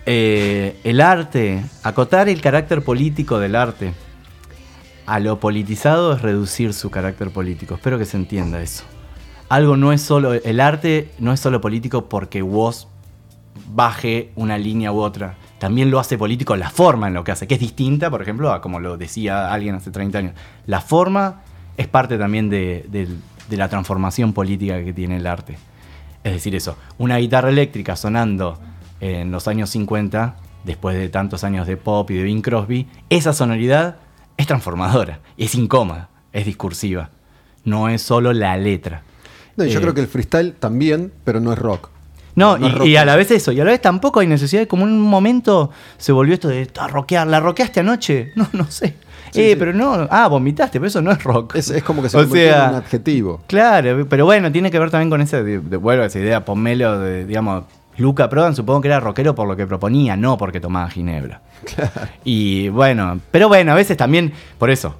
[0.06, 3.94] eh, el arte, acotar el carácter político del arte
[5.06, 7.74] a lo politizado es reducir su carácter político.
[7.74, 8.84] Espero que se entienda eso.
[9.48, 12.86] Algo no es solo, el arte no es solo político porque vos
[13.74, 15.34] baje una línea u otra.
[15.58, 18.52] También lo hace político la forma en lo que hace, que es distinta, por ejemplo,
[18.52, 20.34] a como lo decía alguien hace 30 años.
[20.66, 21.42] La forma
[21.76, 23.08] es parte también de,
[23.50, 25.58] la transformación política que tiene el arte.
[26.22, 28.60] Es decir, eso, una guitarra eléctrica sonando
[29.06, 33.32] en los años 50, después de tantos años de pop y de Bing Crosby, esa
[33.32, 33.96] sonoridad
[34.36, 37.10] es transformadora, es incómoda, es discursiva.
[37.64, 39.02] No es solo la letra.
[39.56, 41.88] No, y yo Eh, creo que el freestyle también, pero no es rock.
[42.34, 42.86] no, No es y, rock.
[42.88, 44.92] y a la vez eso, y a la vez tampoco hay necesidad de como en
[44.92, 48.32] un momento se volvió esto de "Ah, rockear, ¿la rockeaste anoche?
[48.36, 48.94] No, no sé.
[49.32, 49.56] Sí, eh, sí.
[49.58, 51.56] pero no, ah, vomitaste, pero eso no es rock.
[51.56, 53.40] Es, es como que se convirtió sea, en un adjetivo.
[53.48, 56.44] Claro, pero bueno, tiene que ver también con ese, de, de- vuelvo a esa idea
[56.44, 57.64] pomelo de, digamos,
[57.98, 61.40] Luca Prodan supongo que era rockero por lo que proponía, no porque tomaba ginebra.
[62.24, 64.96] Y bueno, pero bueno, a veces también, por eso,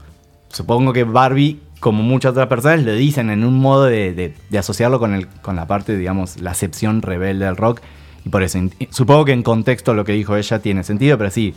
[0.48, 4.59] supongo que Barbie, como muchas otras personas, lo dicen en un modo de, de- de
[4.59, 7.81] asociarlo con, el, con la parte, digamos, la acepción rebelde del rock.
[8.24, 8.59] Y por eso,
[8.90, 11.55] supongo que en contexto lo que dijo ella tiene sentido, pero sí,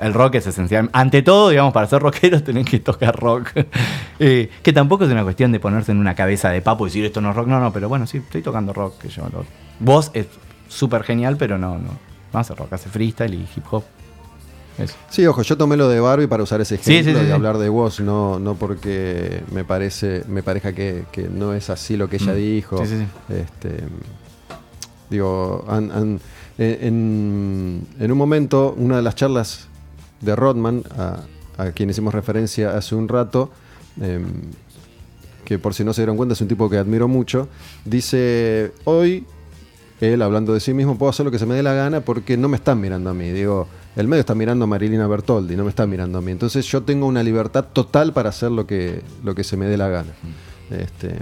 [0.00, 0.90] el rock es esencial.
[0.92, 3.50] Ante todo, digamos, para ser rockeros tenés que tocar rock.
[4.22, 7.06] Eh, que tampoco es una cuestión de ponerse en una cabeza de papo y decir
[7.06, 7.46] esto no es rock.
[7.46, 8.98] No, no, pero bueno, sí, estoy tocando rock.
[8.98, 9.46] Que yo, lo-
[9.78, 10.26] Vos es
[10.70, 11.90] súper genial, pero no, no.
[12.32, 13.82] Hace rock, hace freestyle y hip hop.
[14.78, 14.94] Eso.
[15.10, 17.58] Sí, ojo, yo tomé lo de Barbie para usar ese ejemplo sí, sí, y hablar
[17.58, 22.08] de vos, no, no porque me parece, me parezca que, que no es así lo
[22.08, 22.36] que ella Mm.
[22.36, 22.86] dijo.
[22.86, 23.84] Sí, sí, Este,
[25.10, 26.20] digo, han-
[26.58, 29.66] en, en un momento, una de las charlas
[30.20, 31.20] de Rodman, a,
[31.58, 33.50] a quien hicimos referencia hace un rato,
[34.00, 34.24] em,
[35.44, 37.48] que por si no se dieron cuenta es un tipo que admiro mucho,
[37.84, 39.26] dice, hoy,
[40.00, 42.36] él hablando de sí mismo, puedo hacer lo que se me dé la gana porque
[42.36, 43.30] no me están mirando a mí.
[43.30, 43.66] Digo,
[43.96, 46.30] el medio está mirando a Marilina Bertoldi, no me está mirando a mí.
[46.32, 49.76] Entonces yo tengo una libertad total para hacer lo que, lo que se me dé
[49.76, 50.12] la gana.
[50.70, 51.14] Este,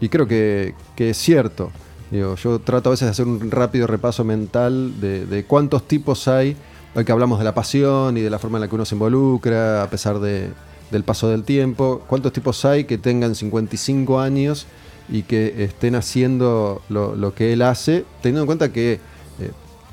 [0.00, 1.70] y creo que, que es cierto.
[2.10, 6.28] Digo, yo trato a veces de hacer un rápido repaso mental de, de cuántos tipos
[6.28, 6.56] hay,
[6.94, 8.94] hoy que hablamos de la pasión y de la forma en la que uno se
[8.94, 10.48] involucra, a pesar de-
[10.90, 14.66] del paso del tiempo, cuántos tipos hay que tengan 55 años
[15.08, 19.50] y que estén haciendo lo, que él hace, teniendo en cuenta que eh,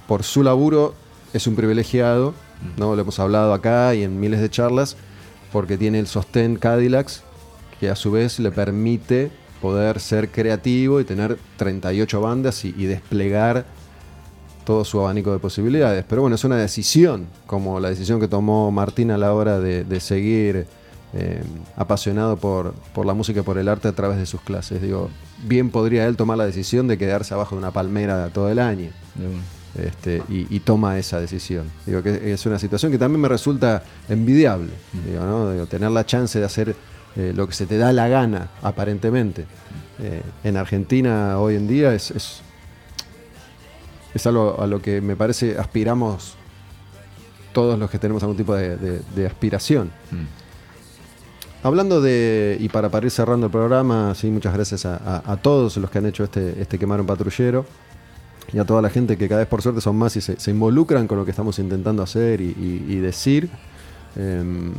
[0.07, 0.93] por su laburo
[1.33, 2.33] es un privilegiado,
[2.77, 2.95] ¿no?
[2.95, 4.95] lo hemos hablado acá y en miles de charlas,
[5.51, 7.23] porque tiene el sostén Cadillacs,
[7.79, 9.31] que a su vez le permite
[9.61, 13.65] poder ser creativo y tener 38 bandas y, desplegar
[14.65, 16.05] todo su abanico de posibilidades.
[16.07, 19.99] Pero bueno, es una decisión, como la decisión que tomó Martín a la hora de
[19.99, 20.67] seguir
[21.13, 21.43] eh,
[21.75, 24.81] apasionado por, por la música y por el arte a través de sus clases.
[24.81, 25.09] Digo,
[25.45, 28.91] bien podría él tomar la decisión de quedarse abajo de una palmera todo el año.
[29.15, 29.61] De.
[29.87, 31.65] Este, y, y toma esa decisión.
[31.85, 34.71] Digo que es una situación que también me resulta envidiable.
[35.07, 35.49] Digo, ¿no?
[35.51, 36.75] Digo, tener la chance de hacer
[37.15, 39.45] eh, lo que se te da la gana, aparentemente.
[39.99, 42.41] Eh, en Argentina hoy en día es, es,
[44.13, 46.35] es algo a lo que me parece aspiramos
[47.53, 49.89] todos los que tenemos algún tipo de, de- de aspiración.
[50.11, 50.40] Mm.
[51.63, 55.91] Hablando de, y para, para ir cerrando el programa, sí, muchas gracias a, todos los
[55.91, 57.65] que han hecho este, este Quemar un Patrullero
[58.51, 61.07] y a toda la gente que cada vez por suerte son más y se, involucran
[61.07, 63.49] con lo que estamos intentando hacer y, decir.
[64.15, 64.73] Em,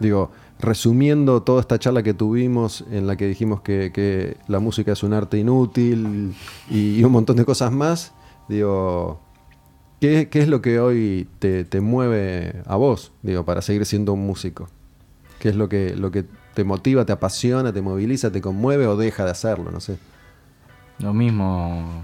[0.00, 4.92] digo, resumiendo toda esta charla que tuvimos en la que dijimos que, que la música
[4.92, 6.34] es un arte inútil
[6.70, 8.14] y, y un montón de cosas más,
[8.48, 9.20] digo,
[10.00, 14.14] ¿qué, qué es lo que hoy te, te mueve a vos, digo, para seguir siendo
[14.14, 14.68] un músico?
[15.46, 16.24] ¿Qué es lo que, lo que
[16.54, 19.70] te motiva, te apasiona, te moviliza, te conmueve o deja de hacerlo?
[19.70, 19.96] No sé.
[20.98, 22.02] Lo mismo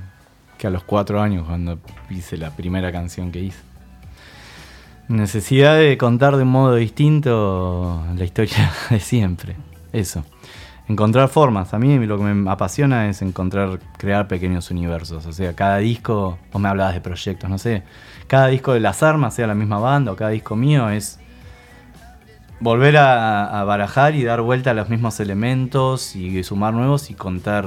[0.58, 1.76] que a los cuatro años cuando
[2.08, 3.58] hice la primera canción que hice.
[5.08, 9.56] Necesidad de contar de un modo distinto la historia de siempre.
[9.92, 10.24] Eso.
[10.86, 11.74] Encontrar formas.
[11.74, 15.26] A mí lo que me apasiona es encontrar, crear pequeños universos.
[15.26, 17.82] O sea, cada disco, vos me hablabas de proyectos, no sé.
[18.28, 21.18] Cada disco de las armas, sea la misma banda o cada disco mío, es
[22.62, 27.66] volver a, barajar y dar vuelta a los mismos elementos y sumar nuevos y contar,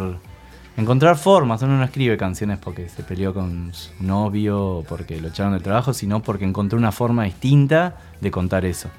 [0.77, 1.61] encontrar formas.
[1.61, 5.61] Uno no escribe canciones porque se peleó con su novio o porque lo echaron del
[5.61, 8.89] trabajo, sino porque encontró una forma distinta de contar eso.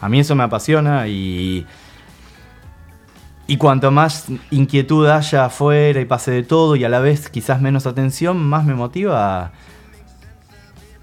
[0.00, 1.64] A mí eso me apasiona y,
[3.46, 7.60] y cuanto más inquietud haya afuera y pase de todo y a la vez quizás
[7.60, 9.52] menos atención, más me motiva a,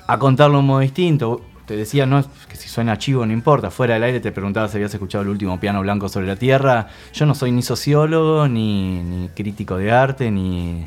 [0.08, 1.42] a contarlo de un modo distinto.
[1.66, 3.72] Te decía, no, que si suena chivo no importa.
[3.72, 6.88] Fuera del aire te preguntaba si habías escuchado el último piano blanco sobre la tierra.
[7.14, 10.86] Yo no soy ni sociólogo, ni, ni crítico de arte, ni,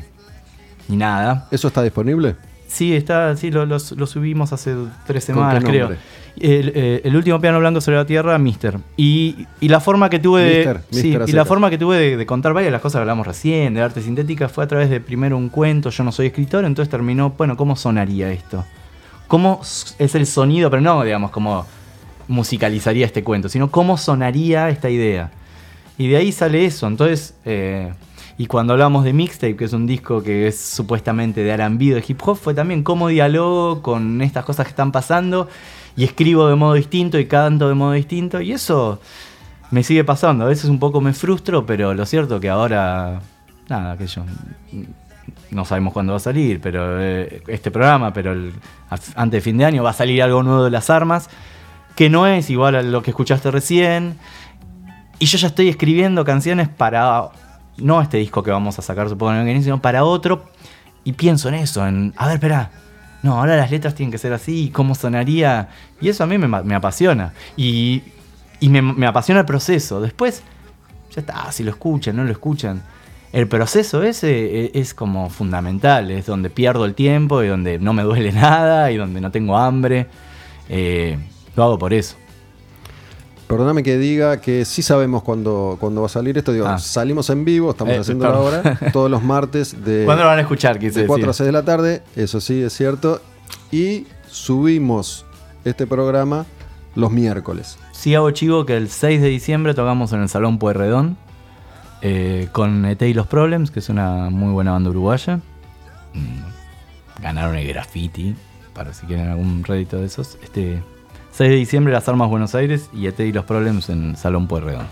[0.87, 1.47] ni nada.
[1.51, 2.35] ¿Eso está disponible?
[2.67, 4.75] Sí, está, sí, lo, lo- lo subimos hace
[5.07, 5.89] tres ¿Con semanas, qué creo.
[6.39, 8.77] El, eh, el último piano blanco sobre la tierra, Mister.
[8.95, 10.55] Y, y la forma que tuve de.
[10.57, 13.01] Mister, sí, y la forma que tuve de, de contar varias de las cosas que
[13.01, 15.89] hablamos recién, de arte sintética, fue a través de primero un cuento.
[15.89, 18.63] Yo no soy escritor, entonces terminó, bueno, ¿cómo sonaría esto?
[19.29, 20.71] ¿Cómo es el sonido?
[20.71, 21.67] Pero no, digamos, cómo
[22.27, 25.29] musicalizaría este cuento, sino cómo sonaría esta idea.
[25.99, 26.87] Y de ahí sale eso.
[26.87, 27.93] Entonces, eh,
[28.39, 32.03] y cuando hablamos de Mixtape, que es un disco que es supuestamente de R&B, de
[32.07, 35.47] hip hop, fue también cómo dialogo con estas cosas que están pasando
[35.95, 38.41] y escribo de modo distinto y canto de modo distinto.
[38.41, 38.99] Y eso
[39.69, 40.45] me sigue pasando.
[40.45, 43.21] A veces un poco me frustro, pero lo cierto que ahora,
[43.67, 44.23] nada, que yo
[45.51, 48.53] no sabemos cuándo va a salir, pero eh, este programa, pero el-
[49.15, 51.29] antes de fin de año va a salir algo nuevo de las armas,
[51.95, 54.17] que no es igual a lo que escuchaste recién.
[55.19, 57.29] Y yo ya estoy escribiendo canciones para,
[57.77, 60.45] no este disco que vamos a sacar, supongo, sino para otro.
[61.03, 62.71] Y pienso en eso, en, a ver, espera,
[63.21, 65.69] no, ahora las letras tienen que ser así, ¿cómo sonaría?
[65.99, 67.33] Y eso a mí me, me apasiona.
[67.57, 68.01] Y,
[68.61, 69.99] y me, me apasiona el proceso.
[69.99, 70.41] Después,
[71.13, 72.81] ya está, si lo escuchan, no lo escuchan.
[73.31, 77.93] El proceso ese e- es como fundamental, es donde pierdo el tiempo y donde no
[77.93, 80.07] me duele nada y donde no tengo hambre.
[80.67, 81.17] Eh,
[81.55, 82.15] lo hago por eso.
[83.47, 86.53] Perdóname que diga que sí sabemos cuándo, cuándo va a salir esto.
[86.53, 86.77] Digo, Ah.
[86.77, 88.35] salimos en vivo, estamos Eh, perdón.
[88.35, 90.77] ahora, todos los martes de, ¿Cuándo lo van a escuchar?
[90.77, 91.37] Quise de 4 a decir.
[91.37, 93.21] 6 de la tarde, eso sí es cierto.
[93.71, 95.25] Y subimos
[95.65, 96.45] este programa
[96.95, 97.77] los miércoles.
[97.91, 101.17] Sí hago chivo que el 6 de diciembre tocamos en el Salón Pueyrredón
[102.01, 105.37] eh, con ET y los Problems, que es una muy buena banda uruguaya.
[106.13, 108.35] Mm, Ganaron el graffiti,
[108.73, 110.37] para si quieren algún rédito de esos.
[110.41, 110.81] Este
[111.31, 114.87] 6 de diciembre Las Armas Buenos Aires y ET y los Problems en Salón Pueyrredón.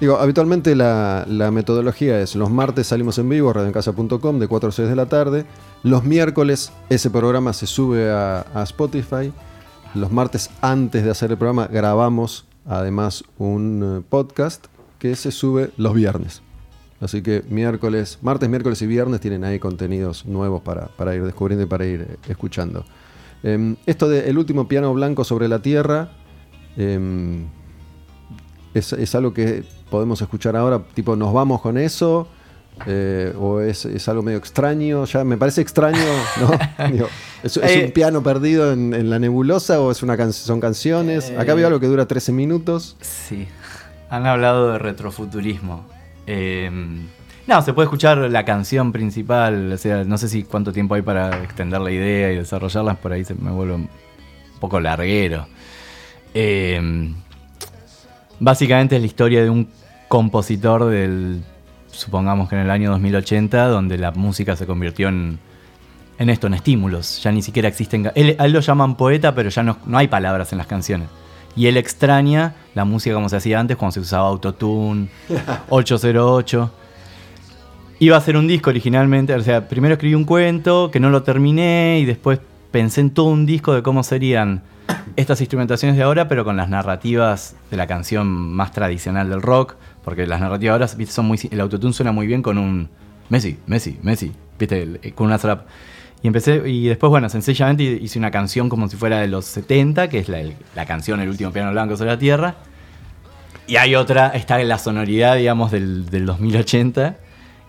[0.00, 4.88] Digo, habitualmente la, metodología es los martes salimos en vivo, radioencasa.com, de 4 a 6
[4.88, 5.44] de la tarde.
[5.82, 9.32] Los miércoles ese programa se sube a, a Spotify.
[9.94, 14.66] Los martes antes de hacer el programa grabamos además un eh, podcast
[15.00, 16.42] que se sube los viernes.
[17.00, 21.64] Así que miércoles, martes, miércoles y viernes tienen ahí contenidos nuevos para, para ir descubriendo
[21.64, 22.84] y para ir eh, escuchando.
[23.42, 26.10] Em, esto de El último piano blanco sobre la tierra
[26.76, 27.46] em,
[28.74, 32.28] es, es algo que podemos escuchar ahora, tipo, ¿nos vamos con eso?
[32.86, 35.04] Eh, ¿O es, es algo medio extraño?
[35.06, 35.98] Ya me parece extraño,
[36.40, 36.86] ¿no?
[36.92, 37.08] Digo,
[37.42, 40.60] ¿es, es Eh, un piano perdido en, en la nebulosa o es una can- son
[40.60, 41.30] canciones?
[41.36, 42.96] Acá veo algo que dura 13 minutos.
[43.00, 43.48] Sí.
[44.10, 45.86] Han hablado de retrofuturismo.
[46.26, 46.70] Eh,
[47.46, 49.72] no, se puede escuchar la canción principal.
[49.72, 52.96] O sea, no sé si cuánto tiempo hay para extender la idea y desarrollarlas.
[52.98, 53.88] Por ahí se me vuelve un
[54.60, 55.46] poco larguero.
[56.34, 57.12] Eh,
[58.38, 59.68] básicamente es la historia de un
[60.08, 61.42] compositor del,
[61.92, 65.38] supongamos que en el año 2080, donde la música se convirtió en,
[66.18, 67.22] esto, en estímulos.
[67.22, 68.10] Ya ni siquiera existen...
[68.14, 71.08] Él, a él lo llaman poeta, pero ya no, no hay palabras en las canciones.
[71.56, 75.08] Y él extraña la música como se hacía antes, cuando se usaba autotune,
[75.68, 76.70] 808.
[77.98, 81.22] Iba a hacer un disco originalmente, o sea, primero escribí un cuento que no lo
[81.22, 82.40] terminé y después
[82.70, 84.62] pensé en todo un disco de cómo serían
[85.16, 89.76] estas instrumentaciones de ahora, pero con las narrativas de la canción más tradicional del rock,
[90.02, 92.88] porque las narrativas ahora son muy el autotune suena muy bien con un
[93.28, 94.98] Messi, Messi, Messi, ¿viste?
[95.02, 95.66] Eh, con una trap.
[96.22, 100.08] Y empecé y después bueno, sencillamente hice una canción como si fuera de los 70,
[100.08, 100.42] que es la,
[100.74, 102.56] la canción El último piano blanco sobre la tierra.
[103.66, 107.16] Y hay otra, está en la sonoridad, digamos, del, del 2080.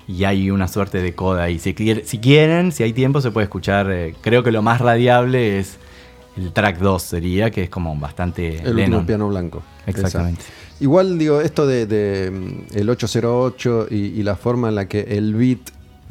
[0.08, 1.60] Y hay una suerte de coda ahí.
[1.60, 3.90] Si, quier- si quieren, si hay tiempo, se puede escuchar.
[3.92, 5.78] eh, creo que lo más radiable es
[6.36, 8.56] el track 2, sería, que es como bastante.
[8.58, 8.80] El Lennon.
[8.96, 9.64] último piano blanco.
[9.86, 10.42] Exactamente.
[10.42, 10.62] Exacto.
[10.82, 15.02] Igual digo, esto de, de, mm, el 808 y, y la forma en la que
[15.02, 15.60] el beat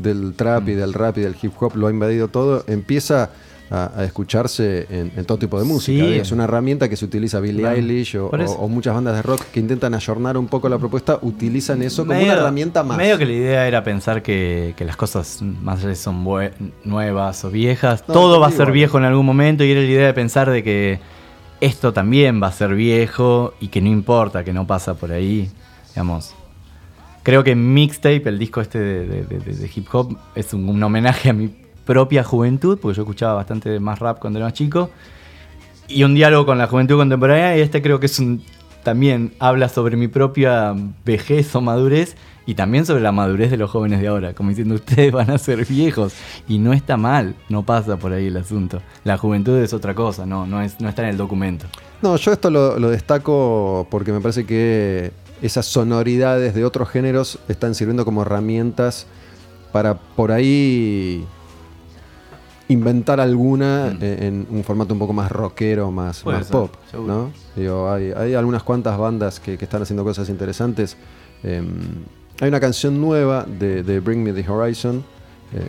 [0.02, 0.68] del trap Mm.
[0.68, 3.31] y del rap y del hip hop lo ha invadido todo, empieza
[3.72, 6.02] a, a escucharse en, en todo tipo de música.
[6.05, 6.10] Sí.
[6.10, 7.77] Digo, Es una herramienta que se utiliza Billie Claro.
[7.77, 12.02] Eilish o, muchas bandas de rock que intentan ayornar un poco la propuesta, utilizan eso
[12.05, 12.97] como Medio- una herramienta más.
[12.98, 16.24] Medio que la idea era pensar que, que las cosas más allá son
[16.85, 19.86] nuevas o viejas, No, todo va a ser viejo en algún momento y era la
[19.86, 20.98] idea de pensar de que
[21.60, 25.48] esto también va a ser viejo y que no importa, que no pasa por ahí,
[25.90, 26.35] digamos.
[27.22, 31.51] Creo que Mixtape, el disco este de, hip hop, es un, homenaje a mi
[31.84, 34.90] propia juventud, porque yo escuchaba bastante más rap cuando era chico,
[35.86, 38.42] y un diálogo con la juventud contemporánea, y este creo que es un
[38.82, 40.74] también habla sobre mi propia
[41.05, 42.16] vejez o madurez
[42.47, 45.36] y también sobre la madurez de los jóvenes de ahora, como diciendo ustedes van a
[45.36, 46.14] ser viejos
[46.48, 48.80] y no está mal, no pasa por ahí el asunto.
[49.05, 51.66] La juventud es otra cosa, no, no, es, no está en el documento.
[52.01, 57.74] No, yo esto lo destaco porque me parece que esas sonoridades de otros géneros están
[57.74, 59.06] sirviendo como herramientas
[59.72, 61.24] para por ahí
[62.68, 63.98] inventar alguna Mm.
[64.02, 66.72] eh, en un formato un poco más rockero, más, Puede más ser, pop.
[67.06, 67.32] ¿no?
[67.56, 70.96] Digo, hay, hay algunas cuantas bandas que, que están haciendo cosas interesantes.
[71.42, 71.62] Eh,
[72.40, 75.04] hay una canción nueva de, de Bring Me the Horizon
[75.52, 75.62] eh,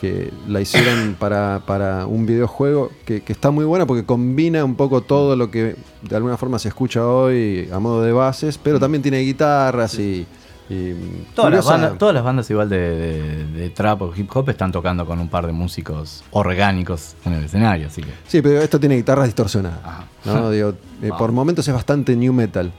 [0.00, 4.74] que la hicieron para, para un videojuego que, que está muy buena porque combina un
[4.74, 8.80] poco todo lo que de alguna forma se escucha hoy a modo de bases, pero
[8.80, 10.26] también tiene guitarras y,
[10.70, 10.94] y
[11.34, 14.72] Todas las, bandas, todas las bandas igual de, de- de trap o hip hop están
[14.72, 18.10] tocando con un par de músicos orgánicos en el escenario, así que...
[18.26, 19.80] Sí, pero esto tiene guitarras distorsionadas.
[19.84, 20.04] Ajá.
[20.24, 20.50] ¿no?
[20.52, 22.72] Digo, eh, por momentos es bastante new metal.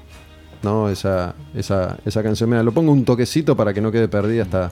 [0.63, 0.89] ¿no?
[0.89, 2.49] Esa, esa, esa canción.
[2.49, 4.71] Mira, lo pongo un toquecito para que no quede perdida esta,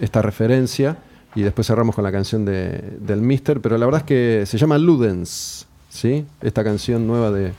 [0.00, 0.98] esta referencia.
[1.34, 3.60] Y después cerramos con la canción de, del Mister.
[3.60, 5.66] Pero la verdad es que se llama Ludens.
[5.88, 6.24] ¿sí?
[6.40, 7.52] Esta canción nueva de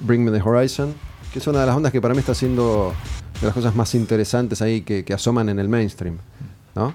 [0.00, 0.94] Bring Me the Horizon.
[1.32, 2.94] Que es una de las bandas que para mí está haciendo
[3.40, 6.18] de las cosas más interesantes ahí que, que asoman en el mainstream.
[6.74, 6.94] ¿no?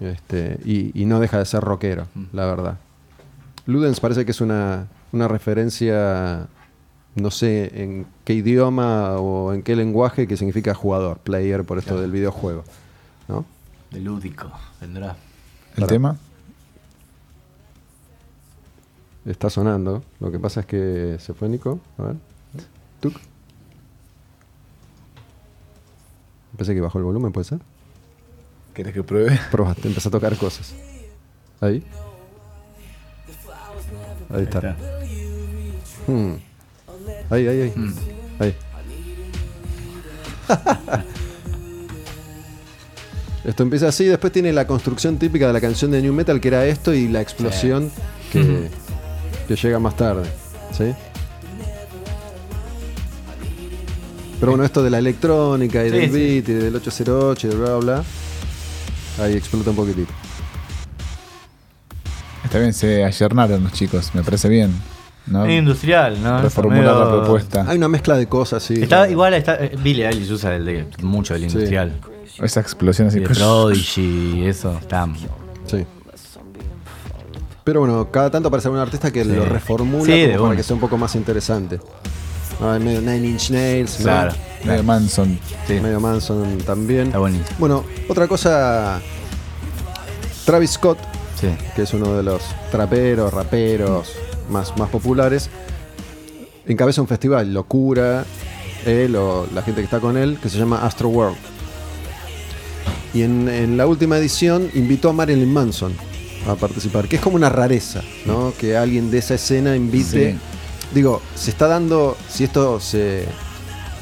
[0.00, 2.78] Este, y, y no deja de ser rockero, la verdad.
[3.66, 6.46] Ludens parece que es una, una referencia,
[7.14, 12.00] no sé en qué idioma o en qué lenguaje, que significa jugador, player, por esto
[12.00, 12.64] del videojuego.
[13.28, 13.44] ¿no?
[13.90, 14.50] De lúdico,
[14.80, 15.16] vendrá.
[15.76, 16.16] ¿El tema?
[19.24, 20.02] Está sonando.
[20.18, 21.78] Lo que pasa es que se fue Nico.
[21.98, 22.16] A ver.
[23.00, 23.14] Tuc.
[26.56, 27.60] Pensé que bajó el volumen, ¿puede ser?
[28.74, 29.38] ¿Querés que pruebe?
[29.50, 30.74] Probaste, empezó a tocar cosas.
[31.60, 31.84] Ahí.
[34.30, 34.76] Ahí está.
[36.06, 36.34] Hmm.
[37.30, 37.74] Ahí, ahí, ahí.
[38.38, 38.56] Ahí.
[43.44, 46.48] Esto empieza así, después tiene la construcción típica de la canción de New Metal, que
[46.48, 47.90] era esto, y la explosión
[48.32, 48.68] que,
[49.48, 50.28] que llega más tarde.
[50.76, 50.92] ¿sí?
[54.38, 56.12] Pero bueno, esto de la electrónica y Sí, del sí.
[56.12, 58.04] beat y del 808 y bla, bla, bla.
[59.24, 60.12] Ahí explota un poquitito.
[62.44, 64.72] Está bien, se ayornaron los chicos, me parece bien.
[65.26, 65.44] ¿no?
[65.44, 66.40] Es industrial, ¿no?
[66.42, 67.64] Reformular Medio- la propuesta.
[67.68, 68.74] Hay una mezcla de cosas, sí.
[68.82, 69.56] Está, igual está.
[69.62, 71.92] eh, Billy Eilish usa el de, mucho del industrial.
[72.38, 73.20] Esa explosión así.
[73.20, 74.76] De Prodigy, eso.
[74.78, 75.08] Está.
[75.66, 75.84] Sí.
[77.64, 79.30] Pero bueno, cada tanto aparece algún artista que Sí.
[79.30, 81.78] lo reformula Sí, de como para que sea un poco más interesante.
[82.60, 84.04] Ah, medio Nine Inch Nails, ¿no?
[84.04, 84.32] Claro.
[84.64, 85.38] Medio Manson.
[85.66, 85.74] Sí.
[85.80, 87.06] medio Manson también.
[87.08, 87.56] Está buenísimo.
[87.58, 89.00] Bueno, otra cosa,
[90.44, 90.98] Travis Scott,
[91.40, 91.48] Sí.
[91.76, 94.12] que es uno de los traperos, raperos
[94.50, 95.48] más, más populares,
[96.66, 98.24] encabeza un festival, locura,
[98.84, 101.36] él o la gente que está con él, que se llama Astro World.
[103.12, 105.92] Y en, en la última edición invitó a Marilyn Manson
[106.48, 108.52] a participar, que es como una rareza, ¿no?
[108.58, 110.32] Que alguien de esa escena invite.
[110.32, 110.38] Sí.
[110.94, 113.24] Digo, se está dando, si esto se,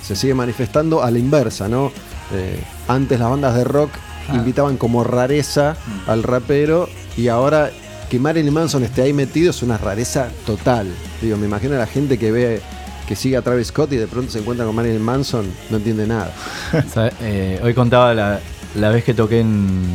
[0.07, 1.93] se sigue manifestando a la inversa, ¿no?
[2.33, 3.91] Eh, antes las bandas de rock
[4.35, 5.75] invitaban como rareza
[6.07, 6.87] al rapero
[7.17, 7.71] y ahora
[8.11, 10.87] que Marilyn Manson esté ahí metido es una rareza total.
[11.23, 12.61] Digo, me imagino a la gente que ve
[13.07, 16.07] que sigue a Travis Scott y de pronto se encuentra con Marilyn Manson, no entiende
[16.07, 16.33] nada.
[17.23, 18.41] Eh, hoy contaba la,
[18.79, 19.87] la vez que toqué en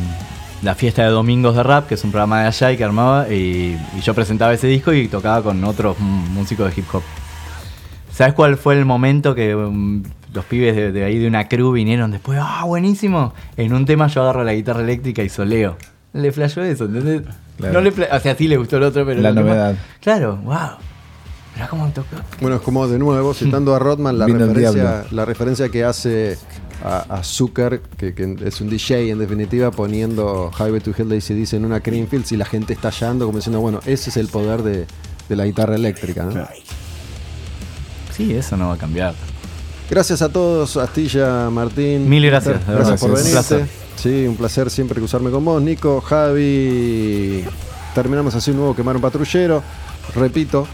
[0.62, 3.28] la fiesta de domingos de rap, que es un programa de allá y que armaba,
[3.28, 7.02] y, y yo presentaba ese disco y tocaba con otros músicos de hip hop.
[8.12, 10.02] ¿Sabes cuál fue el momento que um,
[10.32, 12.38] los pibes de, de ahí de una crew vinieron después?
[12.40, 13.34] ¡Ah, buenísimo!
[13.56, 15.76] En un tema yo agarro la guitarra eléctrica y soleo.
[16.12, 17.22] Le flashó eso, ¿entendés?
[17.58, 17.74] Claro.
[17.74, 19.20] No le o sea, sí le gustó el otro, pero...
[19.20, 19.76] La más- novedad.
[20.00, 20.78] Claro, wow.
[21.54, 22.16] Mirá cómo tocó.
[22.40, 26.36] Bueno, es como de nuevo, citando a Rodman, la, Vino referencia, la referencia que hace
[26.84, 31.34] a, a Zucker, que, que es un DJ en definitiva, poniendo Highway to Hell se
[31.34, 34.28] dice en una Creamfields y la gente está estallando como diciendo, bueno, ese es el
[34.28, 34.86] poder de,
[35.28, 36.24] de la guitarra eléctrica.
[36.24, 36.46] ¿no?
[38.14, 39.14] Sí, eso no va a cambiar.
[39.90, 42.08] Gracias a todos, Astilla, Martín.
[42.08, 43.10] Mil gracias, de Gracias por.
[43.10, 43.66] Un placer.
[43.96, 47.44] Sí, un placer siempre cruzarme con vos, Nico, Javi.
[47.94, 49.62] Terminamos así un nuevo Quemar un Patrullero.
[50.14, 50.66] Repito,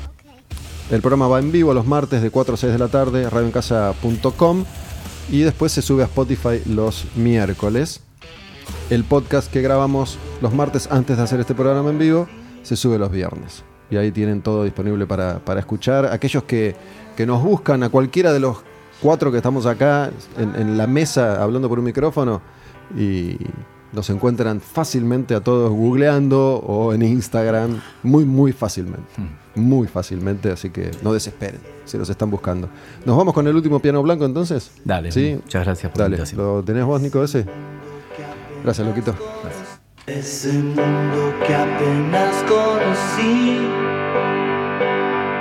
[0.91, 4.65] el programa va en vivo los martes de 4 a 6 de la tarde, radioencasa.com
[5.31, 8.01] y después se sube a Spotify los miércoles.
[8.91, 12.29] El podcast que grabamos los martes antes de hacer este programa en vivo
[12.63, 13.65] se sube los viernes.
[13.91, 16.07] Y ahí tienen todo disponible para, para escuchar.
[16.07, 16.75] Aquellos que,
[17.17, 18.59] que nos buscan a cualquiera de los
[19.01, 22.43] cuatro que estamos acá en, en la mesa hablando por un micrófono
[22.97, 23.37] y
[23.93, 29.11] nos encuentran fácilmente a todos googleando o en Instagram, muy, muy fácilmente.
[29.55, 32.69] Muy fácilmente, así que no desesperen si los están buscando.
[33.05, 34.71] ¿Nos vamos con el último piano blanco entonces?
[34.85, 35.39] Dale, ¿Sí?
[35.43, 36.41] muchas gracias por la Dale, invitación.
[36.47, 37.45] ¿lo tenés vos, Nico, ese?
[38.63, 39.15] Gracias, Loquito.
[40.07, 43.61] Ese mundo que apenas conocí,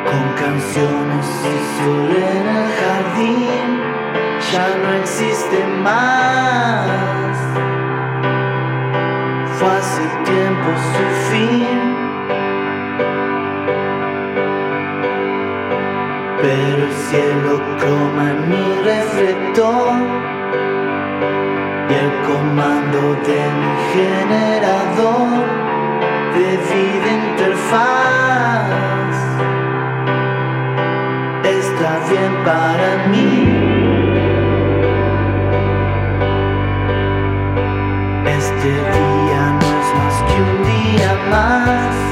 [0.05, 3.69] con canciones y sol en el jardín,
[4.53, 7.37] ya no existe más.
[9.57, 11.88] Fue hace tiempo su fin.
[16.41, 19.93] Pero el cielo croma mi reflector
[21.89, 25.29] y el comando de mi generador
[26.33, 28.69] de vida interfaz
[31.43, 33.29] está bien para mí.
[38.25, 42.08] Este día no es más que un día más.